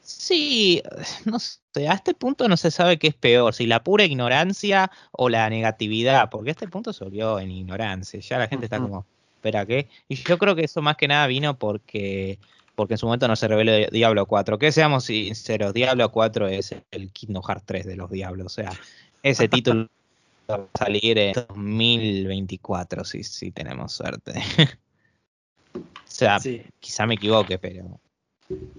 Sí, 0.00 0.82
no 1.26 1.38
sé, 1.38 1.88
a 1.88 1.94
este 1.94 2.14
punto 2.14 2.48
no 2.48 2.56
se 2.56 2.72
sabe 2.72 2.98
qué 2.98 3.08
es 3.08 3.14
peor, 3.14 3.54
si 3.54 3.66
la 3.66 3.84
pura 3.84 4.04
ignorancia 4.04 4.90
o 5.12 5.28
la 5.28 5.48
negatividad, 5.48 6.28
porque 6.28 6.50
a 6.50 6.52
este 6.52 6.66
punto 6.66 6.92
se 6.92 7.04
volvió 7.04 7.38
en 7.38 7.52
ignorancia, 7.52 8.18
ya 8.18 8.38
la 8.38 8.48
gente 8.48 8.66
está 8.66 8.80
como, 8.80 9.06
espera, 9.36 9.64
¿qué? 9.64 9.88
Y 10.08 10.16
yo 10.16 10.38
creo 10.38 10.56
que 10.56 10.64
eso 10.64 10.82
más 10.82 10.96
que 10.96 11.06
nada 11.06 11.26
vino 11.28 11.56
porque 11.56 12.40
porque 12.74 12.94
en 12.94 12.98
su 12.98 13.06
momento 13.06 13.28
no 13.28 13.36
se 13.36 13.46
reveló 13.46 13.72
Diablo 13.92 14.26
4, 14.26 14.58
que 14.58 14.72
seamos 14.72 15.04
sinceros, 15.04 15.72
Diablo 15.72 16.10
4 16.10 16.48
es 16.48 16.74
el 16.90 17.12
Kingdom 17.12 17.42
Hearts 17.44 17.64
3 17.66 17.86
de 17.86 17.96
los 17.96 18.10
Diablos, 18.10 18.46
o 18.46 18.48
sea, 18.48 18.72
ese 19.22 19.48
título 19.48 19.88
va 20.56 20.68
a 20.72 20.78
salir 20.78 21.18
en 21.18 21.32
2024, 21.34 23.04
si, 23.04 23.24
si 23.24 23.50
tenemos 23.50 23.92
suerte. 23.92 24.32
o 25.74 25.80
sea, 26.04 26.38
quizá 26.80 27.06
me 27.06 27.14
equivoque, 27.14 27.58
pero 27.58 28.00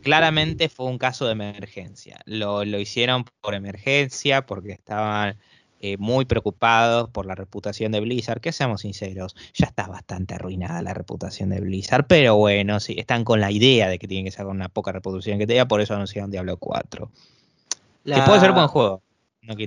claramente 0.01 0.69
fue 0.69 0.87
un 0.87 0.97
caso 0.97 1.25
de 1.25 1.33
emergencia. 1.33 2.19
Lo, 2.25 2.65
lo 2.65 2.79
hicieron 2.79 3.25
por 3.41 3.53
emergencia, 3.55 4.45
porque 4.45 4.71
estaban 4.71 5.37
eh, 5.79 5.97
muy 5.97 6.25
preocupados 6.25 7.09
por 7.09 7.25
la 7.25 7.35
reputación 7.35 7.91
de 7.91 7.99
Blizzard, 7.99 8.39
que 8.39 8.51
seamos 8.51 8.81
sinceros, 8.81 9.35
ya 9.53 9.65
está 9.65 9.87
bastante 9.87 10.35
arruinada 10.35 10.81
la 10.81 10.93
reputación 10.93 11.49
de 11.49 11.59
Blizzard, 11.59 12.07
pero 12.07 12.35
bueno, 12.37 12.79
sí, 12.79 12.95
están 12.97 13.25
con 13.25 13.41
la 13.41 13.51
idea 13.51 13.89
de 13.89 13.99
que 13.99 14.07
tienen 14.07 14.25
que 14.25 14.31
sacar 14.31 14.47
una 14.47 14.69
poca 14.69 14.91
reputación 14.91 15.39
que 15.39 15.47
tenga, 15.47 15.65
por 15.65 15.81
eso 15.81 15.93
anunciaron 15.93 16.31
Diablo 16.31 16.57
4. 16.57 17.11
Que 18.05 18.21
puede 18.25 18.39
ser 18.39 18.51
buen 18.51 18.67
juego 18.67 19.01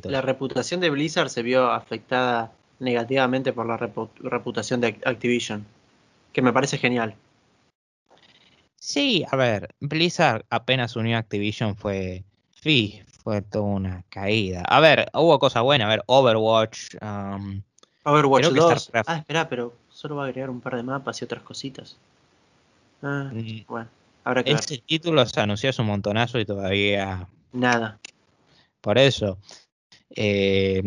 la 0.05 0.23
reputación 0.23 0.81
de 0.81 0.91
Blizzard 0.91 1.29
se 1.29 1.43
vio 1.43 1.71
afectada 1.71 2.53
negativamente 2.79 3.53
por 3.53 3.67
la 3.67 3.77
reputación 3.77 4.81
de 4.81 4.99
Activision, 5.05 5.67
que 6.33 6.43
me 6.43 6.53
parece 6.53 6.79
genial. 6.79 7.15
Sí, 8.77 9.25
a 9.31 9.37
ver, 9.37 9.75
Blizzard 9.81 10.45
apenas 10.51 10.97
unió 10.97 11.17
a 11.17 11.21
Activision 11.21 11.77
fue, 11.77 12.25
sí, 12.63 13.03
fue 13.25 13.43
toda 13.43 13.65
una 13.65 14.05
caída. 14.09 14.63
A 14.63 14.81
ver, 14.81 15.11
hubo 15.13 15.39
cosas 15.39 15.63
buenas, 15.63 15.87
a 15.87 15.89
ver, 15.89 16.05
Overwatch. 16.07 16.95
Um, 17.03 17.63
Overwatch 18.05 18.47
2. 18.47 18.91
Ah, 19.07 19.17
espera, 19.17 19.49
pero 19.49 19.75
solo 19.91 20.17
va 20.17 20.25
a 20.25 20.27
agregar 20.27 20.51
un 20.51 20.61
par 20.61 20.77
de 20.77 20.85
mapas 20.85 21.21
y 21.21 21.25
otras 21.25 21.43
cositas. 21.43 21.97
Ah, 23.03 23.31
mm. 23.33 23.65
bueno, 23.67 23.89
habrá 24.23 24.45
que 24.45 24.53
Ese 24.53 24.79
título 24.79 25.27
se 25.27 25.41
anunció 25.41 25.71
hace 25.71 25.83
un 25.83 25.89
montonazo 25.89 26.39
y 26.39 26.45
todavía... 26.45 27.27
Nada. 27.53 27.99
Por 28.81 28.99
eso. 28.99 29.39
Eh, 30.11 30.83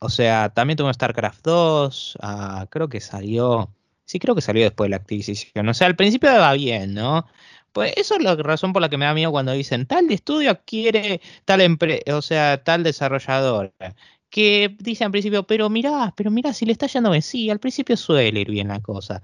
o 0.00 0.08
sea, 0.08 0.50
también 0.50 0.76
tuvo 0.76 0.92
StarCraft 0.92 1.44
2, 1.44 2.18
ah, 2.20 2.66
creo 2.70 2.88
que 2.88 3.00
salió, 3.00 3.70
sí 4.04 4.18
creo 4.18 4.34
que 4.34 4.40
salió 4.42 4.64
después 4.64 4.86
de 4.86 4.90
la 4.90 4.96
adquisición. 4.96 5.68
O 5.68 5.74
sea, 5.74 5.86
al 5.86 5.96
principio 5.96 6.30
va 6.30 6.52
bien, 6.54 6.94
¿no? 6.94 7.26
Pues 7.72 7.92
eso 7.96 8.14
es 8.16 8.22
la 8.22 8.36
razón 8.36 8.72
por 8.72 8.82
la 8.82 8.88
que 8.88 8.98
me 8.98 9.04
da 9.04 9.14
miedo 9.14 9.32
cuando 9.32 9.52
dicen 9.52 9.86
tal 9.86 10.10
estudio 10.10 10.50
adquiere 10.50 11.20
tal 11.44 11.60
empresa, 11.60 12.16
o 12.16 12.22
sea, 12.22 12.62
tal 12.62 12.84
desarrollador. 12.84 13.72
Que 14.30 14.76
dicen 14.78 15.06
al 15.06 15.10
principio, 15.12 15.44
pero 15.44 15.70
mirá, 15.70 16.12
pero 16.16 16.30
mirá, 16.30 16.52
si 16.52 16.66
le 16.66 16.72
está 16.72 16.86
yendo 16.86 17.10
bien, 17.10 17.22
sí, 17.22 17.50
al 17.50 17.60
principio 17.60 17.96
suele 17.96 18.40
ir 18.40 18.50
bien 18.50 18.68
la 18.68 18.80
cosa. 18.80 19.22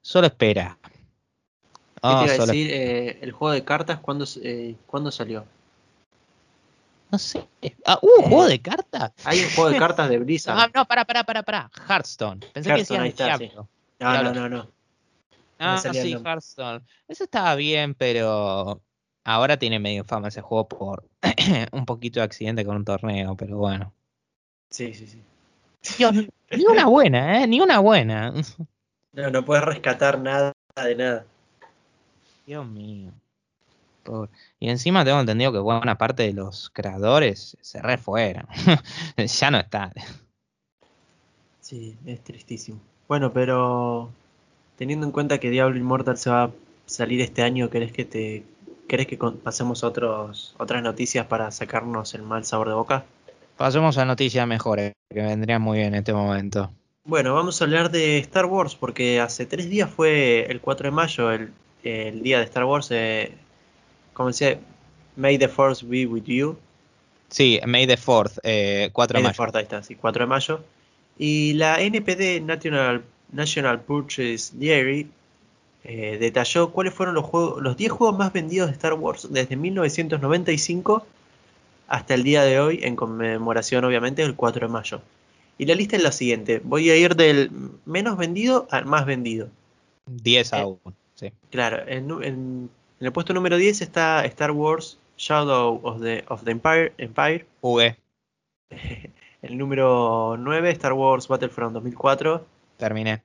Solo 0.00 0.26
espera. 0.28 0.78
¿Qué 0.82 2.00
te 2.00 2.08
iba 2.08 2.22
a 2.22 2.46
decir? 2.46 2.70
Eh, 2.70 3.18
el 3.22 3.32
juego 3.32 3.54
de 3.54 3.64
cartas, 3.64 4.00
¿cuándo, 4.00 4.24
eh, 4.42 4.74
¿cuándo 4.86 5.12
salió? 5.12 5.44
No 7.12 7.18
sé. 7.18 7.46
Ah, 7.84 7.98
¿Hubo 8.00 8.16
un 8.20 8.24
Eh, 8.24 8.28
juego 8.28 8.46
de 8.46 8.62
cartas? 8.62 9.12
Hay 9.24 9.40
un 9.40 9.50
juego 9.50 9.70
de 9.70 9.78
cartas 9.78 10.08
de 10.08 10.18
Blizzard. 10.18 10.58
Ah, 10.58 10.70
no, 10.74 10.86
para, 10.86 11.04
para, 11.04 11.24
para, 11.24 11.42
para. 11.42 11.70
Hearthstone. 11.88 12.40
Pensé 12.54 12.70
Hearthstone, 12.70 13.12
que 13.12 13.22
decías 13.24 13.38
sí. 13.38 13.50
No, 13.54 13.68
no, 14.00 14.10
Diablo. 14.12 14.32
no, 14.32 14.48
no. 14.48 14.70
Ah, 15.58 15.78
sí. 15.78 16.12
Hearthstone. 16.24 16.80
Eso 17.06 17.24
estaba 17.24 17.54
bien, 17.54 17.94
pero 17.94 18.82
ahora 19.24 19.58
tiene 19.58 19.78
medio 19.78 20.04
fama 20.04 20.28
ese 20.28 20.40
juego 20.40 20.66
por 20.68 21.04
un 21.72 21.84
poquito 21.84 22.20
de 22.20 22.24
accidente 22.24 22.64
con 22.64 22.76
un 22.76 22.84
torneo, 22.84 23.36
pero 23.36 23.58
bueno. 23.58 23.92
Sí, 24.70 24.94
sí, 24.94 25.06
sí. 25.06 25.22
Dios, 25.98 26.14
ni 26.14 26.64
una 26.66 26.86
buena, 26.86 27.42
¿eh? 27.42 27.46
Ni 27.46 27.60
una 27.60 27.78
buena. 27.78 28.32
No, 29.14 29.28
no 29.30 29.44
puedes 29.44 29.62
rescatar 29.62 30.18
nada 30.18 30.52
de 30.82 30.94
nada. 30.94 31.26
Dios 32.46 32.66
mío. 32.66 33.12
Pobre. 34.02 34.30
Y 34.58 34.68
encima 34.68 35.04
tengo 35.04 35.20
entendido 35.20 35.52
que 35.52 35.58
buena 35.58 35.98
parte 35.98 36.24
de 36.24 36.32
los 36.32 36.70
creadores 36.70 37.56
se 37.60 37.80
refueron. 37.80 38.46
ya 39.16 39.50
no 39.50 39.58
está. 39.58 39.92
Sí, 41.60 41.96
es 42.06 42.22
tristísimo. 42.22 42.80
Bueno, 43.08 43.32
pero 43.32 44.10
teniendo 44.76 45.06
en 45.06 45.12
cuenta 45.12 45.38
que 45.38 45.50
Diablo 45.50 45.78
Immortal 45.78 46.18
se 46.18 46.30
va 46.30 46.44
a 46.44 46.50
salir 46.86 47.20
este 47.20 47.42
año, 47.42 47.70
¿querés 47.70 47.92
que 47.92 48.04
te 48.04 48.44
querés 48.88 49.06
que 49.06 49.16
pasemos 49.16 49.84
a 49.84 49.86
otros 49.86 50.54
otras 50.58 50.82
noticias 50.82 51.26
para 51.26 51.50
sacarnos 51.50 52.14
el 52.14 52.22
mal 52.22 52.44
sabor 52.44 52.68
de 52.68 52.74
boca? 52.74 53.04
Pasemos 53.56 53.96
a 53.96 54.04
noticias 54.04 54.46
mejores, 54.46 54.92
que 55.08 55.22
vendrían 55.22 55.62
muy 55.62 55.78
bien 55.78 55.94
en 55.94 56.00
este 56.00 56.12
momento. 56.12 56.70
Bueno, 57.04 57.34
vamos 57.34 57.60
a 57.60 57.64
hablar 57.64 57.90
de 57.90 58.18
Star 58.18 58.46
Wars 58.46 58.74
porque 58.74 59.20
hace 59.20 59.46
tres 59.46 59.68
días 59.68 59.90
fue 59.90 60.46
el 60.50 60.60
4 60.60 60.88
de 60.88 60.90
mayo, 60.90 61.32
el, 61.32 61.52
el 61.82 62.22
día 62.22 62.38
de 62.38 62.44
Star 62.44 62.64
Wars. 62.64 62.88
Eh, 62.90 63.32
como 64.12 64.28
decía, 64.28 64.58
May 65.16 65.38
the 65.38 65.48
Force 65.48 65.84
be 65.86 66.06
with 66.06 66.24
you. 66.24 66.56
Sí, 67.28 67.60
May 67.66 67.86
the 67.86 67.96
4th, 67.96 68.38
eh, 68.42 68.90
4 68.92 69.16
de 69.18 69.22
May 69.22 69.22
the 69.22 69.28
mayo. 69.28 69.36
Fourth, 69.36 69.56
ahí 69.56 69.62
está, 69.62 69.82
sí, 69.82 69.94
4 69.94 70.24
de 70.24 70.26
mayo. 70.28 70.62
Y 71.18 71.54
la 71.54 71.80
NPD 71.80 72.40
National, 72.42 73.02
National 73.32 73.80
Purchase 73.80 74.50
Diary 74.54 75.08
eh, 75.84 76.18
detalló 76.20 76.70
cuáles 76.72 76.92
fueron 76.94 77.14
los, 77.14 77.24
juegos, 77.24 77.62
los 77.62 77.76
10 77.76 77.90
juegos 77.92 78.18
más 78.18 78.32
vendidos 78.32 78.68
de 78.68 78.72
Star 78.74 78.94
Wars 78.94 79.28
desde 79.30 79.56
1995 79.56 81.06
hasta 81.88 82.14
el 82.14 82.22
día 82.22 82.42
de 82.44 82.58
hoy, 82.60 82.80
en 82.82 82.96
conmemoración 82.96 83.84
obviamente 83.84 84.22
del 84.22 84.34
4 84.34 84.66
de 84.68 84.72
mayo. 84.72 85.00
Y 85.58 85.66
la 85.66 85.74
lista 85.74 85.96
es 85.96 86.02
la 86.02 86.12
siguiente, 86.12 86.60
voy 86.64 86.88
a 86.90 86.96
ir 86.96 87.14
del 87.16 87.50
menos 87.84 88.16
vendido 88.16 88.66
al 88.70 88.86
más 88.86 89.04
vendido. 89.06 89.48
10 90.06 90.52
Eh, 90.52 90.56
a 90.56 90.66
1. 90.66 90.78
Sí. 91.14 91.32
Claro, 91.50 91.86
en, 91.86 92.10
en- 92.22 92.70
en 93.02 93.06
el 93.06 93.12
puesto 93.12 93.34
número 93.34 93.56
10 93.56 93.82
está 93.82 94.24
Star 94.26 94.52
Wars 94.52 94.96
Shadow 95.16 95.80
of 95.82 96.00
the, 96.00 96.24
of 96.28 96.44
the 96.44 96.52
Empire, 96.52 96.92
Empire. 96.98 97.44
Jugué, 97.60 97.98
El 99.42 99.58
número 99.58 100.36
9 100.38 100.70
Star 100.70 100.92
Wars 100.92 101.26
Battlefront 101.26 101.72
2004. 101.74 102.46
terminé. 102.76 103.24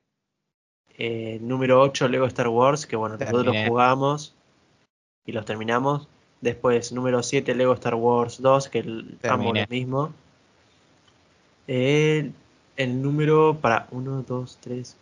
Eh, 0.98 1.38
número 1.40 1.80
8, 1.80 2.08
Lego 2.08 2.26
Star 2.26 2.48
Wars, 2.48 2.88
que 2.88 2.96
bueno, 2.96 3.14
nosotros 3.16 3.44
los 3.44 3.52
Terminé. 3.52 3.68
jugamos 3.68 4.34
y 5.24 5.30
los 5.30 5.44
terminamos. 5.44 6.08
Después, 6.40 6.90
número 6.90 7.22
7, 7.22 7.54
Lego 7.54 7.72
Star 7.74 7.94
Wars 7.94 8.42
2, 8.42 8.68
que 8.70 8.80
el, 8.80 8.98
ambos 8.98 9.20
Terminé. 9.20 9.60
lo 9.60 9.66
mismo. 9.68 10.12
El, 11.68 12.32
el 12.76 13.00
número, 13.00 13.56
para 13.60 13.86
1, 13.92 14.24
2, 14.26 14.58
3, 14.60 14.96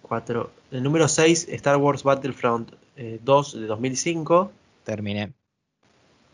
4. 0.00 0.50
El 0.70 0.82
número 0.82 1.06
6, 1.06 1.48
Star 1.50 1.76
Wars 1.76 2.02
Battlefront 2.02 2.72
eh, 2.96 3.18
2 3.22 3.52
de 3.54 3.66
2005. 3.66 4.52
Terminé. 4.84 5.32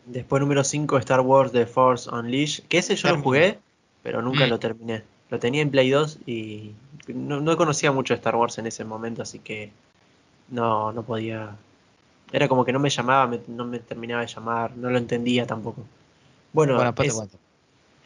Después, 0.05 0.41
número 0.41 0.63
5, 0.63 0.97
Star 0.97 1.21
Wars 1.21 1.51
The 1.51 1.65
Force 1.65 2.09
Unleashed, 2.09 2.65
que 2.67 2.79
ese 2.79 2.95
yo 2.95 3.09
lo 3.09 3.21
jugué, 3.21 3.59
pero 4.03 4.21
nunca 4.21 4.45
Mm. 4.45 4.49
lo 4.49 4.59
terminé. 4.59 5.03
Lo 5.29 5.39
tenía 5.39 5.61
en 5.61 5.71
Play 5.71 5.89
2 5.89 6.19
y 6.25 6.71
no, 7.07 7.39
no 7.39 7.55
conocía 7.57 7.91
mucho 7.91 8.13
Star 8.13 8.35
Wars 8.35 8.57
en 8.57 8.67
ese 8.67 8.83
momento, 8.83 9.21
así 9.21 9.39
que 9.39 9.71
no, 10.49 10.91
no 10.91 11.03
podía. 11.03 11.55
Era 12.31 12.47
como 12.47 12.65
que 12.65 12.73
no 12.73 12.79
me 12.79 12.89
llamaba, 12.89 13.27
me- 13.27 13.41
no 13.47 13.65
me 13.65 13.79
terminaba 13.79 14.21
de 14.21 14.27
llamar, 14.27 14.75
no 14.75 14.89
lo 14.89 14.97
entendía 14.97 15.47
tampoco. 15.47 15.83
Bueno, 16.51 16.75
Bueno, 16.75 16.93
te 16.93 17.07
es- 17.07 17.13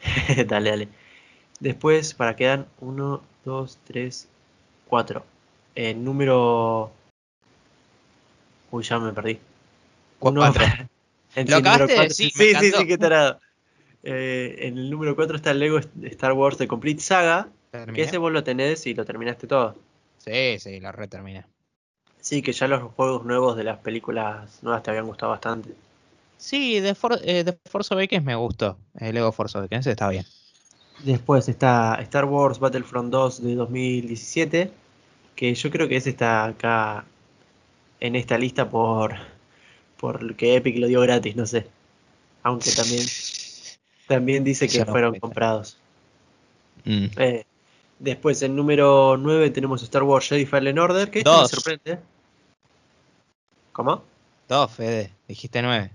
dale, 0.46 0.70
dale. 0.70 0.88
Después, 1.60 2.14
para 2.14 2.36
quedan 2.36 2.66
1, 2.80 3.20
2, 3.44 3.78
3, 3.86 4.28
4. 4.86 5.24
El 5.74 6.04
número. 6.04 6.92
Uy, 8.70 8.82
ya 8.84 8.98
me 8.98 9.12
perdí. 9.12 9.38
Uno-. 10.20 10.52
En 11.34 11.48
Lo 11.50 11.58
acabaste 11.58 11.92
de 11.92 12.00
decir, 12.00 12.32
Sí, 12.34 12.54
sí, 12.54 12.72
sí, 12.72 12.86
qué 12.86 12.98
tarado. 12.98 13.38
Eh, 14.02 14.56
en 14.60 14.78
el 14.78 14.90
número 14.90 15.14
4 15.14 15.36
está 15.36 15.50
el 15.50 15.58
Lego 15.60 15.78
Star 16.04 16.32
Wars 16.32 16.56
The 16.56 16.66
Complete 16.66 17.00
Saga. 17.00 17.48
Que 17.94 18.02
ese 18.02 18.16
vos 18.18 18.32
lo 18.32 18.42
tenés 18.42 18.86
y 18.86 18.94
lo 18.94 19.04
terminaste 19.04 19.46
todo. 19.46 19.76
Sí, 20.16 20.58
sí, 20.58 20.80
lo 20.80 20.90
reterminé. 20.90 21.44
Sí, 22.20 22.42
que 22.42 22.52
ya 22.52 22.66
los 22.66 22.82
juegos 22.94 23.24
nuevos 23.24 23.56
de 23.56 23.64
las 23.64 23.78
películas 23.78 24.62
nuevas 24.62 24.82
te 24.82 24.90
habían 24.90 25.06
gustado 25.06 25.30
bastante. 25.32 25.74
Sí, 26.38 26.80
de, 26.80 26.94
For- 26.94 27.20
eh, 27.22 27.44
de 27.44 27.58
Force 27.70 27.92
Awakens 27.92 28.24
me 28.24 28.34
gustó. 28.34 28.78
El 28.98 29.14
Lego 29.14 29.30
Force 29.30 29.58
Awakens 29.58 29.86
está 29.86 30.08
bien. 30.08 30.24
Después 31.04 31.48
está 31.48 31.96
Star 32.00 32.24
Wars 32.24 32.58
Battlefront 32.58 33.10
2 33.12 33.42
de 33.42 33.54
2017. 33.54 34.70
Que 35.36 35.54
yo 35.54 35.70
creo 35.70 35.88
que 35.88 35.96
ese 35.96 36.10
está 36.10 36.46
acá 36.46 37.04
en 38.00 38.16
esta 38.16 38.38
lista 38.38 38.68
por 38.68 39.16
porque 39.98 40.56
Epic 40.56 40.78
lo 40.78 40.86
dio 40.86 41.00
gratis, 41.00 41.36
no 41.36 41.46
sé. 41.46 41.66
Aunque 42.42 42.70
también, 42.70 43.04
también 44.06 44.44
dice 44.44 44.68
que 44.68 44.78
no 44.78 44.86
fueron 44.86 45.18
comprados. 45.18 45.76
Mm. 46.84 47.06
Eh, 47.16 47.44
después, 47.98 48.40
en 48.42 48.54
número 48.54 49.16
9 49.18 49.50
tenemos 49.50 49.82
Star 49.82 50.04
Wars 50.04 50.28
Jedi 50.28 50.46
Fallen 50.46 50.78
Order, 50.78 51.10
que 51.10 51.18
este 51.18 51.30
me 51.30 51.48
sorprende. 51.48 51.98
¿Cómo? 53.72 54.02
Dos, 54.48 54.70
Fede. 54.72 55.10
Dijiste 55.26 55.60
nueve. 55.62 55.90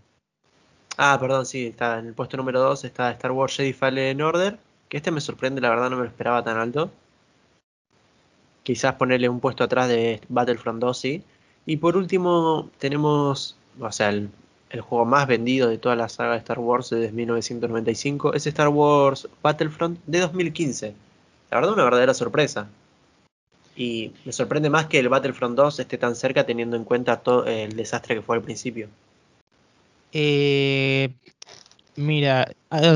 Ah, 0.97 1.17
perdón, 1.19 1.45
sí, 1.45 1.67
está 1.67 1.97
en 1.99 2.07
el 2.07 2.13
puesto 2.13 2.37
número 2.37 2.59
2 2.59 2.83
está 2.83 3.09
Star 3.11 3.31
Wars 3.31 3.55
Jedi 3.55 3.73
Fallen 3.73 4.21
Order, 4.21 4.59
que 4.89 4.97
este 4.97 5.09
me 5.11 5.21
sorprende, 5.21 5.59
la 5.59 5.69
verdad 5.69 5.89
no 5.89 5.95
me 5.95 6.03
lo 6.03 6.09
esperaba 6.09 6.43
tan 6.43 6.57
alto. 6.57 6.91
Quizás 8.61 8.95
ponerle 8.95 9.27
un 9.27 9.39
puesto 9.39 9.63
atrás 9.63 9.87
de 9.87 10.21
Battlefront 10.29 10.79
2, 10.79 10.97
sí. 10.97 11.23
Y 11.65 11.77
por 11.77 11.95
último 11.95 12.69
tenemos, 12.77 13.55
o 13.79 13.91
sea, 13.91 14.09
el, 14.09 14.29
juego 14.81 15.05
más 15.05 15.27
vendido 15.27 15.69
de 15.69 15.77
toda 15.77 15.95
la 15.95 16.09
saga 16.09 16.31
de 16.31 16.39
Star 16.39 16.59
Wars 16.59 16.89
desde 16.89 17.11
1995, 17.11 18.33
es 18.33 18.47
Star 18.47 18.69
Wars 18.69 19.27
Battlefront 19.41 19.99
de 20.07 20.19
2015. 20.19 20.95
La 21.51 21.57
verdad 21.57 21.73
una 21.73 21.83
verdadera 21.83 22.13
sorpresa. 22.13 22.67
Y 23.75 24.11
me 24.25 24.31
sorprende 24.31 24.69
más 24.69 24.87
que 24.87 24.99
el 24.99 25.09
Battlefront 25.09 25.55
2 25.55 25.79
esté 25.79 25.97
tan 25.97 26.15
cerca 26.15 26.45
teniendo 26.45 26.75
en 26.75 26.83
cuenta 26.83 27.17
todo 27.17 27.45
el 27.45 27.75
desastre 27.75 28.15
que 28.15 28.21
fue 28.21 28.35
al 28.35 28.41
principio. 28.41 28.89
Eh, 30.11 31.09
mira, 31.95 32.51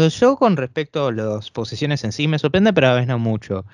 yo 0.09 0.35
con 0.35 0.57
respecto 0.57 1.07
a 1.07 1.11
las 1.11 1.49
posiciones 1.51 2.03
en 2.03 2.11
sí 2.11 2.27
me 2.27 2.39
sorprende, 2.39 2.73
pero 2.73 2.87
a 2.87 2.93
veces 2.93 3.07
no 3.07 3.19
mucho. 3.19 3.65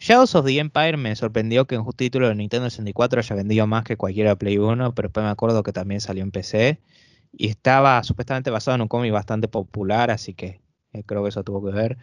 Shadows 0.00 0.34
of 0.34 0.46
the 0.46 0.58
Empire 0.58 0.96
me 0.96 1.14
sorprendió 1.16 1.66
que 1.66 1.76
un 1.76 1.92
título 1.92 2.28
de 2.28 2.34
Nintendo 2.34 2.70
64 2.70 3.20
haya 3.20 3.34
vendido 3.36 3.66
más 3.66 3.84
que 3.84 3.96
cualquiera 3.96 4.30
de 4.30 4.36
Play 4.36 4.58
1, 4.58 4.94
pero 4.94 5.08
después 5.08 5.24
me 5.24 5.30
acuerdo 5.30 5.62
que 5.62 5.72
también 5.72 6.00
salió 6.00 6.22
en 6.22 6.30
PC 6.30 6.80
y 7.32 7.48
estaba 7.48 8.02
supuestamente 8.04 8.50
basado 8.50 8.76
en 8.76 8.82
un 8.82 8.88
cómic 8.88 9.12
bastante 9.12 9.48
popular, 9.48 10.10
así 10.10 10.34
que 10.34 10.60
eh, 10.92 11.02
creo 11.04 11.22
que 11.22 11.30
eso 11.30 11.42
tuvo 11.42 11.64
que 11.64 11.72
ver. 11.72 11.98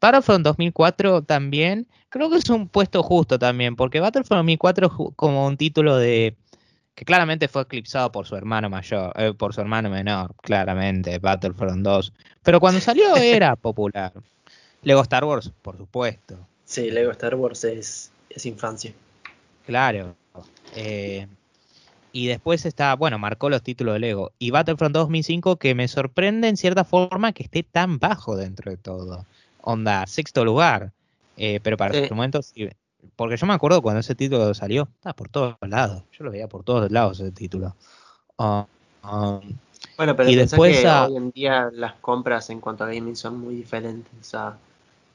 Battlefront 0.00 0.44
2004 0.44 1.22
también, 1.22 1.86
creo 2.08 2.30
que 2.30 2.36
es 2.36 2.48
un 2.50 2.68
puesto 2.68 3.02
justo 3.02 3.38
también, 3.38 3.76
porque 3.76 4.00
Battlefront 4.00 4.38
2004 4.38 4.86
es 4.86 4.92
ju- 4.92 5.12
como 5.16 5.46
un 5.46 5.56
título 5.56 5.96
de 5.96 6.36
que 6.94 7.04
claramente 7.04 7.48
fue 7.48 7.62
eclipsado 7.62 8.12
por 8.12 8.26
su 8.26 8.36
hermano 8.36 8.70
mayor, 8.70 9.12
eh, 9.16 9.32
por 9.34 9.54
su 9.54 9.60
hermano 9.60 9.90
menor, 9.90 10.34
claramente, 10.42 11.18
Battlefront 11.18 11.82
2. 11.82 12.12
Pero 12.42 12.60
cuando 12.60 12.80
salió 12.80 13.16
era 13.16 13.56
popular. 13.56 14.12
Lego 14.82 15.02
Star 15.02 15.24
Wars, 15.24 15.52
por 15.62 15.76
supuesto. 15.76 16.46
Sí, 16.70 16.88
Lego 16.88 17.10
Star 17.10 17.34
Wars 17.34 17.64
es, 17.64 18.12
es 18.28 18.46
infancia. 18.46 18.92
Claro. 19.66 20.14
Eh, 20.76 21.26
y 22.12 22.28
después 22.28 22.64
está, 22.64 22.94
bueno, 22.94 23.18
marcó 23.18 23.50
los 23.50 23.60
títulos 23.64 23.94
de 23.94 23.98
Lego. 23.98 24.30
Y 24.38 24.52
Battlefront 24.52 24.94
2005 24.94 25.56
que 25.56 25.74
me 25.74 25.88
sorprende 25.88 26.46
en 26.46 26.56
cierta 26.56 26.84
forma 26.84 27.32
que 27.32 27.42
esté 27.42 27.64
tan 27.64 27.98
bajo 27.98 28.36
dentro 28.36 28.70
de 28.70 28.76
todo. 28.76 29.26
Onda, 29.62 30.06
sexto 30.06 30.44
lugar. 30.44 30.92
Eh, 31.36 31.58
pero 31.60 31.76
para 31.76 31.92
Sí. 31.92 32.06
su 32.06 32.14
momento, 32.14 32.40
sí. 32.40 32.68
Porque 33.16 33.36
yo 33.36 33.48
me 33.48 33.54
acuerdo 33.54 33.82
cuando 33.82 33.98
ese 33.98 34.14
título 34.14 34.54
salió, 34.54 34.88
estaba 34.94 35.14
por 35.14 35.28
todos 35.28 35.56
lados. 35.62 36.04
Yo 36.16 36.22
lo 36.24 36.30
veía 36.30 36.46
por 36.46 36.62
todos 36.62 36.88
lados 36.92 37.18
ese 37.18 37.32
título. 37.32 37.74
Ah, 38.38 38.64
ah, 39.02 39.40
Bueno, 39.96 40.14
pero 40.14 40.30
Y 40.30 40.36
después 40.36 40.78
que 40.82 40.86
a- 40.86 41.06
hoy 41.08 41.16
en 41.16 41.32
día 41.32 41.68
las 41.72 41.94
compras 41.94 42.48
en 42.50 42.60
cuanto 42.60 42.84
a 42.84 42.86
gaming 42.86 43.16
son 43.16 43.40
muy 43.40 43.56
diferentes 43.56 44.34
a 44.36 44.56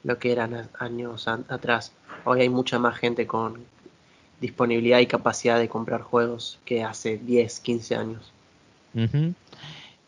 lo 0.06 0.18
que 0.18 0.30
eran 0.30 0.68
años 0.78 1.26
atrás. 1.26 1.92
Hoy 2.24 2.42
hay 2.42 2.48
mucha 2.48 2.78
más 2.78 2.96
gente 2.96 3.26
con 3.26 3.64
disponibilidad 4.40 5.00
y 5.00 5.06
capacidad 5.06 5.58
de 5.58 5.68
comprar 5.68 6.02
juegos 6.02 6.60
que 6.64 6.84
hace 6.84 7.18
10, 7.18 7.60
15 7.60 7.96
años. 7.96 8.32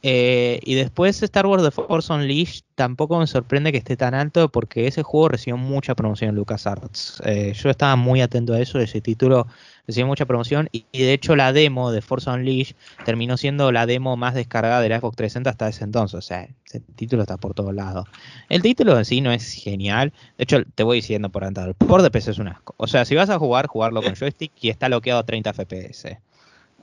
Eh, 0.03 0.61
y 0.63 0.75
después 0.77 1.21
Star 1.25 1.47
Wars 1.47 1.65
The 1.65 1.73
Force 1.73 2.13
Unleashed 2.13 2.63
tampoco 2.77 3.19
me 3.19 3.27
sorprende 3.27 3.73
que 3.73 3.79
esté 3.79 3.97
tan 3.97 4.15
alto 4.15 4.49
porque 4.49 4.87
ese 4.87 5.03
juego 5.03 5.31
recibió 5.31 5.57
mucha 5.57 5.97
promoción 5.97 6.31
en 6.31 6.37
LucasArts. 6.37 7.21
Eh, 7.25 7.53
yo 7.55 7.69
estaba 7.69 7.97
muy 7.97 8.21
atento 8.21 8.55
a 8.55 8.61
eso, 8.61 8.79
ese 8.79 9.01
título 9.01 9.49
recibió 9.89 10.07
mucha 10.07 10.27
promoción 10.27 10.69
y, 10.71 10.85
y, 10.93 11.03
de 11.03 11.15
hecho 11.15 11.35
la 11.35 11.53
demo 11.53 11.91
de 11.91 12.03
Force 12.03 12.31
Unleashed 12.31 12.77
terminó 13.05 13.37
siendo 13.37 13.73
la 13.73 13.87
demo 13.87 14.17
más 14.17 14.35
descargada 14.35 14.81
de 14.81 14.91
la 14.91 15.01
Xbox 15.01 15.17
360 15.17 15.51
hasta 15.51 15.69
ese 15.69 15.85
entonces. 15.85 16.19
O 16.19 16.23
sea, 16.23 16.47
ese 16.67 16.81
título 16.95 17.23
está 17.23 17.39
por 17.39 17.55
todos 17.55 17.75
lados. 17.75 18.07
El 18.49 18.63
título 18.63 18.97
en 18.97 19.05
sí 19.05 19.21
no 19.21 19.33
es 19.33 19.53
genial. 19.53 20.13
De 20.37 20.45
hecho, 20.45 20.63
te 20.75 20.85
voy 20.85 20.99
diciendo 20.99 21.31
por 21.31 21.45
antes, 21.45 21.65
el 21.65 21.75
por 21.75 22.03
de 22.03 22.11
PC 22.11 22.33
es 22.33 22.39
un 22.39 22.49
asco. 22.49 22.75
O 22.77 22.87
sea, 22.87 23.05
si 23.05 23.15
vas 23.15 23.31
a 23.31 23.39
jugar, 23.39 23.67
jugarlo 23.67 24.03
con 24.03 24.15
joystick 24.17 24.53
y 24.61 24.69
está 24.69 24.87
bloqueado 24.89 25.21
a 25.21 25.27
30 25.27 25.53
FPS. 25.55 26.19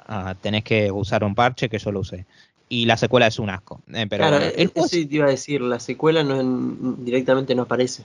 Uh, 0.08 0.36
tenés 0.42 0.64
que 0.64 0.92
usar 0.92 1.24
un 1.24 1.34
parche 1.34 1.70
que 1.70 1.80
yo 1.80 1.92
lo 1.92 2.02
usé 2.02 2.26
y 2.70 2.86
la 2.86 2.98
secuela 2.98 3.28
es 3.28 3.40
un 3.40 3.50
asco. 3.50 3.82
Eh, 3.94 4.08
pero 4.10 4.28
claro, 4.28 4.44
el 4.44 4.72
eso 4.74 4.88
sí 4.88 5.06
te 5.06 5.16
iba 5.16 5.26
a 5.26 5.30
decir, 5.30 5.62
la 5.62 5.80
secuela 5.80 6.24
no, 6.24 6.42
directamente 6.98 7.56
no 7.56 7.64
aparece. 7.64 8.04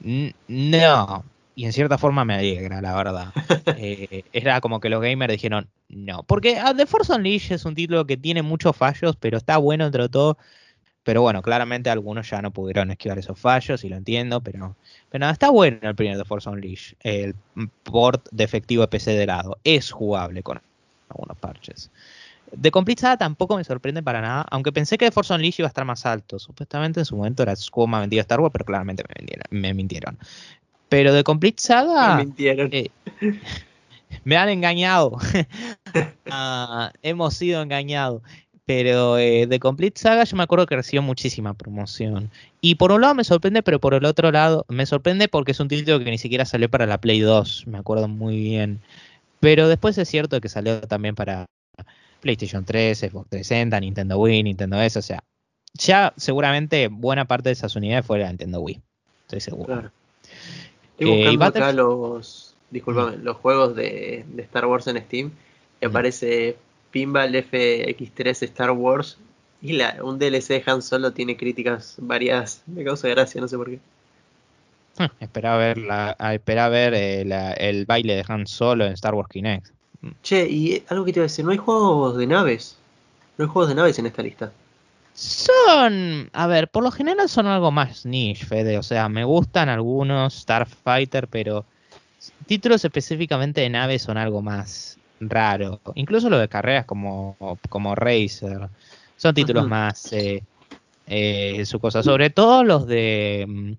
No, 0.00 1.24
y 1.54 1.66
en 1.66 1.72
cierta 1.72 1.98
forma 1.98 2.24
me 2.24 2.34
alegra, 2.34 2.80
la 2.80 2.94
verdad. 2.94 3.32
eh, 3.78 4.24
era 4.32 4.60
como 4.60 4.80
que 4.80 4.88
los 4.88 5.02
gamers 5.02 5.32
dijeron 5.32 5.68
no, 5.88 6.22
porque 6.22 6.58
uh, 6.62 6.74
The 6.74 6.86
Force 6.86 7.12
Unleashed 7.12 7.54
es 7.54 7.64
un 7.64 7.74
título 7.74 8.06
que 8.06 8.16
tiene 8.16 8.42
muchos 8.42 8.74
fallos, 8.74 9.16
pero 9.16 9.36
está 9.36 9.58
bueno 9.58 9.86
entre 9.86 10.08
todo. 10.08 10.38
Pero 11.04 11.20
bueno, 11.20 11.42
claramente 11.42 11.90
algunos 11.90 12.30
ya 12.30 12.40
no 12.42 12.52
pudieron 12.52 12.90
esquivar 12.92 13.18
esos 13.18 13.38
fallos 13.38 13.82
y 13.82 13.88
lo 13.88 13.96
entiendo, 13.96 14.40
pero, 14.40 14.76
pero 15.10 15.20
nada, 15.20 15.32
está 15.32 15.50
bueno 15.50 15.78
el 15.82 15.96
primer 15.96 16.16
The 16.16 16.24
Force 16.24 16.48
Unleashed. 16.48 16.96
El 17.00 17.34
port 17.82 18.28
de 18.30 18.44
efectivo 18.44 18.82
de 18.82 18.88
PC 18.88 19.10
de 19.12 19.26
lado 19.26 19.58
es 19.64 19.90
jugable 19.90 20.42
con 20.44 20.60
algunos 21.08 21.36
parches. 21.38 21.90
De 22.52 22.70
Complete 22.70 23.16
tampoco 23.16 23.56
me 23.56 23.64
sorprende 23.64 24.02
para 24.02 24.20
nada, 24.20 24.46
aunque 24.50 24.72
pensé 24.72 24.96
que 24.96 25.06
The 25.06 25.12
Force 25.12 25.34
Unleashed 25.34 25.60
iba 25.60 25.66
a 25.66 25.70
estar 25.70 25.84
más 25.84 26.06
alto. 26.06 26.38
Supuestamente 26.38 27.00
en 27.00 27.06
su 27.06 27.16
momento 27.16 27.42
era 27.42 27.54
juego 27.70 27.88
más 27.88 28.02
vendido 28.02 28.20
Star 28.20 28.40
Wars, 28.40 28.52
pero 28.52 28.64
claramente 28.64 29.02
me, 29.08 29.14
vendieron, 29.18 29.44
me 29.50 29.74
mintieron. 29.74 30.18
Pero 30.92 31.14
de 31.14 31.24
Complete 31.24 31.62
Saga... 31.62 32.16
Me 32.16 32.24
mintieron. 32.26 32.68
Eh, 32.70 32.90
me 34.24 34.36
han 34.36 34.50
engañado. 34.50 35.12
uh, 35.12 36.90
hemos 37.02 37.32
sido 37.32 37.62
engañados. 37.62 38.20
Pero 38.66 39.16
eh, 39.16 39.46
de 39.46 39.58
Complete 39.58 39.98
Saga 39.98 40.24
yo 40.24 40.36
me 40.36 40.42
acuerdo 40.42 40.66
que 40.66 40.76
recibió 40.76 41.00
muchísima 41.00 41.54
promoción. 41.54 42.30
Y 42.60 42.74
por 42.74 42.92
un 42.92 43.00
lado 43.00 43.14
me 43.14 43.24
sorprende, 43.24 43.62
pero 43.62 43.80
por 43.80 43.94
el 43.94 44.04
otro 44.04 44.30
lado 44.30 44.66
me 44.68 44.84
sorprende 44.84 45.28
porque 45.28 45.52
es 45.52 45.60
un 45.60 45.68
título 45.68 45.98
que 45.98 46.10
ni 46.10 46.18
siquiera 46.18 46.44
salió 46.44 46.68
para 46.68 46.84
la 46.84 46.98
Play 46.98 47.20
2. 47.20 47.68
Me 47.68 47.78
acuerdo 47.78 48.06
muy 48.06 48.36
bien. 48.36 48.82
Pero 49.40 49.68
después 49.68 49.96
es 49.96 50.10
cierto 50.10 50.42
que 50.42 50.50
salió 50.50 50.82
también 50.82 51.14
para 51.14 51.46
PlayStation 52.20 52.66
3, 52.66 52.98
Xbox 52.98 53.30
360, 53.30 53.80
Nintendo 53.80 54.18
Wii, 54.18 54.42
Nintendo 54.42 54.78
S, 54.82 54.98
o 54.98 55.02
sea, 55.02 55.24
ya 55.72 56.12
seguramente 56.18 56.88
buena 56.88 57.24
parte 57.24 57.48
de 57.48 57.54
esas 57.54 57.74
unidades 57.76 58.04
fue 58.04 58.18
la 58.18 58.28
Nintendo 58.28 58.60
Wii. 58.60 58.82
Estoy 59.22 59.40
seguro. 59.40 59.64
Claro. 59.64 60.01
Estoy 60.98 61.36
buscando 61.36 61.44
eh, 61.44 61.48
acá 61.48 61.72
los, 61.72 62.54
disculpame, 62.70 63.16
los 63.18 63.36
juegos 63.36 63.74
de, 63.74 64.24
de, 64.28 64.42
Star 64.42 64.66
Wars 64.66 64.86
en 64.86 64.98
Steam. 64.98 65.30
Y 65.80 65.86
aparece 65.86 66.56
Pinball 66.90 67.34
FX3 67.34 68.42
Star 68.42 68.70
Wars 68.70 69.18
y 69.62 69.74
la, 69.74 69.98
un 70.02 70.18
DLC 70.18 70.48
de 70.48 70.62
Han 70.66 70.82
Solo 70.82 71.12
tiene 71.12 71.36
críticas 71.36 71.94
variadas. 71.98 72.62
Me 72.66 72.84
causa 72.84 73.08
gracia, 73.08 73.40
no 73.40 73.46
sé 73.46 73.56
por 73.56 73.70
qué. 73.70 73.78
espera 75.20 75.54
a 75.54 75.56
ver, 75.56 75.78
la, 75.78 76.16
a, 76.18 76.34
espera 76.34 76.66
a 76.66 76.68
ver 76.68 76.94
eh, 76.94 77.24
la, 77.24 77.52
el 77.52 77.86
baile 77.86 78.16
de 78.16 78.24
Han 78.26 78.46
Solo 78.46 78.84
en 78.84 78.92
Star 78.92 79.14
Wars 79.14 79.28
Kinect. 79.28 79.68
Che, 80.22 80.48
y 80.48 80.82
algo 80.88 81.04
que 81.04 81.12
te 81.12 81.20
iba 81.20 81.24
a 81.24 81.28
decir, 81.28 81.44
no 81.44 81.52
hay 81.52 81.58
juegos 81.58 82.16
de 82.16 82.26
naves. 82.26 82.76
No 83.38 83.44
hay 83.44 83.50
juegos 83.50 83.68
de 83.68 83.76
naves 83.76 83.98
en 84.00 84.06
esta 84.06 84.22
lista. 84.22 84.52
Son, 85.14 86.30
a 86.32 86.46
ver, 86.46 86.68
por 86.68 86.82
lo 86.82 86.90
general 86.90 87.28
son 87.28 87.46
algo 87.46 87.70
más 87.70 88.06
niche, 88.06 88.46
Fede. 88.46 88.78
O 88.78 88.82
sea, 88.82 89.08
me 89.08 89.24
gustan 89.24 89.68
algunos 89.68 90.34
Starfighter, 90.34 91.28
pero 91.28 91.64
títulos 92.46 92.84
específicamente 92.84 93.60
de 93.60 93.70
naves 93.70 94.02
son 94.02 94.16
algo 94.16 94.42
más 94.42 94.98
raro. 95.20 95.80
Incluso 95.94 96.30
los 96.30 96.40
de 96.40 96.48
carreras 96.48 96.86
como, 96.86 97.36
como 97.68 97.94
Racer. 97.94 98.68
Son 99.16 99.34
títulos 99.34 99.68
más 99.68 100.12
eh, 100.12 100.42
eh, 101.06 101.64
su 101.64 101.78
cosa. 101.78 102.02
Sobre 102.02 102.30
todo 102.30 102.64
los 102.64 102.86
de 102.86 103.76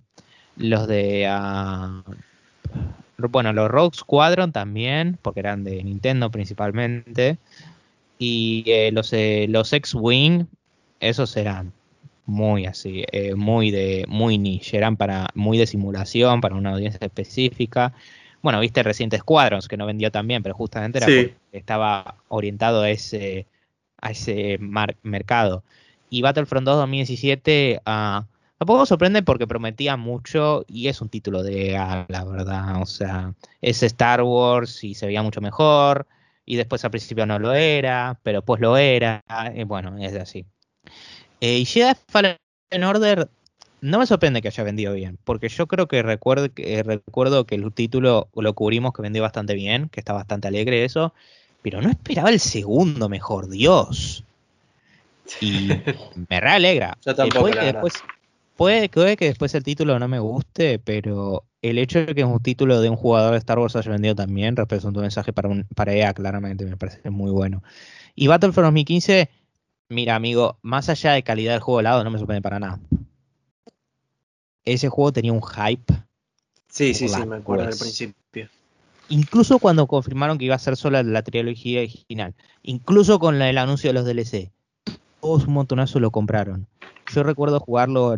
los 0.55 0.87
de 0.87 1.27
uh, 1.29 3.27
bueno, 3.29 3.53
los 3.53 3.69
Rogue 3.69 3.97
Squadron 3.97 4.51
también, 4.51 5.17
porque 5.21 5.39
eran 5.41 5.63
de 5.63 5.83
Nintendo 5.83 6.29
principalmente. 6.29 7.37
Y 8.19 8.63
eh, 8.67 8.91
los, 8.93 9.13
los 9.49 9.73
X-Wing, 9.73 10.45
esos 11.09 11.35
eran 11.37 11.73
muy 12.25 12.65
así, 12.65 13.03
eh, 13.11 13.35
muy 13.35 13.71
de 13.71 14.05
muy 14.07 14.37
niche, 14.37 14.77
eran 14.77 14.97
para 14.97 15.27
muy 15.35 15.57
de 15.57 15.67
simulación, 15.67 16.41
para 16.41 16.55
una 16.55 16.71
audiencia 16.71 16.99
específica. 17.05 17.93
Bueno, 18.41 18.59
viste 18.59 18.83
recientes 18.83 19.21
Squadrons 19.21 19.67
que 19.67 19.77
no 19.77 19.85
vendió 19.85 20.11
tan 20.11 20.27
bien, 20.27 20.43
pero 20.43 20.55
justamente 20.55 20.97
era 20.99 21.09
Sí. 21.09 21.35
estaba 21.51 22.17
orientado 22.29 22.81
a 22.83 22.89
ese 22.89 23.47
a 23.97 24.11
ese 24.11 24.57
mar- 24.59 24.97
mercado. 25.03 25.63
Y 26.09 26.21
Battlefront 26.21 26.65
2 26.65 26.77
2017 26.77 27.81
ah, 27.85 28.27
tampoco 28.57 28.85
sorprende 28.85 29.23
porque 29.23 29.47
prometía 29.47 29.97
mucho 29.97 30.65
y 30.67 30.87
es 30.87 31.01
un 31.01 31.09
título 31.09 31.43
de 31.43 31.71
EA, 31.71 32.05
la 32.09 32.23
verdad. 32.25 32.81
O 32.81 32.85
sea, 32.85 33.33
es 33.61 33.83
Star 33.83 34.21
Wars 34.23 34.83
y 34.83 34.93
se 34.95 35.05
veía 35.07 35.23
mucho 35.23 35.41
mejor. 35.41 36.07
Y 36.45 36.57
después 36.57 36.83
al 36.83 36.91
principio 36.91 37.25
no 37.25 37.39
lo 37.39 37.53
era, 37.53 38.19
pero 38.23 38.39
después 38.39 38.59
lo 38.61 38.77
era. 38.77 39.23
y 39.55 39.63
bueno, 39.63 39.97
es 39.97 40.13
así. 40.15 40.45
Eh, 41.43 41.57
y 41.57 41.65
Jedi 41.65 41.93
Fallen 42.07 42.37
Order 42.85 43.27
no 43.81 43.99
me 43.99 44.05
sorprende 44.05 44.41
que 44.41 44.47
haya 44.47 44.63
vendido 44.63 44.93
bien, 44.93 45.17
porque 45.25 45.49
yo 45.49 45.67
creo 45.67 45.89
que 45.89 46.01
recuerdo, 46.01 46.47
que 46.53 46.75
eh, 46.75 46.83
recuerdo 46.83 47.45
que 47.45 47.55
el 47.55 47.69
título 47.73 48.29
lo 48.33 48.53
cubrimos 48.53 48.93
que 48.93 49.01
vendió 49.01 49.21
bastante 49.21 49.53
bien, 49.53 49.89
que 49.89 49.99
está 49.99 50.13
bastante 50.13 50.47
alegre 50.47 50.85
eso, 50.85 51.13
pero 51.61 51.81
no 51.81 51.89
esperaba 51.89 52.29
el 52.29 52.39
segundo 52.39 53.09
mejor, 53.09 53.49
Dios. 53.49 54.23
Y 55.41 55.67
me 56.29 56.39
re 56.39 56.49
alegra. 56.49 56.97
Yo 57.05 57.13
tampoco, 57.13 57.41
puede, 57.41 57.55
la 57.55 57.61
que 57.61 57.71
después, 57.73 57.93
puede, 58.55 58.87
puede 58.87 59.17
que 59.17 59.25
después 59.25 59.53
el 59.53 59.65
título 59.65 59.99
no 59.99 60.07
me 60.07 60.19
guste, 60.19 60.79
pero 60.79 61.43
el 61.61 61.77
hecho 61.77 62.05
de 62.05 62.15
que 62.15 62.23
un 62.23 62.41
título 62.41 62.79
de 62.79 62.87
un 62.87 62.95
jugador 62.95 63.33
de 63.33 63.39
Star 63.39 63.59
Wars 63.59 63.75
haya 63.75 63.91
vendido 63.91 64.15
también 64.15 64.55
representa 64.55 64.97
un 64.97 65.03
mensaje 65.03 65.33
para, 65.33 65.49
un, 65.49 65.65
para 65.75 65.93
EA, 65.93 66.13
claramente, 66.13 66.63
me 66.63 66.77
parece 66.77 67.09
muy 67.09 67.31
bueno. 67.31 67.63
Y 68.15 68.27
Battlefront 68.27 68.67
2015, 68.67 69.29
mira, 69.93 70.15
amigo, 70.15 70.57
más 70.61 70.89
allá 70.89 71.13
de 71.13 71.23
calidad 71.23 71.53
del 71.53 71.61
juego 71.61 71.77
de 71.79 71.83
lado, 71.83 72.03
no 72.03 72.11
me 72.11 72.17
sorprende 72.19 72.41
para 72.41 72.59
nada. 72.59 72.79
Ese 74.65 74.89
juego 74.89 75.11
tenía 75.11 75.33
un 75.33 75.41
hype 75.43 75.93
Sí, 76.67 76.93
sí, 76.93 77.07
sí, 77.07 77.25
me 77.25 77.35
acuerdo 77.35 77.65
del 77.65 77.77
principio. 77.77 78.49
Incluso 79.09 79.59
cuando 79.59 79.85
confirmaron 79.85 80.37
que 80.37 80.45
iba 80.45 80.55
a 80.55 80.59
ser 80.59 80.75
sola 80.75 81.03
la 81.03 81.21
trilogía 81.21 81.81
original. 81.81 82.33
Incluso 82.63 83.19
con 83.19 83.37
la- 83.37 83.49
el 83.49 83.57
anuncio 83.57 83.89
de 83.89 83.93
los 83.93 84.05
DLC. 84.05 84.51
Todos 85.21 85.45
un 85.45 85.53
montonazo 85.53 85.99
lo 85.99 86.09
compraron. 86.09 86.67
Yo 87.13 87.21
recuerdo 87.23 87.59
jugarlo 87.59 88.15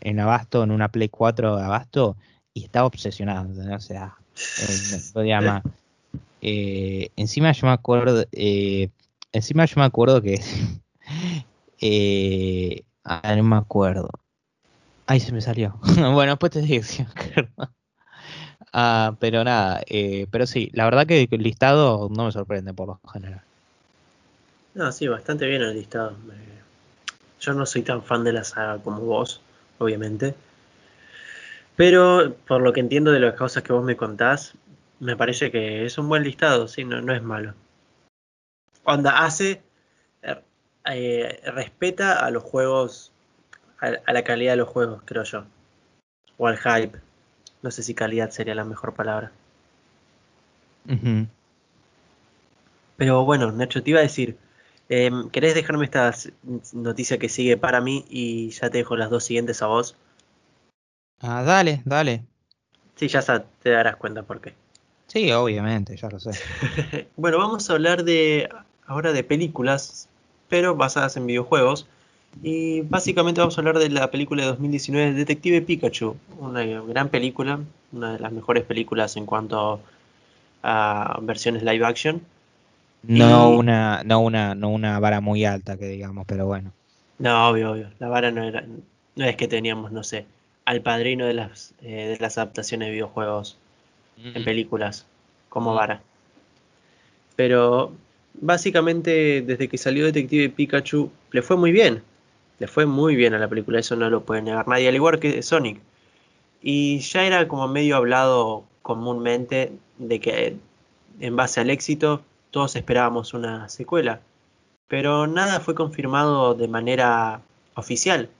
en, 0.00 0.20
Abasto, 0.20 0.62
en 0.62 0.70
una 0.70 0.90
Play 0.92 1.08
4 1.08 1.56
de 1.56 1.64
Abasto, 1.64 2.16
y 2.54 2.64
estaba 2.64 2.86
obsesionado. 2.86 3.48
O 3.74 3.80
sea, 3.80 4.16
eh, 4.60 4.78
no 4.92 4.98
podía 5.12 5.40
más. 5.40 5.62
Eh, 6.40 7.10
encima 7.16 7.50
yo 7.52 7.66
me 7.66 7.72
acuerdo. 7.72 8.24
eh, 8.32 8.90
encima 9.36 9.64
yo 9.66 9.74
me 9.80 9.84
acuerdo 9.86 10.22
que. 10.22 10.40
eh, 11.80 12.84
ah, 13.04 13.34
no 13.36 13.42
me 13.44 13.56
acuerdo. 13.56 14.10
Ay, 15.06 15.20
se 15.20 15.32
me 15.32 15.40
salió. 15.40 15.78
bueno, 16.14 16.32
después 16.32 16.52
te 16.52 16.62
digo 16.62 16.84
si. 16.84 17.04
Ah, 18.72 19.16
pero 19.20 19.42
nada, 19.44 19.80
eh, 19.86 20.26
pero 20.30 20.46
sí, 20.46 20.70
la 20.74 20.84
verdad 20.84 21.06
que 21.06 21.28
el 21.30 21.42
listado 21.42 22.08
no 22.10 22.26
me 22.26 22.32
sorprende 22.32 22.74
por 22.74 22.88
lo 22.88 23.00
general. 23.12 23.42
No, 24.74 24.92
sí, 24.92 25.08
bastante 25.08 25.46
bien 25.46 25.62
el 25.62 25.74
listado. 25.74 26.12
Me- 26.26 26.36
Yo 27.40 27.54
no 27.54 27.66
soy 27.66 27.82
tan 27.82 28.02
fan 28.02 28.24
de 28.24 28.32
la 28.32 28.44
saga 28.44 28.78
como 28.82 29.00
vos, 29.00 29.40
obviamente. 29.78 30.34
Pero 31.76 32.34
por 32.48 32.60
lo 32.62 32.72
que 32.72 32.80
entiendo 32.80 33.12
de 33.12 33.20
las 33.20 33.34
cosas 33.34 33.62
que 33.62 33.72
vos 33.72 33.84
me 33.84 33.96
contás, 33.96 34.54
me 35.00 35.16
parece 35.16 35.50
que 35.50 35.84
es 35.84 35.98
un 35.98 36.08
buen 36.08 36.24
listado, 36.24 36.68
sí, 36.68 36.84
no, 36.84 37.00
no 37.02 37.14
es 37.14 37.22
malo. 37.22 37.54
Onda, 38.88 39.24
hace, 39.24 39.62
eh, 40.22 40.40
eh, 40.84 41.40
respeta 41.50 42.24
a 42.24 42.30
los 42.30 42.44
juegos, 42.44 43.10
a, 43.80 43.90
a 44.06 44.12
la 44.12 44.22
calidad 44.22 44.52
de 44.52 44.58
los 44.58 44.68
juegos, 44.68 45.02
creo 45.04 45.24
yo. 45.24 45.44
O 46.38 46.46
al 46.46 46.56
hype. 46.56 46.98
No 47.62 47.72
sé 47.72 47.82
si 47.82 47.94
calidad 47.94 48.30
sería 48.30 48.54
la 48.54 48.64
mejor 48.64 48.94
palabra. 48.94 49.32
Pero 52.96 53.24
bueno, 53.24 53.50
Nacho, 53.50 53.82
te 53.82 53.90
iba 53.90 53.98
a 53.98 54.04
decir, 54.04 54.38
em, 54.88 55.30
¿querés 55.30 55.56
dejarme 55.56 55.84
esta 55.84 56.14
noticia 56.72 57.18
que 57.18 57.28
sigue 57.28 57.56
para 57.56 57.80
mí 57.80 58.04
y 58.08 58.50
ya 58.50 58.70
te 58.70 58.78
dejo 58.78 58.96
las 58.96 59.10
dos 59.10 59.24
siguientes 59.24 59.62
a 59.62 59.66
vos? 59.66 59.96
Ah, 61.20 61.42
dale, 61.42 61.82
dale. 61.84 62.24
Sí, 62.94 63.08
ya 63.08 63.20
te 63.62 63.70
darás 63.70 63.96
cuenta 63.96 64.22
por 64.22 64.40
qué. 64.40 64.54
Sí, 65.08 65.32
obviamente, 65.32 65.96
ya 65.96 66.08
lo 66.08 66.20
sé. 66.20 66.30
Bueno, 67.16 67.38
vamos 67.38 67.68
a 67.68 67.72
hablar 67.72 68.04
de 68.04 68.48
ahora 68.86 69.12
de 69.12 69.24
películas 69.24 70.08
pero 70.48 70.76
basadas 70.76 71.16
en 71.16 71.26
videojuegos. 71.26 71.86
Y 72.42 72.82
básicamente 72.82 73.40
vamos 73.40 73.56
a 73.56 73.60
hablar 73.60 73.78
de 73.78 73.88
la 73.88 74.10
película 74.10 74.42
de 74.42 74.48
2019 74.48 75.14
Detective 75.14 75.62
Pikachu, 75.62 76.16
una 76.38 76.64
gran 76.64 77.08
película, 77.08 77.60
una 77.92 78.12
de 78.12 78.18
las 78.18 78.32
mejores 78.32 78.64
películas 78.64 79.16
en 79.16 79.24
cuanto 79.24 79.80
a 80.62 81.18
versiones 81.22 81.62
live 81.62 81.84
action. 81.86 82.20
No 83.02 83.50
una, 83.50 84.02
no 84.04 84.20
una, 84.20 84.54
no 84.54 84.68
una 84.68 84.98
vara 84.98 85.20
muy 85.20 85.44
alta 85.44 85.76
que 85.76 85.86
digamos, 85.86 86.26
pero 86.26 86.46
bueno. 86.46 86.72
No, 87.18 87.48
obvio, 87.48 87.72
obvio. 87.72 87.90
La 87.98 88.08
vara 88.08 88.30
no 88.30 88.42
era, 88.42 88.64
no 89.14 89.24
es 89.24 89.36
que 89.36 89.48
teníamos, 89.48 89.92
no 89.92 90.02
sé, 90.02 90.26
al 90.66 90.82
padrino 90.82 91.24
de 91.24 91.34
las, 91.34 91.72
eh, 91.80 92.08
de 92.08 92.18
las 92.18 92.36
adaptaciones 92.36 92.88
de 92.88 92.92
videojuegos 92.92 93.56
en 94.22 94.44
películas, 94.44 95.06
como 95.48 95.74
vara. 95.74 96.00
Pero 97.36 97.92
básicamente 98.40 99.42
desde 99.42 99.68
que 99.68 99.78
salió 99.78 100.04
Detective 100.04 100.50
Pikachu 100.50 101.10
le 101.32 101.42
fue 101.42 101.56
muy 101.56 101.72
bien. 101.72 102.02
Le 102.58 102.66
fue 102.66 102.86
muy 102.86 103.16
bien 103.16 103.34
a 103.34 103.38
la 103.38 103.48
película, 103.48 103.80
eso 103.80 103.96
no 103.96 104.08
lo 104.08 104.24
puede 104.24 104.42
negar 104.42 104.66
nadie, 104.66 104.88
al 104.88 104.94
igual 104.94 105.20
que 105.20 105.42
Sonic. 105.42 105.80
Y 106.62 107.00
ya 107.00 107.26
era 107.26 107.48
como 107.48 107.68
medio 107.68 107.96
hablado 107.96 108.64
comúnmente 108.82 109.72
de 109.98 110.20
que 110.20 110.56
en 111.20 111.36
base 111.36 111.60
al 111.60 111.70
éxito 111.70 112.22
todos 112.50 112.76
esperábamos 112.76 113.34
una 113.34 113.68
secuela. 113.68 114.20
Pero 114.88 115.26
nada 115.26 115.60
fue 115.60 115.74
confirmado 115.74 116.54
de 116.54 116.68
manera 116.68 117.42
oficial, 117.74 118.30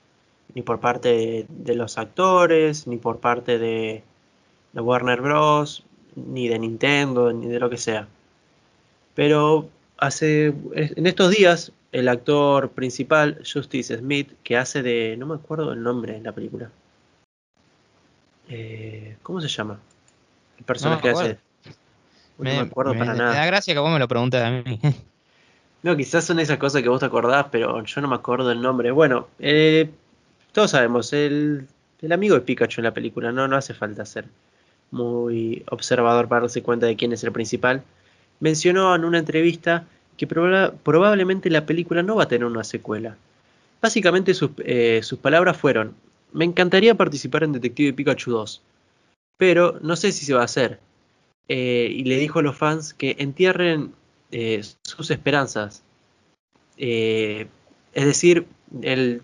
ni 0.55 0.63
por 0.63 0.81
parte 0.81 1.47
de, 1.49 1.75
los 1.75 1.99
actores, 1.99 2.87
ni 2.87 2.97
por 2.97 3.19
parte 3.19 3.59
de, 3.59 4.03
Warner 4.75 5.21
Bros., 5.21 5.85
ni 6.15 6.49
de 6.49 6.59
Nintendo, 6.59 7.33
ni 7.33 7.47
de 7.47 7.61
lo 7.61 7.69
que 7.69 7.77
sea. 7.77 8.09
Pero 9.15 9.69
hace 9.99 10.55
en 10.75 11.07
estos 11.07 11.31
días 11.31 11.73
el 11.93 12.09
actor 12.09 12.71
principal, 12.71 13.41
Justice 13.51 13.97
Smith, 13.97 14.33
que 14.43 14.57
hace 14.57 14.83
de. 14.83 15.17
no 15.19 15.27
me 15.27 15.35
acuerdo 15.35 15.73
el 15.73 15.83
nombre 15.83 16.17
en 16.17 16.25
la 16.25 16.33
película. 16.33 16.71
Eh, 18.49 19.17
¿Cómo 19.23 19.41
se 19.41 19.49
llama? 19.49 19.79
El 20.59 20.65
personaje 20.65 21.03
que 21.03 21.09
hace. 21.11 21.39
no 22.39 22.45
me 22.45 22.59
acuerdo 22.59 22.93
para 22.93 23.15
nada. 23.15 23.31
Me 23.31 23.37
da 23.39 23.47
gracia 23.47 23.75
que 23.75 23.81
vos 23.81 23.91
me 23.91 23.99
lo 23.99 24.09
preguntes 24.09 24.43
a 24.43 24.51
mí. 24.51 24.79
no, 25.83 25.97
quizás 25.97 26.25
son 26.25 26.39
esas 26.39 26.59
cosas 26.59 26.83
que 26.83 26.89
vos 26.89 27.01
te 27.01 27.07
acordás, 27.07 27.47
pero 27.51 27.83
yo 27.83 28.01
no 28.01 28.09
me 28.09 28.15
acuerdo 28.15 28.53
el 28.53 28.61
nombre. 28.61 28.91
Bueno, 28.91 29.29
eh, 29.39 29.91
todos 30.53 30.73
sabemos, 30.73 31.13
el, 31.13 31.67
el, 32.03 32.13
amigo 32.13 32.35
de 32.35 32.43
Pikachu 32.43 32.81
en 32.81 32.85
la 32.85 32.95
película, 32.95 33.33
no, 33.33 33.49
no 33.49 33.57
hace 33.57 33.75
falta 33.75 34.05
ser 34.05 34.27
muy 34.91 35.65
observador 35.71 36.29
para 36.29 36.43
darse 36.43 36.63
cuenta 36.63 36.87
de 36.87 36.97
quién 36.97 37.13
es 37.13 37.25
el 37.25 37.33
principal. 37.33 37.83
Mencionó 38.41 38.95
en 38.95 39.05
una 39.05 39.19
entrevista 39.19 39.87
que 40.17 40.27
probablemente 40.27 41.51
la 41.51 41.67
película 41.67 42.03
no 42.03 42.17
va 42.17 42.25
a 42.25 42.29
tener 42.29 42.47
una 42.47 42.65
secuela. 42.65 43.17
Básicamente 43.81 44.33
eh, 44.65 45.01
sus, 45.03 45.19
palabras 45.19 45.57
fueron, 45.57 45.95
me 46.33 46.45
encantaría 46.45 46.95
participar 46.95 47.45
en 47.45 47.53
Detective 47.53 47.93
Pikachu 47.93 48.31
2, 48.31 48.63
pero 49.37 49.79
no 49.83 49.97
sé 49.97 50.13
si 50.13 50.25
se 50.25 50.35
va 50.35 50.43
a 50.43 50.47
hacer. 50.47 50.81
Eh, 51.49 51.89
y 51.93 52.05
le 52.05 52.19
dijo 52.19 52.41
a 52.41 52.43
los 52.43 52.57
fans 52.57 52.95
que 52.95 53.17
entierren 53.19 53.93
eh, 54.33 54.65
sus 54.83 55.11
esperanzas. 55.11 55.83
es 56.77 57.47
decir, 57.93 58.47
el, 58.83 59.23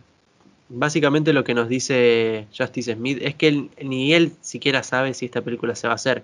básicamente 0.69 1.33
lo 1.33 1.45
que 1.45 1.55
nos 1.55 1.69
dice 1.69 2.47
Justice 2.57 2.95
Smith 2.95 3.19
es 3.21 3.35
que 3.35 3.69
ni 3.83 4.15
él 4.15 4.33
siquiera 4.41 4.83
sabe 4.83 5.15
si 5.15 5.27
esta 5.27 5.43
película 5.43 5.75
se 5.75 5.87
va 5.87 5.95
a 5.95 5.97
hacer. 5.97 6.23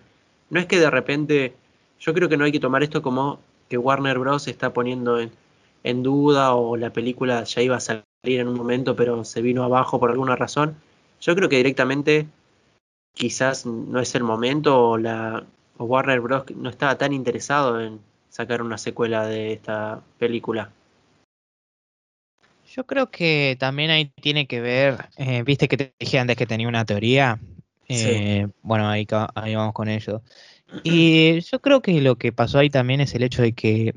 No 0.50 0.60
es 0.60 0.66
que 0.66 0.78
de 0.78 0.90
repente, 0.90 1.54
yo 2.00 2.14
creo 2.14 2.28
que 2.28 2.36
no 2.36 2.44
hay 2.44 2.52
que 2.52 2.60
tomar 2.60 2.82
esto 2.82 3.02
como 3.02 3.40
que 3.68 3.78
Warner 3.78 4.18
Bros. 4.18 4.48
está 4.48 4.72
poniendo 4.72 5.18
en, 5.20 6.02
duda 6.02 6.54
o 6.54 6.76
la 6.76 6.90
película 6.90 7.44
ya 7.44 7.62
iba 7.62 7.76
a 7.76 7.80
salir 7.80 8.04
en 8.24 8.48
un 8.48 8.54
momento 8.54 8.94
pero 8.94 9.24
se 9.24 9.40
vino 9.40 9.64
abajo 9.64 9.98
por 9.98 10.10
alguna 10.10 10.36
razón. 10.36 10.76
Yo 11.20 11.34
creo 11.34 11.48
que 11.48 11.56
directamente 11.56 12.26
quizás 13.14 13.66
no 13.66 14.00
es 14.00 14.14
el 14.14 14.22
momento 14.22 14.90
o, 14.90 14.98
la, 14.98 15.44
Warner 15.78 16.20
Bros. 16.20 16.44
no 16.56 16.70
estaba 16.70 16.98
tan 16.98 17.12
interesado 17.12 17.80
en 17.80 18.00
sacar 18.28 18.62
una 18.62 18.78
secuela 18.78 19.26
de 19.26 19.52
esta 19.52 20.00
película. 20.18 20.70
Yo 22.70 22.84
creo 22.84 23.10
que 23.10 23.56
también 23.58 23.90
ahí 23.90 24.12
tiene 24.20 24.46
que 24.46 24.60
ver, 24.60 25.08
eh, 25.16 25.42
viste 25.42 25.68
que 25.68 25.76
te 25.78 25.94
dije 25.98 26.18
antes 26.18 26.36
que 26.36 26.46
tenía 26.46 26.68
una 26.68 26.84
teoría. 26.84 27.40
Eh, 27.88 28.46
bueno, 28.60 28.88
ahí, 28.88 29.06
ahí 29.34 29.54
vamos 29.54 29.72
con 29.72 29.88
ello. 29.88 30.22
Y 30.82 31.40
yo 31.40 31.60
creo 31.60 31.80
que 31.80 32.00
lo 32.00 32.16
que 32.16 32.32
pasó 32.32 32.58
ahí 32.58 32.70
también 32.70 33.00
es 33.00 33.14
el 33.14 33.22
hecho 33.22 33.42
de 33.42 33.52
que 33.52 33.94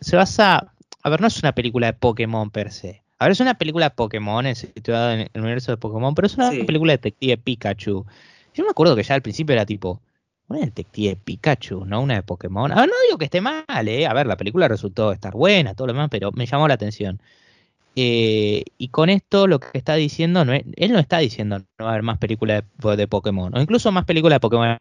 se 0.00 0.16
basa. 0.16 0.72
A 1.02 1.10
ver, 1.10 1.20
no 1.20 1.26
es 1.26 1.38
una 1.38 1.54
película 1.54 1.88
de 1.88 1.92
Pokémon 1.92 2.50
per 2.50 2.72
se. 2.72 3.02
A 3.18 3.26
ver, 3.26 3.32
es 3.32 3.40
una 3.40 3.54
película 3.54 3.86
de 3.86 3.94
Pokémon 3.94 4.54
situada 4.54 5.14
en 5.14 5.30
el 5.32 5.40
universo 5.40 5.72
de 5.72 5.76
Pokémon, 5.76 6.14
pero 6.14 6.26
es 6.26 6.36
una 6.36 6.50
película 6.50 6.92
de 6.92 6.98
detective 6.98 7.36
Pikachu. 7.38 8.06
Yo 8.54 8.64
me 8.64 8.70
acuerdo 8.70 8.96
que 8.96 9.02
ya 9.02 9.14
al 9.14 9.22
principio 9.22 9.52
era 9.52 9.66
tipo, 9.66 10.00
una 10.48 10.60
detective 10.60 11.16
Pikachu, 11.16 11.84
no 11.84 12.00
una 12.00 12.14
de 12.14 12.22
Pokémon. 12.22 12.72
A 12.72 12.76
ver, 12.76 12.88
no 12.88 12.94
digo 13.06 13.18
que 13.18 13.26
esté 13.26 13.40
mal, 13.40 13.64
¿eh? 13.88 14.06
A 14.06 14.14
ver, 14.14 14.26
la 14.26 14.36
película 14.36 14.68
resultó 14.68 15.12
estar 15.12 15.32
buena, 15.32 15.74
todo 15.74 15.88
lo 15.88 15.92
demás, 15.92 16.08
pero 16.10 16.32
me 16.32 16.46
llamó 16.46 16.68
la 16.68 16.74
atención. 16.74 17.20
Eh, 17.96 18.64
y 18.76 18.88
con 18.88 19.08
esto 19.08 19.46
lo 19.46 19.60
que 19.60 19.78
está 19.78 19.94
diciendo, 19.94 20.44
no 20.44 20.52
él 20.52 20.92
no 20.92 20.98
está 20.98 21.18
diciendo 21.18 21.60
no 21.60 21.84
va 21.84 21.86
a 21.86 21.90
haber 21.90 22.02
más 22.02 22.18
películas 22.18 22.64
de, 22.82 22.96
de 22.96 23.08
Pokémon, 23.08 23.56
o 23.56 23.60
incluso 23.60 23.92
más 23.92 24.04
películas 24.04 24.36
de 24.36 24.40
Pokémon. 24.40 24.78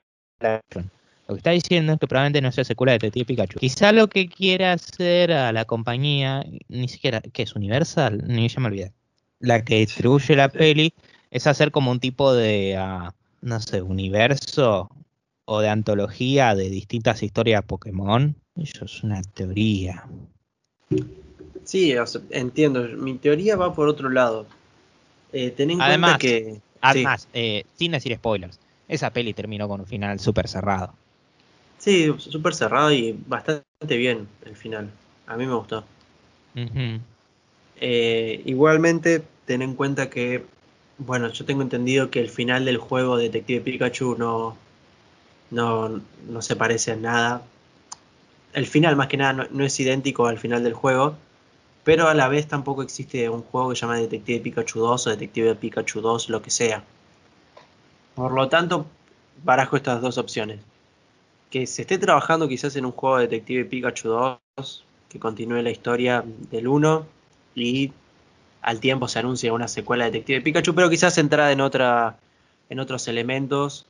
Lo 1.27 1.35
que 1.35 1.39
está 1.39 1.51
diciendo 1.51 1.93
es 1.93 1.99
que 1.99 2.07
probablemente 2.07 2.41
no 2.41 2.51
sea 2.51 2.65
secuela 2.65 2.91
de 2.91 2.99
Detective 2.99 3.25
Pikachu. 3.25 3.59
Quizá 3.59 3.91
lo 3.91 4.07
que 4.07 4.27
quiera 4.27 4.73
hacer 4.73 5.31
a 5.31 5.53
la 5.53 5.65
compañía, 5.65 6.45
ni 6.67 6.87
siquiera, 6.89 7.21
que 7.21 7.43
es 7.43 7.55
Universal, 7.55 8.23
ni 8.27 8.47
ya 8.49 8.59
me 8.59 8.67
olvidé. 8.67 8.91
La 9.39 9.63
que 9.63 9.79
distribuye 9.79 10.35
la 10.35 10.49
peli 10.49 10.93
es 11.31 11.47
hacer 11.47 11.71
como 11.71 11.91
un 11.91 11.99
tipo 11.99 12.33
de, 12.33 12.75
ah, 12.77 13.13
no 13.41 13.59
sé, 13.59 13.81
universo 13.81 14.89
o 15.45 15.59
de 15.59 15.69
antología 15.69 16.55
de 16.55 16.69
distintas 16.69 17.23
historias 17.23 17.63
Pokémon. 17.63 18.35
Eso 18.55 18.85
es 18.85 19.03
una 19.03 19.21
teoría. 19.21 20.05
Sí, 21.63 21.95
entiendo. 22.29 22.87
Mi 22.97 23.17
teoría 23.17 23.55
va 23.55 23.73
por 23.73 23.87
otro 23.87 24.09
lado. 24.09 24.45
Eh, 25.31 25.51
ten 25.51 25.71
en 25.71 25.81
además, 25.81 26.17
cuenta 26.17 26.19
que. 26.19 26.61
Además, 26.81 27.27
eh, 27.33 27.63
sin 27.75 27.93
decir 27.93 28.13
spoilers, 28.15 28.59
esa 28.89 29.11
peli 29.11 29.33
terminó 29.33 29.69
con 29.69 29.79
un 29.79 29.87
final 29.87 30.19
súper 30.19 30.49
cerrado. 30.49 30.93
Sí, 31.83 32.15
súper 32.17 32.55
cerrado 32.55 32.93
y 32.93 33.11
bastante 33.27 33.97
bien 33.97 34.25
el 34.45 34.55
final. 34.55 34.89
A 35.27 35.35
mí 35.35 35.45
me 35.45 35.53
gustó. 35.53 35.83
Eh, 37.81 38.41
igualmente, 38.45 39.21
ten 39.45 39.61
en 39.61 39.75
cuenta 39.75 40.09
que, 40.09 40.45
bueno, 40.97 41.27
yo 41.27 41.43
tengo 41.43 41.61
entendido 41.61 42.09
que 42.09 42.21
el 42.21 42.29
final 42.29 42.63
del 42.63 42.77
juego 42.77 43.17
Detective 43.17 43.59
Pikachu 43.59 44.15
no, 44.17 44.55
no, 45.51 45.99
no 46.29 46.41
se 46.41 46.55
parece 46.55 46.93
a 46.93 46.95
nada. 46.95 47.43
El 48.53 48.65
final, 48.65 48.95
más 48.95 49.07
que 49.09 49.17
nada, 49.17 49.49
no, 49.51 49.65
es 49.65 49.77
idéntico 49.77 50.27
al 50.27 50.39
final 50.39 50.63
del 50.63 50.75
juego, 50.75 51.17
pero 51.83 52.07
a 52.07 52.13
la 52.13 52.29
vez 52.29 52.47
tampoco 52.47 52.81
existe 52.81 53.27
un 53.27 53.41
juego 53.41 53.71
que 53.71 53.75
se 53.75 53.81
llama 53.81 53.97
Detective 53.97 54.39
Pikachu 54.39 54.79
2 54.79 55.07
o 55.07 55.09
Detective 55.09 55.55
Pikachu 55.55 55.99
2, 55.99 56.29
lo 56.29 56.41
que 56.41 56.49
sea. 56.49 56.81
Por 58.15 58.31
lo 58.31 58.47
tanto, 58.47 58.85
barajo 59.43 59.75
estas 59.75 59.99
dos 59.99 60.17
opciones 60.17 60.59
que 61.53 61.67
se 61.67 61.83
esté 61.83 61.99
trabajando 61.99 62.47
quizás 62.47 62.75
en 62.77 62.85
un 62.87 62.93
juego 62.93 63.17
de 63.17 63.27
Detective 63.27 63.65
Pikachu 63.65 64.09
2 64.09 64.85
que 65.07 65.19
continúe 65.19 65.61
la 65.61 65.69
historia 65.69 66.23
del 66.49 66.67
1 66.67 67.05
y 67.53 67.91
al 68.63 68.79
tiempo 68.79 69.07
se 69.07 69.19
anuncia 69.19 69.53
una 69.53 69.67
secuela 69.67 70.05
de 70.05 70.09
Detective 70.09 70.41
Pikachu, 70.41 70.73
pero 70.73 70.89
quizás 70.89 71.13
centrada 71.13 71.51
en 71.51 71.61
otra 71.61 72.17
en 72.71 72.79
otros 72.79 73.07
elementos, 73.07 73.85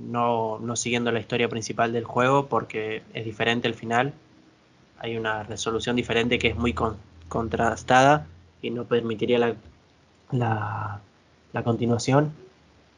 no, 0.00 0.58
no, 0.58 0.76
siguiendo 0.76 1.10
la 1.12 1.20
historia 1.20 1.48
principal 1.48 1.94
del 1.94 2.04
juego 2.04 2.48
porque 2.48 3.02
es 3.14 3.24
diferente 3.24 3.68
el 3.68 3.74
final. 3.74 4.12
Hay 4.98 5.16
una 5.16 5.44
resolución 5.44 5.96
diferente 5.96 6.38
que 6.38 6.48
es 6.48 6.56
muy 6.56 6.74
contrastada 7.28 8.26
y 8.60 8.68
no 8.68 8.84
permitiría 8.84 9.38
la, 9.38 9.54
la, 10.30 11.00
la 11.54 11.62
continuación. 11.64 12.34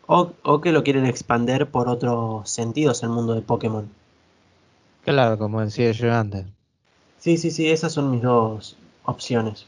O, 0.07 0.61
que 0.61 0.73
lo 0.73 0.85
quieren 0.85 1.07
expander 1.07 1.67
por 1.67 1.89
otros 1.89 2.49
sentidos 2.49 3.03
el 3.03 3.09
mundo 3.09 3.35
de 3.35 3.41
Pokémon. 3.41 3.89
Claro, 5.05 5.39
como 5.39 5.61
decía 5.61 5.93
yo 5.93 6.13
antes. 6.13 6.47
Sí, 7.19 7.39
sí, 7.39 7.51
sí, 7.51 7.71
esas 7.71 7.93
son 7.93 8.11
mis 8.11 8.23
dos 8.23 8.77
opciones. 9.05 9.67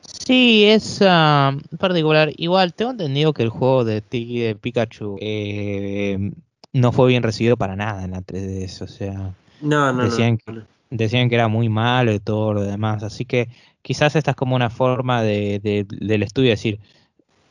Sí, 0.00 0.64
es 0.64 1.00
ah, 1.02 1.56
particular. 1.78 2.32
Igual, 2.36 2.74
tengo 2.74 2.90
entendido 2.90 3.32
que 3.32 3.42
el 3.42 3.48
juego 3.48 3.84
de, 3.84 4.00
de 4.00 4.56
Pikachu 4.60 5.16
eh, 5.20 6.32
no 6.72 6.92
fue 6.92 7.08
bien 7.08 7.22
recibido 7.22 7.56
para 7.56 7.76
nada 7.76 8.04
en 8.04 8.12
la 8.12 8.22
3DS. 8.22 8.82
O 8.82 8.88
sea, 8.88 9.34
no, 9.60 9.92
no, 9.92 10.04
decían, 10.04 10.38
Que, 10.38 10.62
decían 10.90 11.28
que 11.28 11.36
era 11.36 11.48
muy 11.48 11.68
malo 11.68 12.12
y 12.12 12.18
todo 12.18 12.54
lo 12.54 12.62
demás. 12.62 13.02
Así 13.02 13.24
que 13.24 13.48
quizás 13.82 14.16
esta 14.16 14.32
es 14.32 14.36
como 14.36 14.56
una 14.56 14.70
forma 14.70 15.22
de, 15.22 15.86
del 15.88 16.22
estudio 16.22 16.48
de 16.48 16.54
decir, 16.54 16.80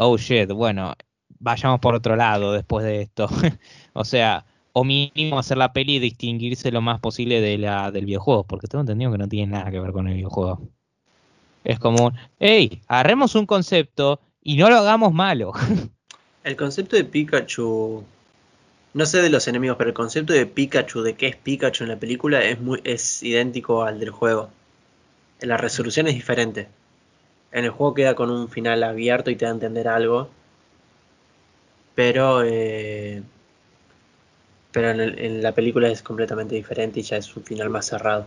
oh 0.02 0.18
shit, 0.18 0.52
bueno, 0.52 0.96
vayamos 1.40 1.80
por 1.80 1.94
otro 1.94 2.16
lado 2.16 2.54
después 2.54 2.84
de 2.84 3.02
esto. 3.02 3.30
o 3.94 4.04
sea, 4.04 4.46
o 4.74 4.84
mínimo 4.84 5.38
hacer 5.38 5.58
la 5.58 5.74
peli 5.74 5.96
y 5.96 6.00
distinguirse 6.00 6.72
lo 6.72 6.82
más 6.82 7.00
posible 7.00 7.40
de 7.40 7.58
la, 7.58 7.92
del 7.92 8.06
videojuego, 8.06 8.44
porque 8.44 8.68
tengo 8.68 8.82
entendido 8.82 9.12
que 9.12 9.18
no 9.20 9.28
tiene 9.28 9.52
nada 9.52 9.70
que 9.70 9.80
ver 9.80 9.92
con 9.92 10.08
el 10.08 10.16
videojuego. 10.16 10.62
Es 11.64 11.78
como, 11.78 12.14
hey, 12.40 12.82
agarremos 12.88 13.36
un 13.36 13.46
concepto 13.46 14.20
y 14.42 14.58
no 14.58 14.70
lo 14.70 14.78
hagamos 14.78 15.14
malo. 15.14 15.54
El 16.44 16.56
concepto 16.56 16.96
de 16.96 17.04
Pikachu, 17.04 18.04
no 18.96 19.06
sé 19.06 19.22
de 19.22 19.30
los 19.30 19.48
enemigos, 19.48 19.78
pero 19.78 19.92
el 19.92 19.94
concepto 19.94 20.34
de 20.34 20.48
Pikachu, 20.48 21.04
de 21.04 21.14
qué 21.14 21.28
es 21.28 21.36
Pikachu 21.36 21.84
en 21.84 21.90
la 21.92 21.98
película, 21.98 22.44
es, 22.44 22.60
muy, 22.60 22.82
es 22.84 23.22
idéntico 23.22 23.84
al 23.84 24.00
del 24.00 24.10
juego. 24.10 24.50
La 25.40 25.58
resolución 25.58 26.08
es 26.08 26.16
diferente. 26.16 26.68
En 27.52 27.66
el 27.66 27.72
juego 27.72 27.94
queda 27.94 28.16
con 28.16 28.30
un 28.30 28.50
final 28.50 28.84
abierto 28.84 29.30
y 29.30 29.36
te 29.36 29.46
da 29.46 29.52
a 29.52 29.54
entender 29.56 29.88
algo. 29.88 30.30
Pero, 31.96 32.44
eh, 32.44 33.22
pero 34.72 34.92
en, 34.92 35.44
la 35.44 35.52
película 35.52 35.90
es 35.90 36.02
completamente 36.02 36.56
diferente 36.56 37.02
y 37.02 37.04
ya 37.04 37.18
es 37.18 37.36
un 37.36 37.44
final 37.44 37.70
más 37.70 37.88
cerrado. 37.88 38.26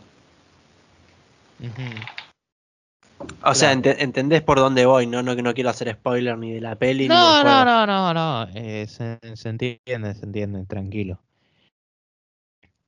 O 3.42 3.54
sea, 3.54 3.72
entendés 3.72 4.42
por 4.42 4.58
dónde 4.58 4.84
voy, 4.84 5.06
¿no? 5.06 5.22
¿no? 5.22 5.34
No 5.34 5.54
quiero 5.54 5.70
hacer 5.70 5.92
spoiler 5.94 6.36
ni 6.36 6.52
de 6.52 6.60
la 6.60 6.76
peli 6.76 7.08
no, 7.08 7.14
ni 7.14 7.20
del 7.20 7.42
juego. 7.42 7.64
No, 7.64 7.86
no, 7.86 7.86
no, 7.86 8.14
no. 8.14 8.48
Eh, 8.54 8.86
se, 8.86 9.18
entiende, 9.48 10.14
se 10.14 10.24
entiende, 10.24 10.66
tranquilo. 10.66 11.20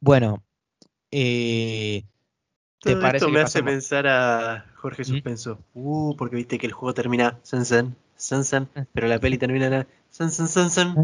Bueno, 0.00 0.44
eh, 1.10 2.04
¿te 2.80 2.96
parece 2.96 3.24
esto 3.24 3.28
me 3.30 3.40
hace 3.40 3.62
pensar 3.62 4.06
a 4.06 4.66
Jorge 4.86 5.02
¿Mm? 5.02 5.06
Suspenso. 5.06 5.58
Uh, 5.74 6.14
porque 6.16 6.36
viste 6.36 6.58
que 6.58 6.66
el 6.66 6.72
juego 6.72 6.94
termina 6.94 7.40
Sensen, 7.42 7.96
Sensen, 8.14 8.68
pero 8.92 9.08
la 9.08 9.18
peli 9.18 9.36
termina 9.36 9.66
en 9.66 9.84
Sensen, 10.10 10.46
Sensen. 10.46 10.94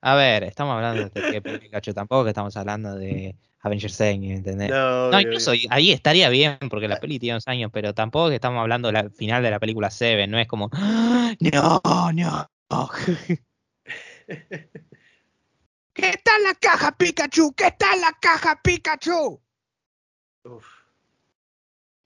A 0.00 0.14
ver, 0.14 0.44
estamos 0.44 0.76
hablando 0.76 1.08
de 1.08 1.42
Pikachu, 1.42 1.92
tampoco 1.94 2.22
que 2.22 2.30
estamos 2.30 2.56
hablando 2.56 2.94
de 2.94 3.34
Avengers 3.62 4.00
Endgame, 4.00 4.36
¿entendés? 4.36 4.70
No, 4.70 5.20
incluso 5.20 5.50
ahí 5.68 5.90
estaría 5.90 6.28
bien, 6.28 6.58
porque 6.70 6.86
la 6.86 7.00
peli 7.00 7.18
tiene 7.18 7.34
unos 7.34 7.48
años, 7.48 7.72
pero 7.72 7.92
tampoco 7.92 8.28
que 8.28 8.36
estamos 8.36 8.60
hablando 8.60 8.92
del 8.92 9.10
final 9.10 9.42
de 9.42 9.50
la 9.50 9.58
película 9.58 9.90
Seven, 9.90 10.30
no 10.30 10.38
es 10.38 10.46
como, 10.46 10.70
no, 11.40 11.82
no. 12.12 12.48
¿Qué 15.92 16.08
está 16.08 16.36
en 16.36 16.44
la 16.44 16.54
caja, 16.54 16.96
Pikachu? 16.96 17.52
¿Qué 17.56 17.66
está 17.66 17.94
en 17.94 18.00
la 18.00 18.12
caja, 18.20 18.60
Pikachu? 18.62 19.43
Uf. 20.44 20.66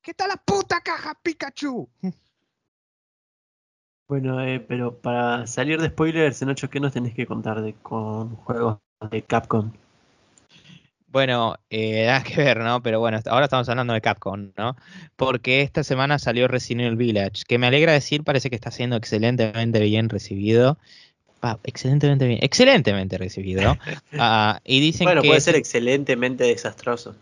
¿Qué 0.03 0.13
está 0.13 0.27
la 0.27 0.37
puta 0.37 0.81
caja, 0.81 1.19
Pikachu? 1.23 1.89
Bueno, 4.09 4.43
eh, 4.43 4.61
pero 4.61 4.97
para 4.99 5.47
salir 5.47 5.81
de 5.81 5.89
spoilers, 5.89 6.41
en 6.41 6.49
8 6.49 6.71
¿qué 6.71 6.81
nos 6.81 6.95
tenés 6.95 7.15
que 7.15 7.27
contar 7.27 7.61
de 7.61 7.75
con 7.75 8.37
juegos 8.37 8.79
de 9.11 9.23
Capcom? 9.23 9.71
Bueno, 11.09 11.57
eh, 11.69 12.07
nada 12.07 12.23
que 12.23 12.37
ver, 12.37 12.59
¿no? 12.61 12.83
Pero 12.83 13.01
bueno, 13.01 13.19
ahora 13.27 13.45
estamos 13.45 13.69
hablando 13.69 13.93
de 13.93 14.01
Capcom, 14.01 14.53
¿no? 14.57 14.77
Porque 15.17 15.63
esta 15.63 15.83
semana 15.83 16.19
salió 16.19 16.49
Resident 16.49 16.87
Evil 16.87 16.97
Village, 16.97 17.45
que 17.47 17.59
me 17.59 17.67
alegra 17.67 17.93
decir, 17.93 18.25
parece 18.25 18.51
que 18.51 18.57
está 18.57 18.71
siendo 18.71 18.97
excelentemente 18.97 19.81
bien 19.81 20.09
recibido. 20.09 20.79
excelentemente 21.65 22.27
bien, 22.27 22.41
excelentemente 22.43 23.19
recibido. 23.19 23.77
Ah, 24.19 24.61
y 24.65 24.81
dicen 24.81 25.05
bueno, 25.05 25.23
que 25.23 25.29
puede 25.29 25.41
ser 25.41 25.55
excelentemente 25.57 26.45
desastroso. 26.45 27.15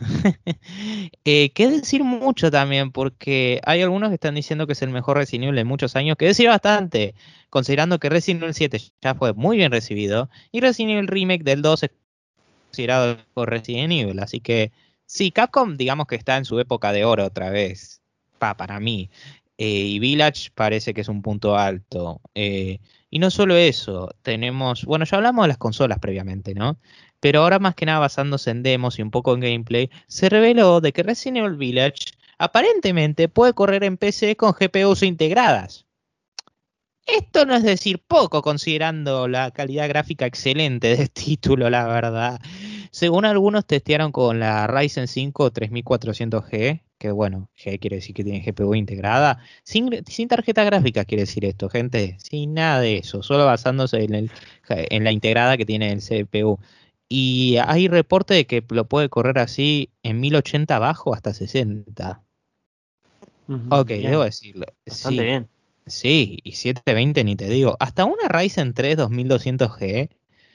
eh, 1.24 1.50
que 1.52 1.68
decir 1.68 2.04
mucho 2.04 2.50
también, 2.50 2.92
porque 2.92 3.60
hay 3.64 3.82
algunos 3.82 4.08
que 4.08 4.14
están 4.14 4.34
diciendo 4.34 4.66
que 4.66 4.72
es 4.72 4.82
el 4.82 4.90
mejor 4.90 5.16
Resident 5.16 5.44
Evil 5.44 5.56
de 5.56 5.64
muchos 5.64 5.96
años, 5.96 6.16
que 6.16 6.26
decir 6.26 6.48
bastante, 6.48 7.14
considerando 7.50 7.98
que 7.98 8.08
Resident 8.08 8.42
Evil 8.42 8.54
7 8.54 8.80
ya 9.02 9.14
fue 9.14 9.32
muy 9.34 9.56
bien 9.56 9.72
recibido, 9.72 10.30
y 10.52 10.60
Resident 10.60 10.92
Evil 10.92 11.08
Remake 11.08 11.44
del 11.44 11.62
2 11.62 11.82
es 11.84 11.90
considerado 12.68 13.18
por 13.34 13.50
Resident 13.50 13.92
Evil, 13.92 14.18
así 14.20 14.40
que 14.40 14.72
sí, 15.06 15.30
Capcom 15.30 15.76
digamos 15.76 16.06
que 16.06 16.16
está 16.16 16.36
en 16.36 16.44
su 16.44 16.58
época 16.60 16.92
de 16.92 17.04
oro 17.04 17.26
otra 17.26 17.50
vez, 17.50 18.00
pa, 18.38 18.56
para 18.56 18.80
mí, 18.80 19.10
eh, 19.62 19.68
y 19.68 19.98
Village 19.98 20.50
parece 20.54 20.94
que 20.94 21.02
es 21.02 21.08
un 21.08 21.20
punto 21.20 21.58
alto. 21.58 22.22
Eh, 22.34 22.78
y 23.10 23.18
no 23.18 23.30
solo 23.30 23.56
eso, 23.56 24.08
tenemos, 24.22 24.86
bueno, 24.86 25.04
ya 25.04 25.18
hablamos 25.18 25.44
de 25.44 25.48
las 25.48 25.58
consolas 25.58 25.98
previamente, 25.98 26.54
¿no? 26.54 26.78
Pero 27.20 27.42
ahora 27.42 27.58
más 27.58 27.74
que 27.74 27.86
nada 27.86 27.98
basándose 28.00 28.50
en 28.50 28.62
demos 28.62 28.98
y 28.98 29.02
un 29.02 29.10
poco 29.10 29.34
en 29.34 29.40
gameplay, 29.40 29.90
se 30.06 30.28
reveló 30.28 30.80
de 30.80 30.92
que 30.92 31.02
Resident 31.02 31.38
Evil 31.38 31.56
Village 31.56 32.06
aparentemente 32.38 33.28
puede 33.28 33.52
correr 33.52 33.84
en 33.84 33.98
PC 33.98 34.36
con 34.36 34.52
GPUs 34.52 35.02
integradas. 35.02 35.86
Esto 37.06 37.44
no 37.44 37.56
es 37.56 37.62
decir 37.64 37.98
poco 38.06 38.40
considerando 38.40 39.26
la 39.26 39.50
calidad 39.50 39.88
gráfica 39.88 40.26
excelente 40.26 40.96
del 40.96 41.10
título, 41.12 41.68
la 41.68 41.86
verdad. 41.86 42.40
Según 42.92 43.24
algunos 43.24 43.66
testearon 43.66 44.12
con 44.12 44.40
la 44.40 44.66
Ryzen 44.66 45.08
5 45.08 45.52
3400G, 45.52 46.82
que 46.98 47.10
bueno, 47.10 47.48
G 47.56 47.78
quiere 47.80 47.96
decir 47.96 48.14
que 48.14 48.24
tiene 48.24 48.40
GPU 48.40 48.74
integrada, 48.74 49.38
sin, 49.62 50.04
sin, 50.06 50.28
tarjeta 50.28 50.64
gráfica 50.64 51.04
quiere 51.04 51.22
decir 51.22 51.44
esto, 51.44 51.68
gente, 51.68 52.16
sin 52.20 52.54
nada 52.54 52.80
de 52.80 52.98
eso, 52.98 53.22
solo 53.22 53.46
basándose 53.46 54.04
en, 54.04 54.14
el, 54.14 54.30
en 54.68 55.04
la 55.04 55.12
integrada 55.12 55.56
que 55.56 55.66
tiene 55.66 55.92
el 55.92 56.00
CPU. 56.00 56.58
Y 57.12 57.56
hay 57.66 57.88
reporte 57.88 58.34
de 58.34 58.46
que 58.46 58.64
lo 58.70 58.84
puede 58.84 59.08
correr 59.08 59.40
así 59.40 59.90
en 60.04 60.20
1080 60.20 60.78
bajo 60.78 61.12
hasta 61.12 61.34
60. 61.34 62.22
ok, 63.68 63.88
debo 63.88 64.22
decirlo. 64.22 64.66
Bastante 64.86 65.18
sí, 65.18 65.26
bien. 65.26 65.48
Sí, 65.86 66.38
y 66.44 66.52
720 66.52 67.24
ni 67.24 67.34
te 67.34 67.48
digo. 67.48 67.76
Hasta 67.80 68.04
una 68.04 68.28
Ryzen 68.28 68.74
3 68.74 68.96
2200G, 68.96 70.08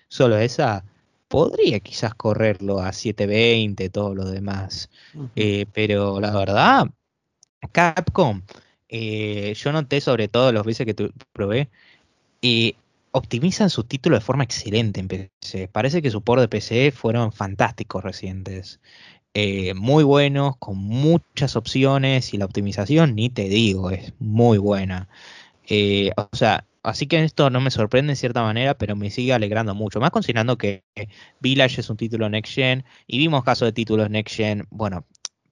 solo 0.07 0.37
esa, 0.37 0.85
podría 1.27 1.81
quizás 1.81 2.15
correrlo 2.15 2.79
a 2.79 2.93
720, 2.93 3.89
todo 3.89 4.15
lo 4.15 4.23
demás. 4.23 4.89
Eh, 5.35 5.65
pero 5.73 6.21
la 6.21 6.31
verdad, 6.31 6.85
Capcom, 7.73 8.43
eh, 8.87 9.53
yo 9.57 9.73
noté 9.73 9.99
sobre 9.99 10.29
todo 10.29 10.53
los 10.53 10.65
veces 10.65 10.85
que 10.85 11.11
probé, 11.33 11.69
y 12.39 12.77
optimizan 13.15 13.69
sus 13.69 13.87
títulos 13.87 14.19
de 14.19 14.25
forma 14.25 14.43
excelente 14.43 14.99
en 14.99 15.07
PC. 15.07 15.69
Parece 15.69 16.01
que 16.01 16.11
su 16.11 16.21
por 16.21 16.41
de 16.41 16.49
PC 16.49 16.91
fueron 16.91 17.31
fantásticos 17.31 18.03
recientes. 18.03 18.81
Eh, 19.33 19.73
muy 19.73 20.03
buenos, 20.03 20.57
con 20.57 20.77
muchas 20.77 21.55
opciones 21.55 22.33
y 22.33 22.37
la 22.37 22.45
optimización, 22.45 23.15
ni 23.15 23.29
te 23.29 23.43
digo, 23.49 23.89
es 23.91 24.13
muy 24.19 24.57
buena. 24.57 25.07
Eh, 25.67 26.11
o 26.17 26.35
sea, 26.35 26.65
así 26.83 27.07
que 27.07 27.23
esto 27.23 27.49
no 27.49 27.61
me 27.61 27.71
sorprende 27.71 28.13
en 28.13 28.17
cierta 28.17 28.43
manera, 28.43 28.77
pero 28.77 28.97
me 28.97 29.09
sigue 29.09 29.33
alegrando 29.33 29.75
mucho. 29.75 30.01
Más 30.01 30.11
considerando 30.11 30.57
que 30.57 30.83
Village 31.39 31.81
es 31.81 31.89
un 31.89 31.97
título 31.97 32.29
Next 32.29 32.53
Gen 32.53 32.83
y 33.07 33.17
vimos 33.17 33.45
casos 33.45 33.67
de 33.67 33.73
títulos 33.73 34.09
Next 34.09 34.35
Gen, 34.35 34.67
bueno, 34.71 35.05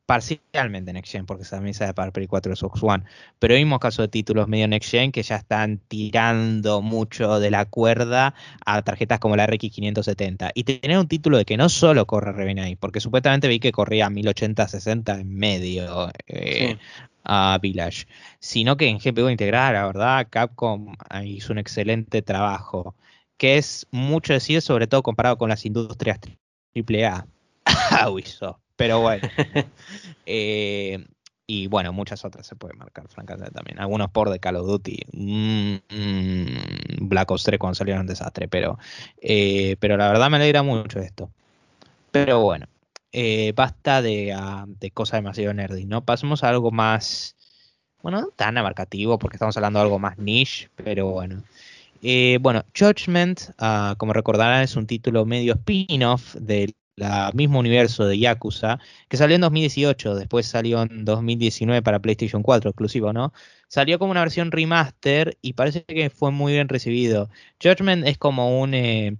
parcialmente 0.05 0.91
Next 0.91 1.11
Gen, 1.11 1.25
porque 1.25 1.45
también 1.45 1.73
sale 1.73 1.93
para 1.93 2.11
Play 2.11 2.27
4 2.27 2.51
y 2.51 2.55
Xbox 2.55 2.83
One, 2.83 3.03
pero 3.39 3.55
vimos 3.55 3.79
casos 3.79 4.03
de 4.03 4.07
títulos 4.09 4.47
medio 4.47 4.67
Next 4.67 4.91
Gen 4.91 5.11
que 5.11 5.23
ya 5.23 5.37
están 5.37 5.79
tirando 5.87 6.81
mucho 6.81 7.39
de 7.39 7.51
la 7.51 7.65
cuerda 7.65 8.33
a 8.65 8.81
tarjetas 8.81 9.19
como 9.19 9.35
la 9.35 9.47
RX 9.47 9.71
570. 9.71 10.51
Y 10.53 10.63
tener 10.65 10.97
un 10.97 11.07
título 11.07 11.37
de 11.37 11.45
que 11.45 11.57
no 11.57 11.69
solo 11.69 12.05
corre 12.05 12.33
Revenai, 12.33 12.75
porque 12.75 12.99
supuestamente 12.99 13.47
vi 13.47 13.59
que 13.59 13.71
corría 13.71 14.09
1080-60 14.09 15.21
en 15.21 15.33
medio 15.35 16.11
eh, 16.27 16.77
a 17.23 17.57
Village, 17.61 18.07
sino 18.39 18.75
que 18.75 18.87
en 18.87 18.97
GPU 18.97 19.29
integral, 19.29 19.73
la 19.73 19.85
verdad, 19.87 20.27
Capcom 20.29 20.95
hizo 21.23 21.53
un 21.53 21.59
excelente 21.59 22.21
trabajo, 22.21 22.95
que 23.37 23.57
es 23.57 23.87
mucho 23.91 24.33
decir, 24.33 24.61
sobre 24.61 24.87
todo 24.87 25.03
comparado 25.03 25.37
con 25.37 25.49
las 25.49 25.65
industrias 25.65 26.19
AAA. 26.75 27.25
Ubisoft 28.09 28.62
pero 28.83 28.99
bueno. 28.99 29.27
Eh, 30.25 31.05
y 31.45 31.67
bueno, 31.67 31.91
muchas 31.91 32.23
otras 32.23 32.47
se 32.47 32.55
pueden 32.55 32.77
marcar, 32.77 33.09
francamente 33.09 33.51
también. 33.51 33.77
Algunos 33.77 34.09
por 34.09 34.29
de 34.29 34.39
Call 34.39 34.55
of 34.55 34.67
Duty. 34.67 34.99
Mm, 35.11 35.75
mm, 35.89 37.09
Black 37.09 37.29
Ops 37.29 37.43
3 37.43 37.59
cuando 37.59 37.75
salieron 37.75 38.01
un 38.01 38.07
desastre, 38.07 38.47
pero, 38.47 38.79
eh, 39.21 39.75
pero 39.81 39.97
la 39.97 40.07
verdad 40.07 40.29
me 40.29 40.37
alegra 40.37 40.63
mucho 40.63 40.99
esto. 40.99 41.29
Pero 42.11 42.41
bueno, 42.41 42.67
eh, 43.11 43.51
basta 43.53 44.01
de, 44.01 44.31
ah, 44.31 44.63
de 44.65 44.91
cosas 44.91 45.17
demasiado 45.17 45.53
nerdy, 45.53 45.83
¿no? 45.83 46.05
Pasemos 46.05 46.45
a 46.45 46.49
algo 46.49 46.71
más, 46.71 47.35
bueno, 48.01 48.21
no 48.21 48.27
tan 48.29 48.57
abarcativo, 48.57 49.19
porque 49.19 49.35
estamos 49.35 49.57
hablando 49.57 49.79
de 49.79 49.83
algo 49.83 49.99
más 49.99 50.17
niche, 50.17 50.69
pero 50.77 51.07
bueno. 51.07 51.43
bueno, 52.39 52.63
Judgment, 52.77 53.41
ah, 53.57 53.95
como 53.97 54.13
recordarán, 54.13 54.63
es 54.63 54.77
un 54.77 54.87
título 54.87 55.25
medio 55.25 55.55
spin-off 55.55 56.35
del 56.35 56.73
la 56.95 57.31
mismo 57.33 57.59
universo 57.59 58.05
de 58.05 58.19
Yakuza, 58.19 58.79
que 59.07 59.17
salió 59.17 59.35
en 59.35 59.41
2018, 59.41 60.15
después 60.15 60.45
salió 60.45 60.81
en 60.83 61.05
2019 61.05 61.81
para 61.81 61.99
PlayStation 61.99 62.43
4 62.43 62.69
exclusivo, 62.69 63.13
¿no? 63.13 63.33
Salió 63.67 63.97
como 63.99 64.11
una 64.11 64.21
versión 64.21 64.51
remaster 64.51 65.37
y 65.41 65.53
parece 65.53 65.83
que 65.83 66.09
fue 66.09 66.31
muy 66.31 66.53
bien 66.53 66.69
recibido. 66.69 67.29
Judgment 67.61 68.05
es 68.07 68.17
como 68.17 68.61
un, 68.61 68.73
eh, 68.73 69.17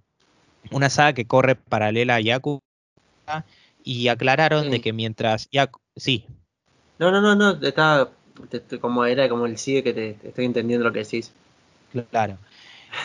una 0.72 0.90
saga 0.90 1.14
que 1.14 1.26
corre 1.26 1.56
paralela 1.56 2.16
a 2.16 2.22
Yakuza 2.22 2.62
y 3.84 4.08
aclararon 4.08 4.70
de 4.70 4.82
que 4.82 4.94
mientras 4.94 5.50
Yakuza... 5.52 5.84
Sí. 5.96 6.26
No, 7.00 7.12
no, 7.12 7.22
no, 7.22 7.36
no, 7.36 7.66
está 7.66 8.10
como 8.82 9.06
era 9.06 9.30
como 9.30 9.46
el 9.46 9.58
sigue 9.58 9.84
que 9.84 9.94
te, 9.94 10.18
estoy 10.24 10.46
entendiendo 10.46 10.86
lo 10.86 10.94
que 10.94 11.00
decís. 11.00 11.32
Claro. 12.10 12.38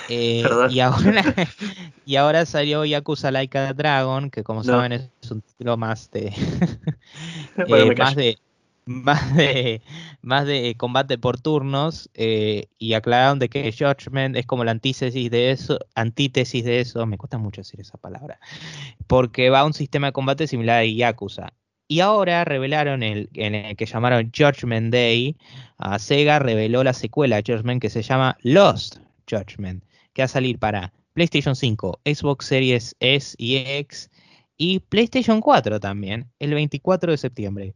Eh, 0.09 0.43
y, 0.71 0.81
ahora, 0.81 1.23
y 2.07 2.17
ahora 2.17 2.47
salió 2.47 2.85
Yakuza 2.85 3.31
Laika 3.31 3.73
Dragon, 3.75 4.31
que 4.31 4.43
como 4.43 4.61
No. 4.61 4.65
saben 4.65 4.93
es 4.93 5.31
un 5.31 5.43
título 5.43 5.77
más 5.77 6.11
de, 6.11 6.33
eh, 7.67 7.95
más 7.97 8.17
de 8.17 8.39
más 8.87 9.37
de 9.37 9.83
más 10.23 10.47
de 10.47 10.75
combate 10.79 11.19
por 11.19 11.39
turnos 11.39 12.09
eh, 12.15 12.69
y 12.79 12.95
aclararon 12.95 13.39
de 13.39 13.51
que 13.51 13.71
Judgment 13.71 14.35
es 14.35 14.47
como 14.47 14.65
la 14.65 14.71
antítesis 14.71 15.31
de 15.31 15.51
eso, 15.51 15.79
antítesis 15.95 16.65
de 16.65 16.81
eso, 16.81 17.05
me 17.05 17.19
cuesta 17.19 17.37
mucho 17.37 17.61
decir 17.61 17.81
esa 17.81 17.99
palabra, 17.99 18.41
porque 19.07 19.51
va 19.51 19.61
a 19.61 19.67
un 19.67 19.75
sistema 19.75 20.07
de 20.07 20.13
combate 20.15 20.47
similar 20.47 20.79
a 20.79 20.85
Yakuza. 20.87 21.53
Y 21.91 22.01
ahora 22.01 22.45
revelaron 22.45 23.03
el, 23.03 23.31
en 23.35 23.55
el 23.55 23.77
que 23.77 23.87
llamaron 23.87 24.31
Judgment 24.35 24.93
Day, 24.93 25.37
a 25.79 25.99
Sega 25.99 26.39
reveló 26.39 26.83
la 26.85 26.93
secuela 26.93 27.43
Judgment 27.47 27.81
que 27.81 27.91
se 27.91 28.03
llama 28.03 28.37
Lost 28.43 28.99
Judgment, 29.29 29.85
que 30.13 30.23
va 30.23 30.27
a 30.27 30.29
salir 30.29 30.59
para 30.59 30.93
PlayStation 31.15 31.57
5, 31.57 32.01
Xbox 32.05 32.47
Series 32.47 32.97
S 33.01 33.35
y 33.39 33.57
X 33.57 34.11
y 34.57 34.81
PlayStation 34.81 35.41
4 35.41 35.81
también, 35.81 36.31
el 36.39 36.55
24 36.55 37.13
de 37.13 37.19
septiembre. 37.19 37.75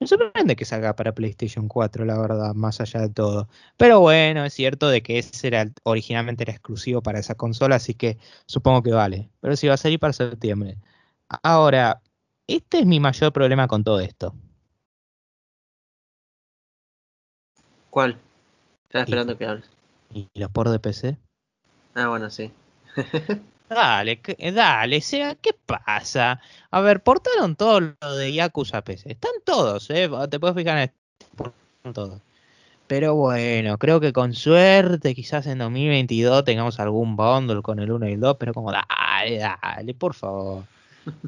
Me 0.00 0.06
sorprende 0.06 0.56
que 0.56 0.64
salga 0.64 0.96
para 0.96 1.14
PlayStation 1.14 1.68
4, 1.68 2.06
la 2.06 2.18
verdad, 2.18 2.54
más 2.54 2.80
allá 2.80 3.02
de 3.02 3.10
todo. 3.10 3.48
Pero 3.76 4.00
bueno, 4.00 4.44
es 4.46 4.54
cierto 4.54 4.88
de 4.88 5.02
que 5.02 5.18
ese 5.18 5.46
era 5.46 5.70
originalmente 5.82 6.44
era 6.44 6.52
exclusivo 6.52 7.02
para 7.02 7.18
esa 7.18 7.34
consola, 7.34 7.76
así 7.76 7.92
que 7.92 8.16
supongo 8.46 8.82
que 8.82 8.92
vale. 8.92 9.28
Pero 9.40 9.56
sí 9.56 9.68
va 9.68 9.74
a 9.74 9.76
salir 9.76 9.98
para 9.98 10.14
septiembre. 10.14 10.78
Ahora, 11.42 12.00
este 12.46 12.80
es 12.80 12.86
mi 12.86 12.98
mayor 12.98 13.32
problema 13.32 13.68
con 13.68 13.84
todo 13.84 14.00
esto. 14.00 14.34
¿Cuál? 17.90 18.18
Estaba 18.84 19.04
esperando 19.04 19.36
que 19.36 19.46
hables. 19.46 19.79
¿Y 20.12 20.28
los 20.34 20.50
por 20.50 20.68
de 20.68 20.78
PC? 20.78 21.16
Ah, 21.94 22.08
bueno, 22.08 22.30
sí. 22.30 22.50
Dale, 23.68 24.20
que- 24.20 24.50
dale, 24.50 25.00
sea, 25.00 25.36
¿qué 25.36 25.52
pasa? 25.52 26.40
A 26.72 26.80
ver, 26.80 27.04
portaron 27.04 27.54
todo 27.54 27.80
lo 27.80 28.16
de 28.16 28.32
Yakuza 28.32 28.78
a 28.78 28.82
PC. 28.82 29.12
Están 29.12 29.30
todos, 29.44 29.88
¿eh? 29.90 30.10
Te 30.28 30.40
puedes 30.40 30.56
fijar 30.56 30.78
en 30.78 30.82
esto. 30.84 30.96
Portaron 31.36 31.94
todo. 31.94 32.20
Pero 32.88 33.14
bueno, 33.14 33.78
creo 33.78 34.00
que 34.00 34.12
con 34.12 34.34
suerte, 34.34 35.14
quizás 35.14 35.46
en 35.46 35.58
2022 35.58 36.44
tengamos 36.44 36.80
algún 36.80 37.14
bundle 37.14 37.62
con 37.62 37.78
el 37.78 37.92
1 37.92 38.08
y 38.08 38.14
el 38.14 38.20
2, 38.20 38.36
pero 38.40 38.52
como 38.52 38.72
dale, 38.72 39.38
dale, 39.38 39.94
por 39.94 40.14
favor. 40.14 40.64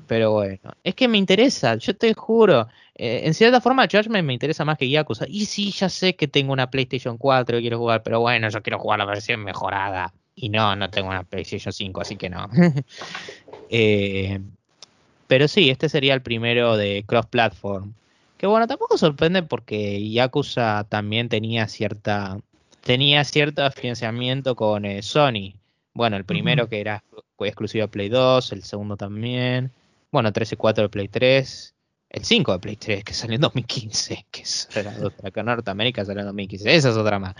Pero 0.07 0.33
bueno, 0.33 0.72
es 0.85 0.95
que 0.95 1.09
me 1.09 1.18
interesa, 1.18 1.76
yo 1.76 1.97
te 1.97 2.14
juro. 2.14 2.68
eh, 2.95 3.22
en 3.24 3.35
cierta 3.35 3.61
forma, 3.61 3.87
Judgment 3.91 4.26
me 4.26 4.33
interesa 4.33 4.64
más 4.64 4.78
que 4.78 4.89
Yakuza. 4.89 5.26
Y 5.28 5.47
sí, 5.47 5.70
ya 5.72 5.89
sé 5.89 6.14
que 6.16 6.28
tengo 6.28 6.53
una 6.53 6.70
PlayStation 6.70 7.16
4 7.18 7.59
y 7.59 7.62
quiero 7.62 7.78
jugar, 7.78 8.03
pero 8.03 8.20
bueno, 8.20 8.49
yo 8.49 8.62
quiero 8.62 8.78
jugar 8.78 8.99
la 8.99 9.05
versión 9.05 9.43
mejorada. 9.43 10.12
Y 10.35 10.49
no, 10.49 10.74
no 10.76 10.91
tengo 10.91 11.09
una 11.11 11.24
PlayStation 11.24 11.72
5, 11.72 12.01
así 12.01 12.16
que 12.16 12.30
no. 12.30 12.49
Eh, 13.74 14.39
pero 15.28 15.49
sí, 15.49 15.70
este 15.70 15.89
sería 15.89 16.12
el 16.12 16.20
primero 16.20 16.76
de 16.76 17.05
cross-platform. 17.07 17.95
Que 18.37 18.47
bueno, 18.47 18.66
tampoco 18.66 18.99
sorprende 18.99 19.43
porque 19.43 20.11
Yakuza 20.11 20.85
también 20.91 21.30
tenía 21.30 21.68
cierta 21.68 22.39
tenía 22.83 23.24
cierto 23.24 23.70
financiamiento 23.70 24.55
con 24.57 24.85
eh, 24.85 25.03
Sony. 25.03 25.55
Bueno, 25.95 26.16
el 26.16 26.24
primero 26.24 26.68
que 26.68 26.80
era 26.80 27.03
fue 27.43 27.49
exclusivo 27.49 27.82
de 27.82 27.88
Play 27.88 28.09
2, 28.09 28.53
el 28.53 28.62
segundo 28.62 28.97
también. 28.97 29.72
Bueno, 30.12 30.32
3 30.32 30.53
y 30.53 30.57
4 30.57 30.84
de 30.84 30.88
Play 30.88 31.09
3. 31.09 31.74
El 32.11 32.24
5 32.24 32.53
de 32.53 32.59
Play 32.61 32.76
3, 32.76 33.03
que 33.03 33.14
salió 33.14 33.34
en 33.34 33.40
2015. 33.40 34.26
Que 34.30 34.43
es 34.43 34.68
otra. 35.03 35.32
En 35.34 35.47
Norteamérica 35.47 36.05
salió 36.05 36.20
en 36.20 36.26
2015. 36.26 36.72
Esa 36.72 36.90
es 36.90 36.97
otra 36.97 37.18
más. 37.18 37.34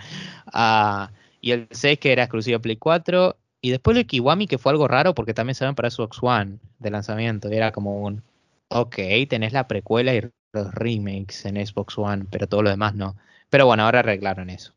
Ah, 0.47 1.09
y 1.39 1.51
el 1.51 1.69
6 1.71 1.99
que 1.99 2.11
era 2.11 2.23
exclusivo 2.23 2.57
de 2.57 2.63
Play 2.63 2.75
4. 2.75 3.37
Y 3.61 3.71
después 3.71 3.95
el 3.95 4.05
Kiwami, 4.05 4.45
que 4.45 4.57
fue 4.57 4.73
algo 4.73 4.89
raro 4.89 5.15
porque 5.15 5.33
también 5.33 5.55
se 5.55 5.71
para 5.71 5.89
Xbox 5.89 6.17
One 6.21 6.57
de 6.79 6.91
lanzamiento. 6.91 7.49
Y 7.49 7.55
era 7.55 7.71
como 7.71 8.01
un. 8.01 8.23
Ok, 8.67 8.97
tenés 9.29 9.53
la 9.53 9.69
precuela 9.69 10.13
y 10.13 10.29
los 10.51 10.73
remakes 10.73 11.45
en 11.45 11.65
Xbox 11.65 11.97
One, 11.97 12.25
pero 12.29 12.47
todo 12.47 12.61
lo 12.61 12.69
demás 12.69 12.93
no. 12.93 13.15
Pero 13.49 13.67
bueno, 13.67 13.85
ahora 13.85 13.99
arreglaron 13.99 14.49
eso. 14.49 14.73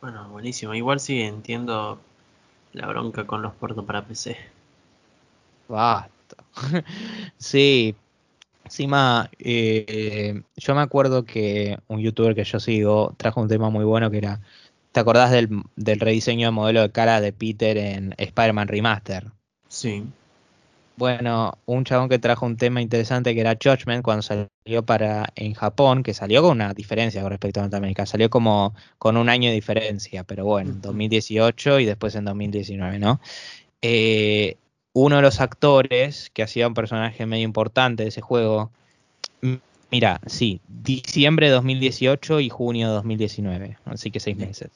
Bueno, 0.00 0.28
buenísimo. 0.30 0.74
Igual 0.74 0.98
sí 0.98 1.22
entiendo 1.22 2.00
la 2.72 2.86
bronca 2.88 3.26
con 3.26 3.42
los 3.42 3.54
puertos 3.54 3.84
para 3.84 4.04
PC. 4.04 4.36
Basta. 5.68 6.36
sí. 7.36 7.94
Encima, 8.64 9.28
eh, 9.38 10.42
yo 10.56 10.74
me 10.74 10.80
acuerdo 10.82 11.24
que 11.24 11.78
un 11.88 12.00
youtuber 12.00 12.34
que 12.34 12.44
yo 12.44 12.60
sigo 12.60 13.14
trajo 13.18 13.40
un 13.40 13.48
tema 13.48 13.70
muy 13.70 13.84
bueno 13.84 14.10
que 14.10 14.18
era. 14.18 14.40
¿Te 14.92 15.00
acordás 15.00 15.30
del, 15.30 15.62
del 15.76 16.00
rediseño 16.00 16.48
de 16.48 16.52
modelo 16.52 16.82
de 16.82 16.92
cara 16.92 17.20
de 17.20 17.32
Peter 17.32 17.76
en 17.76 18.14
Spider-Man 18.18 18.68
Remaster? 18.68 19.32
Sí. 19.68 20.04
Bueno, 20.96 21.58
un 21.64 21.84
chabón 21.84 22.08
que 22.08 22.18
trajo 22.18 22.44
un 22.44 22.56
tema 22.56 22.82
interesante 22.82 23.34
que 23.34 23.40
era 23.40 23.56
Judgment 23.60 24.02
cuando 24.02 24.22
salió 24.22 24.84
para 24.84 25.26
en 25.36 25.54
Japón, 25.54 26.02
que 26.02 26.12
salió 26.12 26.42
con 26.42 26.52
una 26.52 26.74
diferencia 26.74 27.22
con 27.22 27.30
respecto 27.30 27.60
a 27.60 27.62
Norteamérica, 27.64 28.04
salió 28.04 28.28
como 28.28 28.74
con 28.98 29.16
un 29.16 29.28
año 29.28 29.48
de 29.48 29.54
diferencia, 29.54 30.24
pero 30.24 30.44
bueno, 30.44 30.70
en 30.70 30.76
Ujú. 30.76 30.88
2018 30.88 31.80
y 31.80 31.86
después 31.86 32.14
en 32.14 32.26
2019, 32.26 32.98
¿no? 32.98 33.20
Eh, 33.80 34.56
uno 34.92 35.16
de 35.16 35.22
los 35.22 35.40
actores 35.40 36.30
que 36.34 36.42
hacía 36.42 36.68
un 36.68 36.74
personaje 36.74 37.24
medio 37.24 37.44
importante 37.44 38.02
de 38.02 38.10
ese 38.10 38.20
juego, 38.20 38.70
mira, 39.90 40.20
sí, 40.26 40.60
diciembre 40.68 41.46
de 41.46 41.52
2018 41.52 42.40
y 42.40 42.50
junio 42.50 42.88
de 42.88 42.94
2019, 42.94 43.78
así 43.86 44.10
que 44.10 44.20
seis 44.20 44.36
meses. 44.36 44.70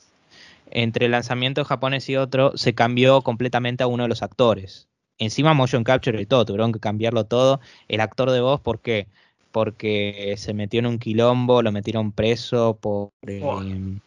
Entre 0.71 1.07
el 1.07 1.13
lanzamiento 1.13 1.65
japonés 1.65 2.09
y 2.09 2.17
otro, 2.17 2.57
se 2.57 2.75
cambió 2.75 3.21
completamente 3.21 3.85
a 3.85 3.87
uno 3.87 4.05
de 4.05 4.09
los 4.09 4.23
actores 4.23 4.89
encima 5.19 5.55
motion 5.55 5.85
capture 5.85 6.21
y 6.21 6.27
todo, 6.27 6.45
tuvieron 6.45 6.73
que 6.73 6.81
cambiarlo 6.81 7.25
todo. 7.27 7.61
El 7.89 8.01
actor 8.01 8.31
de 8.31 8.41
voz, 8.41 8.61
¿por 8.61 8.81
qué? 8.81 9.09
Porque 9.53 10.35
se 10.39 10.55
metió 10.55 10.81
en 10.81 10.87
un 10.87 10.99
quilombo, 10.99 11.63
lo 11.63 11.73
metieron 11.73 12.13
preso 12.13 12.79
por... 12.81 13.11
eh. 13.27 13.99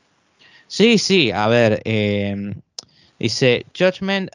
Sí, 0.68 0.98
sí, 0.98 1.32
a 1.32 1.48
ver, 1.48 1.82
eh, 1.86 2.36
dice, 3.20 3.66
Judgment 3.78 4.32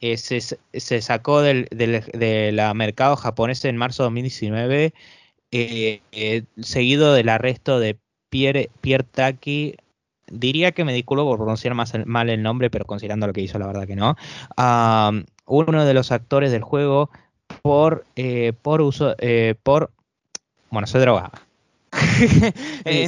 eh, 0.00 0.16
se, 0.16 0.40
se 0.40 1.02
sacó 1.02 1.42
del, 1.42 1.66
del, 1.70 2.02
del 2.12 2.74
mercado 2.74 3.16
japonés 3.16 3.64
en 3.64 3.76
marzo 3.76 4.02
de 4.02 4.06
2019, 4.06 4.94
eh, 5.52 6.44
seguido 6.62 7.12
del 7.14 7.28
arresto 7.28 7.80
de 7.80 7.98
Pierre, 8.30 8.70
Pierre 8.80 9.04
Taki. 9.04 9.76
Diría 10.32 10.72
que 10.72 10.84
me 10.84 10.92
disculpo 10.94 11.24
por 11.24 11.38
pronunciar 11.38 11.74
más 11.74 11.92
el- 11.94 12.06
mal 12.06 12.30
el 12.30 12.42
nombre, 12.42 12.70
pero 12.70 12.84
considerando 12.84 13.26
lo 13.26 13.32
que 13.32 13.40
hizo, 13.42 13.58
la 13.58 13.66
verdad 13.66 13.86
que 13.86 13.96
no. 13.96 14.16
Uno 15.50 15.84
de 15.84 15.94
los 15.94 16.12
actores 16.12 16.52
del 16.52 16.62
juego 16.62 17.10
por, 17.62 18.06
eh, 18.16 18.52
por 18.62 18.80
uso, 18.80 19.14
eh, 19.18 19.54
por, 19.62 19.90
bueno, 20.70 20.86
se 20.86 20.98
drogaba. 20.98 21.32
Eh, 22.84 23.06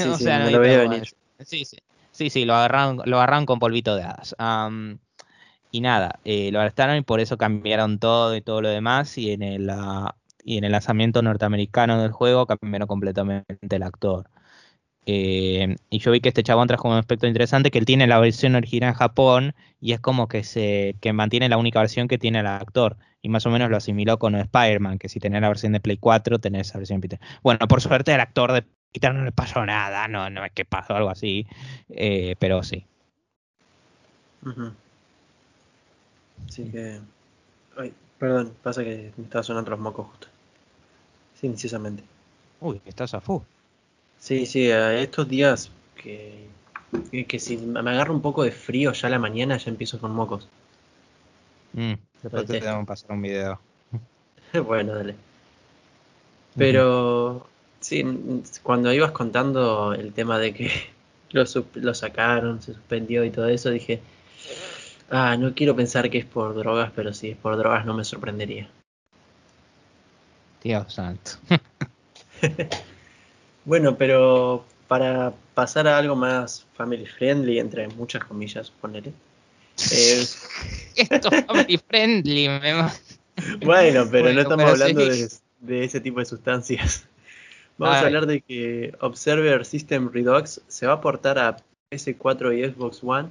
sí, 1.45 1.64
sí. 1.64 1.78
Sí, 2.30 2.45
lo 2.45 2.55
agarraron, 2.55 3.01
lo 3.05 3.16
agarraron 3.16 3.47
con 3.47 3.59
polvito 3.59 3.97
de 3.97 4.03
hadas. 4.03 4.34
Am, 4.38 4.99
y 5.70 5.80
nada, 5.80 6.18
eh, 6.24 6.51
lo 6.53 6.61
arrestaron 6.61 6.97
y 6.97 7.03
por 7.03 7.20
eso 7.20 7.38
cambiaron 7.38 7.99
todo 7.99 8.36
y 8.36 8.43
todo 8.43 8.61
lo 8.61 8.68
demás. 8.68 9.16
Y 9.18 9.32
en 9.32 9.43
el, 9.43 9.70
ah, 9.70 10.14
y 10.45 10.59
en 10.59 10.64
el 10.64 10.72
lanzamiento 10.72 11.22
norteamericano 11.22 12.01
del 12.01 12.12
juego 12.12 12.47
cambiaron 12.47 12.86
completamente 12.86 13.76
el 13.76 13.82
actor. 13.82 14.26
Eh, 15.05 15.76
y 15.90 15.98
yo 15.98 16.12
vi 16.12 16.20
que 16.20 16.28
este 16.28 16.44
chabón 16.44 16.68
trajo 16.68 16.88
un 16.88 16.94
aspecto 16.94 17.26
interesante 17.26 17.72
que 17.72 17.78
él 17.78 17.84
tiene 17.84 18.07
la 18.07 18.20
versión 18.20 18.55
original 18.55 18.90
en 18.90 18.94
Japón 18.94 19.55
y 19.80 19.92
es 19.92 20.00
como 20.00 20.28
que 20.28 20.44
se 20.44 20.94
que 21.00 21.12
mantiene 21.12 21.48
la 21.48 21.57
única 21.57 21.80
versión 21.80 22.07
que 22.07 22.18
tiene 22.18 22.38
el 22.38 22.46
actor 22.46 22.96
y 23.20 23.28
más 23.28 23.44
o 23.46 23.50
menos 23.50 23.68
lo 23.68 23.76
asimiló 23.76 24.18
con 24.18 24.36
Spider-Man, 24.36 24.98
que 24.98 25.09
si 25.09 25.18
tenés 25.18 25.42
la 25.42 25.48
versión 25.48 25.72
de 25.72 25.80
Play 25.80 25.96
4 25.96 26.38
tenés 26.38 26.68
esa 26.68 26.78
versión 26.78 27.00
de 27.00 27.09
Peter. 27.09 27.28
Bueno, 27.42 27.66
por 27.66 27.80
suerte 27.80 28.12
al 28.12 28.20
actor 28.20 28.53
de 28.53 28.64
Peter 28.92 29.12
no 29.14 29.24
le 29.24 29.32
pasó 29.32 29.64
nada, 29.66 30.07
no, 30.07 30.30
no 30.30 30.44
es 30.44 30.53
que 30.53 30.64
pasó 30.64 30.94
algo 30.94 31.11
así, 31.11 31.46
eh, 31.88 32.36
pero 32.38 32.62
sí. 32.62 32.86
Ujú. 34.44 34.72
Así 36.46 36.64
que. 36.70 37.00
Ay, 37.76 37.94
perdón, 38.18 38.55
pasa 38.62 38.84
que 38.84 39.12
me 39.16 39.24
estaba 39.24 39.42
sonando 39.42 39.70
los 39.70 39.80
mocos 39.80 40.07
justo. 40.09 40.28
Silenciosamente. 41.34 42.03
Uy, 42.61 42.80
estás 42.84 43.14
a 43.14 43.20
full. 43.20 43.42
Sí, 44.22 44.46
sí, 44.46 44.70
a 44.70 45.00
estos 45.00 45.28
días 45.28 45.72
que, 45.96 46.46
que, 47.10 47.24
que 47.26 47.40
si 47.40 47.56
me 47.56 47.80
agarra 47.80 48.12
un 48.12 48.22
poco 48.22 48.44
de 48.44 48.52
frío 48.52 48.92
ya 48.92 49.08
a 49.08 49.10
la 49.10 49.18
mañana 49.18 49.56
ya 49.56 49.68
empiezo 49.68 49.98
con 49.98 50.14
mocos. 50.14 50.46
Mm, 51.72 51.94
después 52.22 52.46
te 52.46 52.60
que 52.60 52.84
pasar 52.86 53.10
un 53.10 53.22
video. 53.22 53.60
Bueno, 54.64 54.94
dale. 54.94 55.16
Pero 56.56 57.48
sí, 57.80 58.04
cuando 58.62 58.92
ibas 58.92 59.10
contando 59.10 59.92
el 59.92 60.12
tema 60.12 60.38
de 60.38 60.54
que 60.54 60.70
lo, 61.32 61.42
lo 61.74 61.92
sacaron, 61.92 62.62
se 62.62 62.74
suspendió 62.74 63.24
y 63.24 63.30
todo 63.30 63.48
eso, 63.48 63.70
dije, 63.70 64.00
ah, 65.10 65.36
no 65.36 65.52
quiero 65.52 65.74
pensar 65.74 66.08
que 66.10 66.18
es 66.18 66.26
por 66.26 66.54
drogas, 66.54 66.92
pero 66.94 67.12
si 67.12 67.30
es 67.30 67.36
por 67.36 67.56
drogas 67.56 67.84
no 67.84 67.92
me 67.92 68.04
sorprendería. 68.04 68.68
Dios 70.62 70.94
santo. 70.94 71.32
Bueno, 73.64 73.96
pero 73.96 74.64
para 74.88 75.32
pasar 75.54 75.86
a 75.88 75.98
algo 75.98 76.16
más 76.16 76.66
family 76.76 77.06
friendly, 77.06 77.58
entre 77.58 77.88
muchas 77.88 78.24
comillas, 78.24 78.70
ponele. 78.70 79.12
Eh, 79.92 80.24
Esto 80.96 81.28
es 81.30 81.44
family 81.46 81.78
friendly, 81.78 82.48
me 82.48 82.72
bueno, 83.64 84.06
pero 84.10 84.24
Bueno, 84.24 84.32
no 84.34 84.40
estamos 84.42 84.64
pero 84.64 84.70
hablando 84.70 85.00
sí. 85.10 85.22
de, 85.22 85.30
de 85.60 85.84
ese 85.84 86.00
tipo 86.00 86.18
de 86.20 86.26
sustancias. 86.26 87.06
Vamos 87.78 87.96
a 87.96 88.06
hablar 88.06 88.26
de 88.26 88.40
que 88.42 88.94
Observer 89.00 89.64
System 89.64 90.10
Redux 90.12 90.60
se 90.68 90.86
va 90.86 90.94
a 90.94 91.00
portar 91.00 91.38
a 91.38 91.56
PS4 91.90 92.52
y 92.56 92.70
Xbox 92.70 93.00
One 93.02 93.28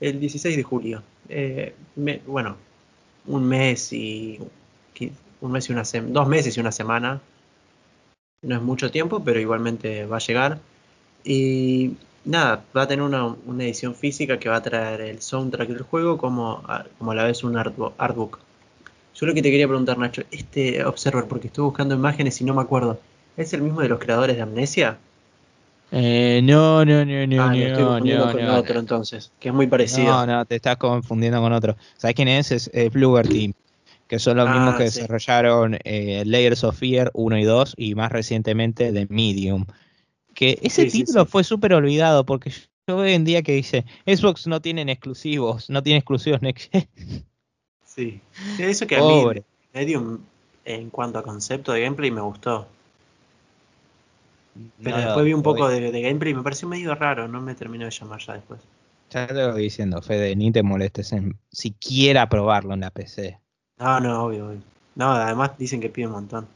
el 0.00 0.18
16 0.18 0.56
de 0.56 0.62
julio. 0.62 1.02
Eh, 1.28 1.74
me- 1.96 2.20
bueno, 2.26 2.56
un 3.26 3.44
mes 3.48 3.92
y 3.92 4.38
un 5.40 5.52
mes 5.52 5.68
y 5.68 5.72
una 5.72 5.82
dos 6.08 6.28
meses 6.28 6.56
y 6.56 6.60
una 6.60 6.72
semana. 6.72 7.20
No 8.42 8.56
es 8.56 8.62
mucho 8.62 8.90
tiempo, 8.90 9.22
pero 9.24 9.40
igualmente 9.40 10.04
va 10.06 10.16
a 10.16 10.20
llegar. 10.20 10.58
Y 11.24 11.96
nada, 12.24 12.64
va 12.76 12.82
a 12.82 12.88
tener 12.88 13.04
una, 13.04 13.26
una 13.26 13.64
edición 13.64 13.94
física 13.94 14.38
que 14.38 14.48
va 14.50 14.56
a 14.56 14.62
traer 14.62 15.00
el 15.02 15.22
soundtrack 15.22 15.68
del 15.68 15.82
juego 15.82 16.18
como 16.18 16.62
a, 16.66 16.86
como 16.98 17.12
a 17.12 17.14
la 17.14 17.24
vez 17.24 17.44
un 17.44 17.54
artbo- 17.54 17.94
artbook. 17.98 18.38
Yo 19.14 19.26
lo 19.26 19.34
que 19.34 19.42
te 19.42 19.50
quería 19.50 19.68
preguntar, 19.68 19.98
Nacho, 19.98 20.22
este 20.30 20.84
Observer, 20.84 21.26
porque 21.26 21.48
estuve 21.48 21.66
buscando 21.66 21.94
imágenes 21.96 22.40
y 22.40 22.44
no 22.44 22.54
me 22.54 22.62
acuerdo, 22.62 23.00
¿es 23.36 23.52
el 23.54 23.62
mismo 23.62 23.80
de 23.82 23.88
los 23.90 24.00
creadores 24.00 24.36
de 24.36 24.42
Amnesia? 24.42 24.98
Eh, 25.92 26.40
no, 26.42 26.84
no, 26.84 27.04
no, 27.04 27.26
no, 27.26 27.36
ah, 27.36 27.54
lo 27.54 27.66
estoy 27.66 27.84
no, 27.84 27.84
confundiendo 27.84 28.28
no, 28.28 28.30
con 28.30 28.48
no, 28.48 28.48
otro 28.48 28.78
entonces, 28.80 29.32
que 29.38 29.48
es 29.50 29.54
muy 29.54 29.66
parecido. 29.66 30.16
No, 30.16 30.26
no, 30.26 30.44
te 30.46 30.56
estás 30.56 30.76
confundiendo 30.76 31.40
con 31.40 31.52
otro. 31.52 31.76
¿Sabes 31.96 32.14
quién 32.14 32.28
es? 32.28 32.50
Es 32.52 32.70
Bluebird 32.92 33.28
Team, 33.28 33.52
que 34.12 34.18
son 34.18 34.36
los 34.36 34.46
Ah, 34.46 34.52
mismos 34.52 34.76
que 34.76 34.90
sí. 34.90 35.00
desarrollaron 35.00 35.78
eh, 35.84 36.22
Layers 36.26 36.64
of 36.64 36.76
Fear 36.78 37.10
1 37.14 37.38
y 37.38 37.44
2 37.44 37.72
y 37.78 37.94
más 37.94 38.12
recientemente 38.12 38.92
The 38.92 39.06
Medium. 39.08 39.64
Que 40.34 40.58
ese 40.62 40.90
Sí, 40.90 40.98
título 41.00 41.24
sí. 41.24 41.30
fue 41.30 41.44
súper 41.44 41.72
olvidado 41.72 42.26
porque 42.26 42.50
yo 42.86 42.96
veo 42.98 43.06
en 43.06 43.24
día 43.24 43.42
que 43.42 43.52
dice 43.52 43.86
Xbox 44.04 44.46
no 44.46 44.60
tienen 44.60 44.90
exclusivos, 44.90 45.70
no 45.70 45.82
tiene 45.82 46.00
exclusivos 46.00 46.42
Next. 46.42 46.74
Sí. 47.86 48.20
Eso 48.58 48.86
que 48.86 48.96
a 48.96 49.00
Pobre. 49.00 49.40
mí, 49.40 49.44
Medium, 49.72 50.18
en 50.66 50.90
cuanto 50.90 51.18
a 51.18 51.22
concepto 51.22 51.72
de 51.72 51.80
gameplay, 51.80 52.10
me 52.10 52.20
gustó. 52.20 52.66
Pero 54.82 54.96
No, 54.96 55.04
después 55.06 55.24
vi 55.24 55.32
un 55.32 55.42
poco 55.42 55.68
de 55.70 56.02
gameplay 56.02 56.32
y 56.32 56.36
me 56.36 56.42
pareció 56.42 56.68
medio 56.68 56.94
raro, 56.94 57.28
no 57.28 57.40
me 57.40 57.54
terminó 57.54 57.86
de 57.86 57.90
llamar 57.92 58.20
ya 58.20 58.34
después. 58.34 58.60
Ya 59.10 59.26
te 59.26 59.32
lo 59.34 59.52
voy 59.52 59.62
diciendo, 59.62 60.02
Fede, 60.02 60.36
ni 60.36 60.52
te 60.52 60.62
molestes 60.62 61.12
en 61.12 61.38
siquiera 61.50 62.28
probarlo 62.28 62.74
en 62.74 62.80
la 62.80 62.90
PC. 62.90 63.41
No, 63.82 63.98
no, 63.98 64.24
obvio, 64.24 64.46
obvio. 64.46 64.60
No, 64.94 65.12
además 65.12 65.58
dicen 65.58 65.80
que 65.80 65.88
pide 65.88 66.06
un 66.06 66.12
montón. 66.12 66.46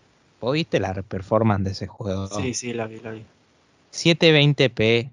¿Vos 0.41 0.53
viste 0.53 0.79
la 0.79 0.95
performance 0.95 1.65
de 1.65 1.71
ese 1.73 1.87
juego? 1.89 2.29
Sí, 2.29 2.55
sí, 2.55 2.73
la 2.73 2.87
vi, 2.87 3.01
la 3.01 3.11
vi. 3.11 3.25
720p 3.93 5.11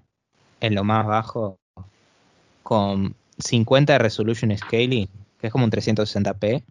en 0.60 0.74
lo 0.74 0.84
más 0.84 1.06
bajo 1.06 1.58
con 2.62 3.16
50 3.38 3.94
de 3.94 3.98
resolution 3.98 4.56
scaling, 4.56 5.08
que 5.40 5.46
es 5.48 5.52
como 5.52 5.64
un 5.64 5.72
360p, 5.72 6.62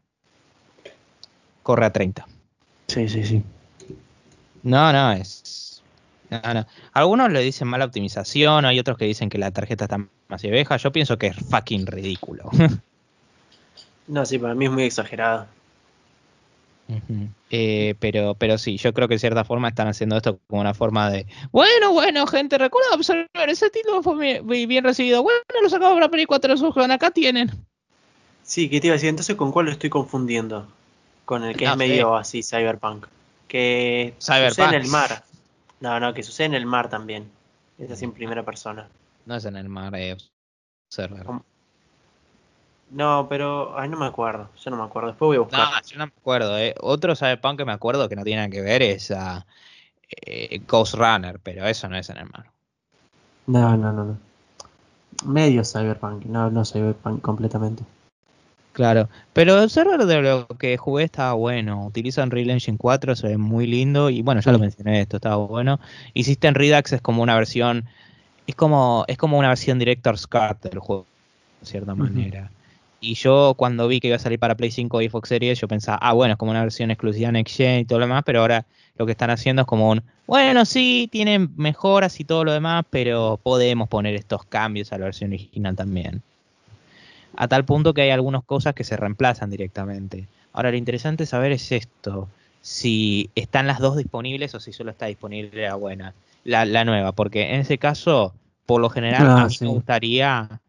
corre 1.61 1.85
a 1.85 1.91
30. 1.91 2.25
Sí, 2.87 3.09
sí, 3.09 3.25
sí. 3.25 3.43
No, 4.63 4.93
no, 4.93 5.11
es... 5.11 5.83
No, 6.29 6.53
no. 6.53 6.65
Algunos 6.93 7.31
le 7.31 7.41
dicen 7.41 7.67
mala 7.67 7.85
optimización, 7.85 8.63
hay 8.65 8.79
otros 8.79 8.97
que 8.97 9.05
dicen 9.05 9.29
que 9.29 9.37
la 9.37 9.51
tarjeta 9.51 9.85
está 9.85 9.97
más 10.29 10.41
vieja. 10.41 10.77
Yo 10.77 10.91
pienso 10.91 11.17
que 11.17 11.27
es 11.27 11.35
fucking 11.35 11.85
ridículo. 11.85 12.49
No, 14.07 14.25
sí, 14.25 14.37
para 14.37 14.55
mí 14.55 14.65
es 14.65 14.71
muy 14.71 14.83
exagerado. 14.83 15.47
Eh, 17.49 17.95
pero, 17.99 18.35
pero 18.35 18.57
sí, 18.57 18.77
yo 18.77 18.93
creo 18.93 19.07
que 19.07 19.15
de 19.15 19.19
cierta 19.19 19.43
forma 19.43 19.69
están 19.69 19.87
haciendo 19.87 20.17
esto 20.17 20.39
como 20.47 20.61
una 20.61 20.73
forma 20.73 21.09
de. 21.09 21.25
Bueno, 21.51 21.93
bueno, 21.93 22.27
gente, 22.27 22.57
recuerda 22.57 22.93
observar, 22.93 23.49
ese 23.49 23.69
título 23.69 24.03
fue 24.03 24.41
muy 24.41 24.65
bien 24.65 24.83
recibido. 24.83 25.23
Bueno, 25.23 25.39
lo 25.61 25.69
sacamos 25.69 25.95
para 25.95 26.09
Play 26.09 26.25
4 26.25 26.57
Surgeon, 26.57 26.91
acá 26.91 27.11
tienen. 27.11 27.51
Sí, 28.43 28.69
que 28.69 28.81
te 28.81 28.87
iba 28.87 28.93
a 28.93 28.97
decir, 28.97 29.09
entonces 29.09 29.35
¿con 29.35 29.51
cuál 29.51 29.67
lo 29.67 29.71
estoy 29.71 29.89
confundiendo? 29.89 30.67
Con 31.25 31.43
el 31.43 31.55
que 31.55 31.65
No 31.65 31.71
es 31.71 31.77
medio 31.77 32.15
así, 32.15 32.43
cyberpunk. 32.43 33.07
Que 33.47 34.13
sucede 34.17 34.67
en 34.67 34.73
el 34.81 34.87
mar. 34.87 35.23
No, 35.79 35.99
no, 35.99 36.13
que 36.13 36.23
sucede 36.23 36.47
en 36.47 36.53
el 36.55 36.65
mar 36.65 36.89
también. 36.89 37.29
Es 37.77 37.91
así 37.91 38.05
en 38.05 38.11
primera 38.11 38.43
persona. 38.43 38.87
No 39.25 39.35
es 39.35 39.45
en 39.45 39.55
el 39.55 39.69
mar, 39.69 39.95
eh, 39.95 40.17
Observer. 40.89 41.23
¿Cómo? 41.23 41.45
No, 42.93 43.25
pero, 43.27 43.77
ay, 43.77 43.89
no 43.89 43.97
me 43.97 44.05
acuerdo. 44.05 44.49
Yo 44.63 44.69
no 44.69 44.77
me 44.77 44.83
acuerdo. 44.83 45.09
Después 45.09 45.27
voy 45.27 45.37
a 45.37 45.39
buscar. 45.39 45.59
No, 45.59 45.81
yo 45.81 45.97
no 45.97 46.05
me 46.05 46.13
acuerdo. 46.15 46.57
Eh. 46.59 46.75
Otro 46.79 47.15
Cyberpunk 47.15 47.57
que 47.57 47.65
me 47.65 47.71
acuerdo 47.71 48.07
que 48.07 48.15
no 48.15 48.23
tiene 48.23 48.41
nada 48.41 48.51
que 48.51 48.61
ver 48.61 48.83
es 48.83 49.09
a 49.09 49.45
eh, 50.09 50.61
Ghost 50.67 50.93
Runner, 50.93 51.39
pero 51.41 51.65
eso 51.65 51.89
no 51.89 51.97
es 51.97 52.09
en 52.09 52.17
el 52.17 52.29
mar. 52.29 52.45
No, 53.47 53.75
no, 53.75 53.91
no, 53.91 54.05
no. 54.05 54.17
Medio 55.25 55.63
cyberpunk, 55.63 56.25
no, 56.25 56.49
no 56.49 56.65
cyberpunk 56.65 57.21
completamente. 57.21 57.83
Claro, 58.73 59.07
pero 59.33 59.61
el 59.61 59.69
server 59.69 60.05
de 60.05 60.21
lo 60.21 60.47
que 60.47 60.77
jugué 60.77 61.03
estaba 61.03 61.33
bueno. 61.33 61.85
Utiliza 61.85 62.23
Unreal 62.23 62.49
Engine 62.49 62.77
4, 62.77 63.15
se 63.15 63.27
ve 63.27 63.37
muy 63.37 63.67
lindo. 63.67 64.09
Y 64.09 64.21
bueno, 64.21 64.41
ya 64.41 64.51
lo 64.51 64.59
mencioné 64.59 65.01
esto, 65.01 65.17
estaba 65.17 65.37
bueno. 65.37 65.79
Y 66.13 66.23
System 66.23 66.53
Redux 66.53 66.93
es 66.93 67.01
como 67.01 67.21
una 67.23 67.35
versión. 67.35 67.85
Es 68.45 68.55
como, 68.55 69.05
es 69.07 69.17
como 69.17 69.37
una 69.37 69.49
versión 69.49 69.79
Director's 69.79 70.27
Cut 70.27 70.61
del 70.63 70.79
juego, 70.79 71.05
de 71.61 71.67
cierta 71.67 71.95
manera. 71.95 72.49
Y 73.05 73.15
yo 73.15 73.53
cuando 73.57 73.87
vi 73.89 73.99
que 73.99 74.07
iba 74.07 74.15
a 74.15 74.19
salir 74.19 74.39
para 74.39 74.55
Play 74.55 74.71
5 74.71 75.01
y 75.01 75.09
Xbox 75.09 75.27
Series, 75.29 75.59
yo 75.59 75.67
pensaba, 75.67 75.97
ah, 76.01 76.13
bueno, 76.13 76.33
es 76.33 76.37
como 76.37 76.51
una 76.51 76.61
versión 76.61 76.89
exclusiva 76.89 77.31
Next 77.33 77.57
Gen 77.57 77.81
y 77.81 77.85
todo 77.85 77.99
lo 77.99 78.05
demás, 78.05 78.23
pero 78.25 78.39
ahora 78.39 78.65
lo 78.97 79.05
que 79.05 79.11
están 79.11 79.29
haciendo 79.29 79.63
es 79.63 79.67
como 79.67 79.89
un, 79.89 80.01
bueno, 80.25 80.63
sí, 80.65 81.09
tienen 81.11 81.49
mejoras 81.57 82.19
y 82.21 82.23
todo 82.23 82.45
lo 82.45 82.53
demás, 82.53 82.85
pero 82.89 83.39
podemos 83.43 83.89
poner 83.89 84.15
estos 84.15 84.45
cambios 84.45 84.93
a 84.93 84.97
la 84.97 85.05
versión 85.05 85.31
original 85.31 85.75
también. 85.75 86.23
A 87.35 87.47
tal 87.47 87.65
punto 87.65 87.93
que 87.93 88.01
hay 88.03 88.11
algunas 88.11 88.43
cosas 88.43 88.73
que 88.75 88.83
se 88.83 88.95
reemplazan 88.97 89.49
directamente. 89.49 90.27
Ahora, 90.53 90.71
lo 90.71 90.77
interesante 90.77 91.25
saber 91.25 91.51
es 91.51 91.71
esto, 91.71 92.29
si 92.61 93.29
están 93.35 93.65
las 93.67 93.79
dos 93.79 93.97
disponibles 93.97 94.53
o 94.55 94.59
si 94.59 94.71
solo 94.71 94.91
está 94.91 95.07
disponible 95.07 95.63
la 95.63 95.75
buena, 95.75 96.13
la, 96.43 96.65
la 96.65 96.85
nueva, 96.85 97.11
porque 97.11 97.53
en 97.53 97.61
ese 97.61 97.77
caso, 97.77 98.33
por 98.65 98.81
lo 98.81 98.89
general, 98.89 99.27
Ah, 99.27 99.41
a 99.43 99.47
mí 99.47 99.55
sí. 99.55 99.65
me 99.65 99.71
gustaría 99.71 100.61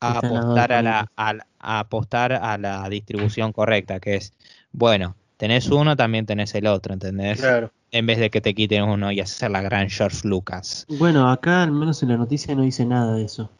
apostar 0.00 0.72
a 0.72 0.82
la, 0.82 1.00
disponibles. 1.00 1.10
a, 1.16 1.32
la- 1.34 1.46
a 1.62 1.78
apostar 1.78 2.32
a 2.32 2.58
la 2.58 2.88
distribución 2.88 3.52
correcta, 3.52 4.00
que 4.00 4.16
es, 4.16 4.32
bueno, 4.72 5.16
tenés 5.36 5.68
uno, 5.68 5.96
también 5.96 6.26
tenés 6.26 6.54
el 6.54 6.66
otro, 6.66 6.92
¿entendés? 6.92 7.40
Claro. 7.40 7.72
En 7.90 8.06
vez 8.06 8.18
de 8.18 8.30
que 8.30 8.40
te 8.40 8.54
quiten 8.54 8.84
uno 8.84 9.12
y 9.12 9.20
hacer 9.20 9.50
la 9.50 9.60
gran 9.62 9.88
George 9.88 10.26
Lucas. 10.26 10.86
Bueno, 10.88 11.30
acá 11.30 11.62
al 11.62 11.72
menos 11.72 12.02
en 12.02 12.08
la 12.10 12.16
noticia 12.16 12.54
no 12.54 12.62
dice 12.62 12.84
nada 12.84 13.14
de 13.14 13.24
eso. 13.24 13.50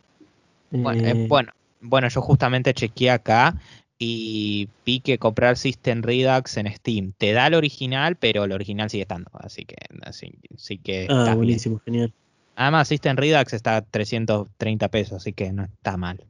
Bueno, 0.70 1.04
Eh, 1.06 1.10
eh, 1.10 1.26
bueno, 1.28 1.52
bueno, 1.80 2.08
yo 2.08 2.22
justamente 2.22 2.72
chequeé 2.72 3.10
acá 3.10 3.56
y 3.98 4.68
vi 4.86 5.00
que 5.00 5.18
comprar 5.18 5.56
System 5.56 6.02
Redux 6.02 6.56
en 6.56 6.72
Steam 6.74 7.12
te 7.18 7.32
da 7.32 7.46
el 7.46 7.54
original, 7.54 8.16
pero 8.16 8.44
el 8.44 8.52
original 8.52 8.88
sigue 8.90 9.02
estando, 9.02 9.30
así 9.34 9.64
que 9.64 9.76
así, 10.02 10.32
así 10.54 10.78
que 10.78 11.06
Ah, 11.10 11.24
bien. 11.24 11.36
buenísimo, 11.36 11.80
genial. 11.84 12.12
Además, 12.56 12.88
System 12.88 13.16
Redux 13.16 13.52
está 13.52 13.76
a 13.76 13.82
330 13.82 14.88
pesos, 14.88 15.14
así 15.18 15.32
que 15.32 15.52
no 15.52 15.64
está 15.64 15.96
mal. 15.96 16.20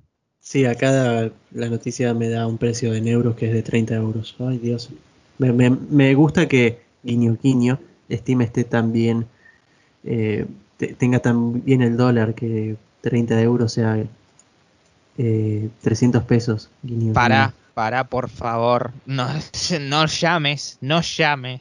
Sí, 0.42 0.64
acá 0.66 0.90
da- 0.92 1.30
la 1.52 1.68
noticia 1.68 2.12
me 2.14 2.28
da 2.28 2.46
un 2.46 2.58
precio 2.58 2.92
en 2.94 3.06
euros 3.06 3.36
que 3.36 3.46
es 3.46 3.52
de 3.54 3.62
30 3.62 3.94
euros. 3.94 4.34
Ay, 4.40 4.58
Dios. 4.58 4.90
Me, 5.38 5.52
me- 5.52 5.70
me 5.70 6.14
gusta 6.14 6.46
que 6.48 6.82
guiño 7.02 7.38
guiño 7.42 7.78
Steam 8.10 8.42
esté 8.42 8.64
tan 8.64 8.92
bien, 8.92 9.26
eh, 10.04 10.46
te- 10.76 10.94
tenga 10.94 11.20
tan 11.20 11.64
bien 11.64 11.80
el 11.80 11.96
dólar 11.96 12.34
que 12.34 12.76
30 13.00 13.40
euros 13.40 13.72
sea 13.72 14.04
eh, 15.18 15.68
300 15.80 16.24
pesos. 16.24 16.68
Guiño, 16.82 17.12
Para, 17.12 17.46
guiño. 17.46 17.54
para, 17.74 18.04
por 18.08 18.28
favor, 18.28 18.90
no, 19.06 19.28
no 19.80 20.06
llames, 20.06 20.78
no 20.80 21.00
llames, 21.00 21.60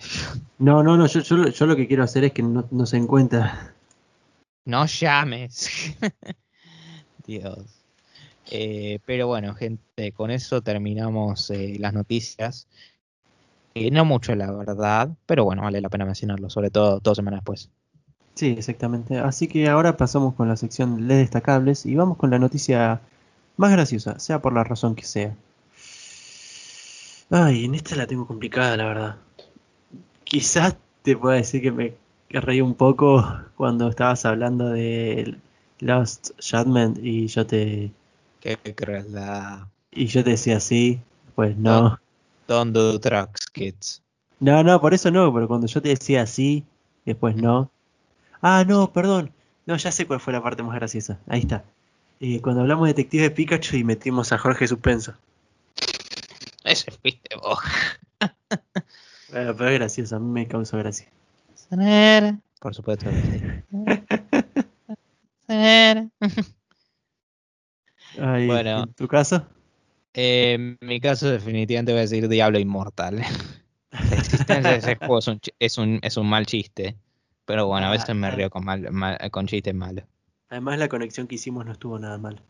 No, 0.58 0.84
no, 0.84 0.98
no, 0.98 1.06
yo, 1.08 1.22
yo, 1.22 1.38
lo- 1.38 1.50
yo 1.50 1.66
lo 1.66 1.76
que 1.76 1.88
quiero 1.88 2.04
hacer 2.04 2.24
es 2.24 2.32
que 2.34 2.42
no, 2.44 2.68
no 2.72 2.86
se 2.86 2.98
encuentra. 2.98 3.74
no 4.66 4.86
llames. 4.86 5.70
Dios. 7.26 7.81
Eh, 8.54 9.00
pero 9.06 9.28
bueno, 9.28 9.56
gente, 9.56 10.12
con 10.12 10.30
eso 10.30 10.62
terminamos 10.62 11.50
eh, 11.52 11.78
las 11.80 11.94
noticias. 11.94 12.68
Eh, 13.74 13.90
no 13.92 14.04
mucho, 14.04 14.36
la 14.36 14.52
verdad, 14.52 15.10
pero 15.26 15.46
bueno, 15.46 15.62
vale 15.62 15.80
la 15.80 15.88
pena 15.88 16.06
mencionarlo, 16.06 16.50
sobre 16.50 16.70
todo 16.70 17.00
dos 17.00 17.16
semanas 17.16 17.40
después. 17.40 17.70
Sí, 18.36 18.56
exactamente. 18.58 19.18
Así 19.20 19.48
que 19.48 19.70
ahora 19.70 19.96
pasamos 19.96 20.36
con 20.36 20.50
la 20.50 20.58
sección 20.58 21.08
de 21.08 21.16
destacables 21.16 21.86
y 21.86 21.96
vamos 21.96 22.18
con 22.18 22.30
la 22.30 22.40
noticia 22.40 23.00
más 23.56 23.72
graciosa, 23.72 24.20
sea 24.20 24.42
por 24.42 24.52
la 24.52 24.66
razón 24.66 24.96
que 24.96 25.06
sea. 25.06 25.34
Ay, 27.30 27.64
en 27.64 27.76
esta 27.76 27.96
la 27.96 28.08
tengo 28.08 28.28
complicada, 28.28 28.76
la 28.76 28.86
verdad. 28.86 29.16
Quizás 30.26 30.76
te 31.04 31.16
pueda 31.16 31.38
decir 31.38 31.62
que 31.62 31.72
me 31.72 31.94
reí 32.30 32.60
un 32.60 32.76
poco 32.76 33.26
cuando 33.56 33.88
estabas 33.88 34.26
hablando 34.26 34.70
de 34.70 35.38
Lost 35.80 36.32
Judgment 36.42 36.98
y 37.02 37.28
yo 37.28 37.48
te 37.48 37.92
Qué 38.42 38.58
crueldad. 38.76 39.68
y 39.92 40.08
yo 40.08 40.24
te 40.24 40.32
decía 40.32 40.60
sí, 40.60 41.00
pues 41.36 41.56
no. 41.56 42.00
Don't 42.48 42.74
do 42.74 42.98
drugs, 42.98 43.46
kids. 43.54 44.02
No, 44.40 44.64
no, 44.64 44.82
por 44.82 44.94
eso 44.96 45.12
no, 45.12 45.32
pero 45.34 45.48
cuando 45.48 45.68
yo 45.68 45.82
te 45.82 45.90
decía 45.90 46.26
sí, 46.26 46.66
después 47.06 47.36
no. 47.36 47.72
Ah, 48.42 48.66
no, 48.68 48.92
perdón. 48.92 49.32
No, 49.68 49.78
ya 49.78 49.92
sé 49.92 50.08
cuál 50.08 50.20
fue 50.20 50.34
la 50.34 50.42
parte 50.42 50.64
más 50.64 50.76
graciosa. 50.76 51.20
Ahí 51.28 51.42
está. 51.42 51.64
Eh, 52.20 52.42
cuando 52.42 52.62
hablamos 52.62 52.88
de 52.88 52.94
Detective 52.96 53.30
Pikachu 53.30 53.78
y 53.78 53.84
metimos 53.84 54.32
a 54.32 54.40
Jorge 54.40 54.68
Suspenso. 54.68 55.14
Ese 56.64 56.92
fuiste 56.92 57.36
vos. 57.36 57.60
Bueno, 59.32 59.56
pero 59.56 59.70
es 59.70 59.80
gracioso, 59.80 60.18
a 60.18 60.20
mí 60.20 60.30
me 60.30 60.46
causó 60.46 60.78
gracia. 60.78 61.08
Por 62.60 62.76
supuesto. 62.76 63.10
Ay, 68.20 68.48
Bueno. 68.48 68.84
¿En 68.84 68.94
tu 68.94 69.08
caso? 69.08 69.46
Eh, 70.14 70.54
en 70.54 70.78
mi 70.82 71.00
caso, 71.00 71.30
definitivamente 71.30 71.92
voy 71.94 72.00
a 72.00 72.02
decir 72.02 72.28
Diablo 72.28 72.60
Inmortal. 72.60 73.18
La 73.92 74.16
existencia 74.16 74.72
de 74.72 74.78
ese 74.78 74.96
juego 74.96 75.20
es 75.20 75.28
un, 75.28 75.40
es 75.60 75.78
un, 75.78 76.00
es 76.02 76.18
un 76.18 76.30
mal 76.30 76.46
chiste. 76.46 76.98
Pero 77.46 77.68
bueno, 77.68 77.88
a 77.88 77.92
veces 77.92 78.16
me 78.16 78.28
Ah, 78.28 78.32
río 78.32 78.50
con, 78.50 78.64
mal, 78.64 78.92
mal- 78.92 79.18
con 79.32 79.48
chistes 79.48 79.74
malos. 79.74 80.06
Además, 80.50 80.80
la 80.80 80.90
conexión 80.90 81.28
que 81.28 81.36
hicimos 81.36 81.66
no 81.66 81.72
estuvo 81.72 81.98
nada 81.98 82.18
mal. 82.18 82.42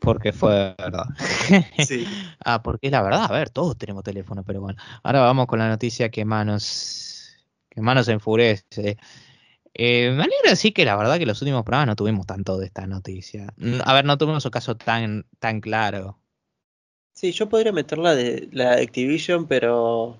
Porque 0.00 0.32
fue 0.32 0.74
verdad. 0.78 1.04
Sí. 1.86 2.04
ah, 2.44 2.62
porque 2.62 2.86
es 2.88 2.92
la 2.92 3.02
verdad. 3.02 3.24
A 3.24 3.32
ver, 3.32 3.50
todos 3.50 3.76
tenemos 3.78 4.04
teléfono, 4.04 4.42
pero 4.42 4.60
bueno. 4.60 4.78
Ahora 5.02 5.20
vamos 5.20 5.46
con 5.46 5.58
la 5.58 5.68
noticia 5.68 6.10
que 6.10 6.24
más 6.24 6.44
nos, 6.46 7.36
que 7.70 7.80
más 7.80 7.94
nos 7.94 8.08
enfurece. 8.08 8.98
Eh, 9.74 10.12
me 10.12 10.22
alegra 10.22 10.50
decir 10.50 10.72
que 10.72 10.84
la 10.84 10.96
verdad 10.96 11.18
que 11.18 11.26
los 11.26 11.42
últimos 11.42 11.64
programas 11.64 11.88
no 11.88 11.96
tuvimos 11.96 12.26
tanto 12.26 12.58
de 12.58 12.66
esta 12.66 12.86
noticia. 12.86 13.52
A 13.84 13.92
ver, 13.92 14.04
no 14.04 14.16
tuvimos 14.16 14.44
un 14.44 14.50
caso 14.52 14.76
tan, 14.76 15.26
tan 15.40 15.60
claro. 15.60 16.16
Sí, 17.12 17.32
yo 17.32 17.48
podría 17.48 17.72
meterla 17.72 18.14
de 18.14 18.48
la 18.52 18.74
Activision, 18.74 19.46
pero 19.46 20.16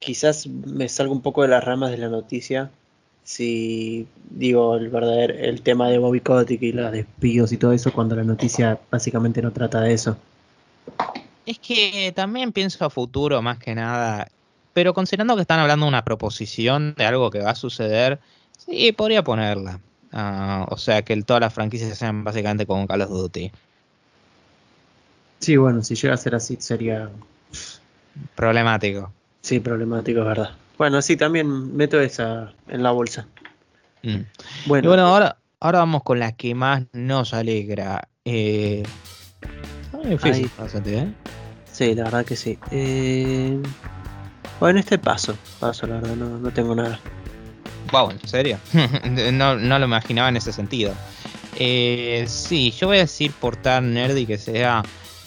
quizás 0.00 0.46
me 0.46 0.88
salga 0.88 1.12
un 1.12 1.22
poco 1.22 1.42
de 1.42 1.48
las 1.48 1.62
ramas 1.62 1.92
de 1.92 1.98
la 1.98 2.08
noticia. 2.08 2.70
Si 3.24 4.08
digo 4.30 4.76
el 4.76 4.88
verdadero, 4.88 5.34
el 5.34 5.62
tema 5.62 5.88
de 5.88 5.98
Bobby 5.98 6.20
Kotick 6.20 6.60
y 6.62 6.72
los 6.72 6.90
despidos 6.90 7.52
y 7.52 7.56
todo 7.56 7.72
eso, 7.72 7.92
cuando 7.92 8.16
la 8.16 8.24
noticia 8.24 8.80
básicamente 8.90 9.40
no 9.42 9.52
trata 9.52 9.80
de 9.80 9.92
eso. 9.92 10.16
Es 11.46 11.58
que 11.60 12.12
también 12.14 12.52
pienso 12.52 12.84
a 12.84 12.90
futuro 12.90 13.42
más 13.42 13.58
que 13.58 13.74
nada, 13.74 14.28
pero 14.72 14.94
considerando 14.94 15.34
que 15.36 15.42
están 15.42 15.60
hablando 15.60 15.86
de 15.86 15.88
una 15.90 16.04
proposición 16.04 16.94
de 16.96 17.04
algo 17.04 17.30
que 17.30 17.40
va 17.40 17.50
a 17.50 17.54
suceder, 17.54 18.18
sí, 18.58 18.92
podría 18.92 19.22
ponerla. 19.22 19.80
Ah, 20.12 20.66
o 20.68 20.76
sea, 20.76 21.02
que 21.02 21.12
el- 21.14 21.24
todas 21.24 21.40
las 21.40 21.54
franquicias 21.54 21.96
sean 21.96 22.22
básicamente 22.24 22.66
como 22.66 22.86
Call 22.86 23.02
of 23.02 23.10
Duty. 23.10 23.50
Sí, 25.40 25.56
bueno, 25.56 25.82
si 25.82 25.94
llega 25.94 26.14
a 26.14 26.18
ser 26.18 26.34
así 26.34 26.56
sería, 26.60 27.08
Problemático. 28.34 29.12
sí, 29.40 29.58
problemático, 29.60 30.20
es 30.20 30.26
verdad. 30.26 30.50
Bueno, 30.78 31.00
sí, 31.02 31.16
también 31.16 31.76
meto 31.76 32.00
esa 32.00 32.52
en 32.68 32.82
la 32.82 32.90
bolsa. 32.90 33.26
Mm. 34.02 34.08
Y 34.08 34.22
Bueno, 34.66 34.88
bueno, 34.88 35.06
ahora, 35.06 35.36
ahora 35.60 35.78
vamos 35.80 36.02
con 36.02 36.18
la 36.18 36.32
que 36.32 36.54
más 36.54 36.82
nos 36.92 37.34
alegra. 37.34 38.08
Eh, 38.24 38.82
difícil, 40.08 40.50
Ahí. 40.58 40.70
¿eh? 40.86 41.08
sí, 41.72 41.94
la 41.94 42.04
verdad 42.04 42.24
que 42.24 42.36
sí. 42.36 42.58
Eh, 42.70 43.60
bueno, 44.62 44.78
este 44.78 44.96
paso, 44.96 45.36
paso, 45.58 45.88
la 45.88 45.94
verdad, 45.94 46.14
no, 46.14 46.38
no 46.38 46.50
tengo 46.52 46.72
nada. 46.72 47.00
Wow, 47.90 48.12
¿en 48.12 48.28
serio? 48.28 48.58
no, 49.32 49.56
no 49.56 49.78
lo 49.80 49.84
imaginaba 49.84 50.28
en 50.28 50.36
ese 50.36 50.52
sentido. 50.52 50.94
Eh, 51.56 52.26
sí, 52.28 52.70
yo 52.70 52.86
voy 52.86 52.98
a 52.98 53.00
decir 53.00 53.32
por 53.32 53.56
tan 53.56 53.92
nerdy 53.92 54.24
que 54.24 54.38
sea 54.38 54.84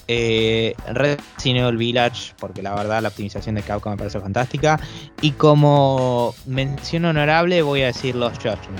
eh, 0.07 0.73
Resident 0.87 1.65
Evil 1.65 1.75
Village, 1.75 2.33
porque 2.39 2.61
la 2.61 2.73
verdad 2.75 3.01
la 3.01 3.09
optimización 3.09 3.55
de 3.55 3.61
Capcom 3.61 3.91
me 3.91 3.97
parece 3.97 4.21
fantástica. 4.21 4.79
Y 5.19 5.31
como 5.31 6.33
mención 6.45 7.03
honorable 7.03 7.61
voy 7.61 7.81
a 7.81 7.87
decir 7.87 8.15
Los 8.15 8.37
Judgment. 8.37 8.79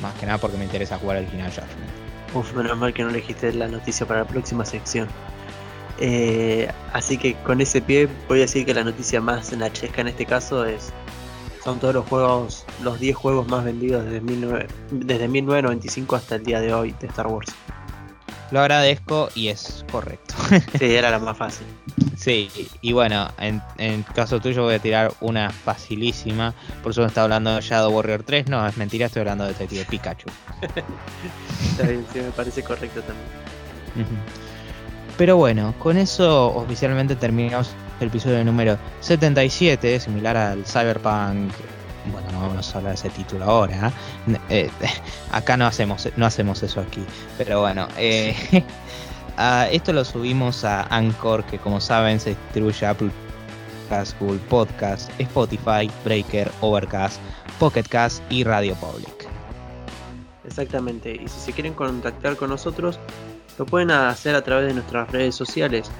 Más 0.00 0.14
que 0.20 0.26
nada 0.26 0.38
porque 0.38 0.56
me 0.56 0.66
interesa 0.66 0.98
jugar 0.98 1.16
al 1.16 1.26
final 1.26 1.50
Judgment. 1.50 2.32
Uf, 2.32 2.54
menos 2.54 2.78
mal 2.78 2.94
que 2.94 3.02
no 3.02 3.10
elegiste 3.10 3.52
la 3.52 3.66
noticia 3.66 4.06
para 4.06 4.20
la 4.20 4.28
próxima 4.28 4.64
sección. 4.64 5.08
Eh, 5.98 6.70
así 6.92 7.16
que 7.16 7.34
con 7.34 7.60
ese 7.60 7.80
pie 7.80 8.08
voy 8.28 8.38
a 8.38 8.42
decir 8.42 8.66
que 8.66 8.74
la 8.74 8.84
noticia 8.84 9.20
más 9.20 9.52
nachesca 9.56 10.02
en 10.02 10.08
este 10.08 10.26
caso 10.26 10.66
es 10.66 10.92
son 11.64 11.80
todos 11.80 11.94
los 11.94 12.06
juegos, 12.06 12.64
los 12.82 13.00
10 13.00 13.16
juegos 13.16 13.48
más 13.48 13.64
vendidos 13.64 14.04
desde, 14.04 14.20
19 14.20 14.68
desde 14.92 15.26
1995 15.26 16.14
hasta 16.14 16.36
el 16.36 16.44
día 16.44 16.60
de 16.60 16.72
hoy 16.72 16.94
de 17.00 17.08
Star 17.08 17.26
Wars. 17.26 17.52
Lo 18.52 18.60
agradezco 18.60 19.28
y 19.34 19.48
es 19.48 19.84
correcto. 19.90 20.34
Sí, 20.78 20.94
era 20.94 21.10
la 21.10 21.18
más 21.18 21.36
fácil. 21.36 21.66
Sí, 22.16 22.48
y 22.80 22.92
bueno, 22.92 23.28
en, 23.38 23.60
en 23.78 24.04
caso 24.04 24.40
tuyo 24.40 24.62
voy 24.62 24.74
a 24.74 24.78
tirar 24.78 25.12
una 25.20 25.50
facilísima. 25.50 26.54
Por 26.82 26.92
eso 26.92 27.00
me 27.00 27.08
está 27.08 27.24
hablando 27.24 27.54
de 27.54 27.60
Shadow 27.60 27.92
Warrior 27.92 28.22
3. 28.22 28.46
No, 28.46 28.64
es 28.66 28.76
mentira, 28.76 29.06
estoy 29.06 29.20
hablando 29.20 29.44
de 29.44 29.50
Detective 29.50 29.86
Pikachu. 29.90 30.28
Está 31.70 31.88
bien, 31.88 32.06
sí, 32.12 32.20
me 32.20 32.30
parece 32.30 32.62
correcto 32.62 33.02
también. 33.02 34.06
Ujú. 34.06 34.45
Pero 35.16 35.36
bueno, 35.38 35.74
con 35.78 35.96
eso 35.96 36.54
oficialmente 36.54 37.16
terminamos 37.16 37.70
el 38.00 38.08
episodio 38.08 38.44
número 38.44 38.78
77, 39.00 40.00
similar 40.00 40.36
al 40.36 40.66
Cyberpunk. 40.66 41.52
Bueno, 42.12 42.30
no 42.32 42.40
vamos 42.40 42.74
a 42.74 42.78
hablar 42.78 42.92
de 42.92 42.98
ese 42.98 43.10
título 43.10 43.46
ahora. 43.46 43.92
¿eh? 44.28 44.38
Eh, 44.50 44.70
acá 45.32 45.56
no 45.56 45.66
hacemos, 45.66 46.08
no 46.16 46.26
hacemos 46.26 46.62
eso 46.62 46.80
aquí. 46.80 47.04
Pero 47.38 47.62
bueno, 47.62 47.88
eh, 47.96 48.36
esto 49.72 49.92
lo 49.94 50.04
subimos 50.04 50.64
a 50.64 50.82
Anchor, 50.94 51.44
que 51.44 51.58
como 51.58 51.80
saben 51.80 52.20
se 52.20 52.30
distribuye 52.30 52.84
a 52.84 52.90
Apple 52.90 53.10
Podcast, 53.88 54.20
Google 54.20 54.40
Podcast, 54.50 55.10
Spotify, 55.18 55.90
Breaker, 56.04 56.50
Overcast, 56.60 57.20
Pocket 57.58 57.84
Cast 57.84 58.22
y 58.30 58.44
Radio 58.44 58.74
Public. 58.74 59.28
Exactamente. 60.44 61.14
Y 61.14 61.26
si 61.28 61.40
se 61.40 61.52
quieren 61.52 61.72
contactar 61.72 62.36
con 62.36 62.50
nosotros, 62.50 63.00
lo 63.58 63.66
pueden 63.66 63.90
hacer 63.90 64.34
a 64.34 64.42
través 64.42 64.68
de 64.68 64.74
nuestras 64.74 65.10
redes 65.10 65.34
sociales, 65.34 65.90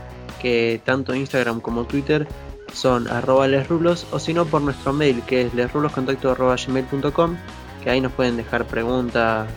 que 0.40 0.80
tanto 0.84 1.14
Instagram 1.14 1.60
como 1.60 1.84
Twitter 1.84 2.26
son 2.72 3.08
arroba 3.08 3.48
lesrulos, 3.48 4.06
o 4.10 4.18
si 4.18 4.34
no 4.34 4.44
por 4.44 4.62
nuestro 4.62 4.92
mail, 4.92 5.22
que 5.22 5.42
es 5.42 5.54
lesruloscontacto.gmail.com, 5.54 7.36
que 7.82 7.90
ahí 7.90 8.00
nos 8.00 8.12
pueden 8.12 8.36
dejar 8.36 8.64
preguntas, 8.66 9.48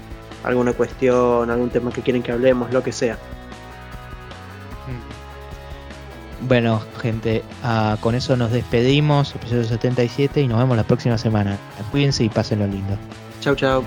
alguna 0.43 0.74
cuestión, 0.74 1.50
algún 1.50 1.70
tema 1.70 1.91
que 1.91 2.02
quieren 2.02 2.24
que 2.24 2.32
hablemos, 2.32 2.72
lo 2.72 2.84
que 2.84 2.91
sea. 2.91 3.18
Bueno, 6.41 6.82
gente, 7.02 7.43
ah, 7.64 7.97
con 8.00 8.16
eso 8.16 8.38
nos 8.38 8.52
despedimos, 8.52 9.36
episodio 9.36 9.66
77, 9.66 10.41
y 10.41 10.47
nos 10.47 10.58
vemos 10.60 10.78
la 10.78 10.84
próxima 10.84 11.18
semana. 11.18 11.58
Cuídense 11.91 12.24
y 12.24 12.30
pásenlo 12.30 12.65
lindo. 12.65 12.98
Chau, 13.41 13.56
chau. 13.56 13.84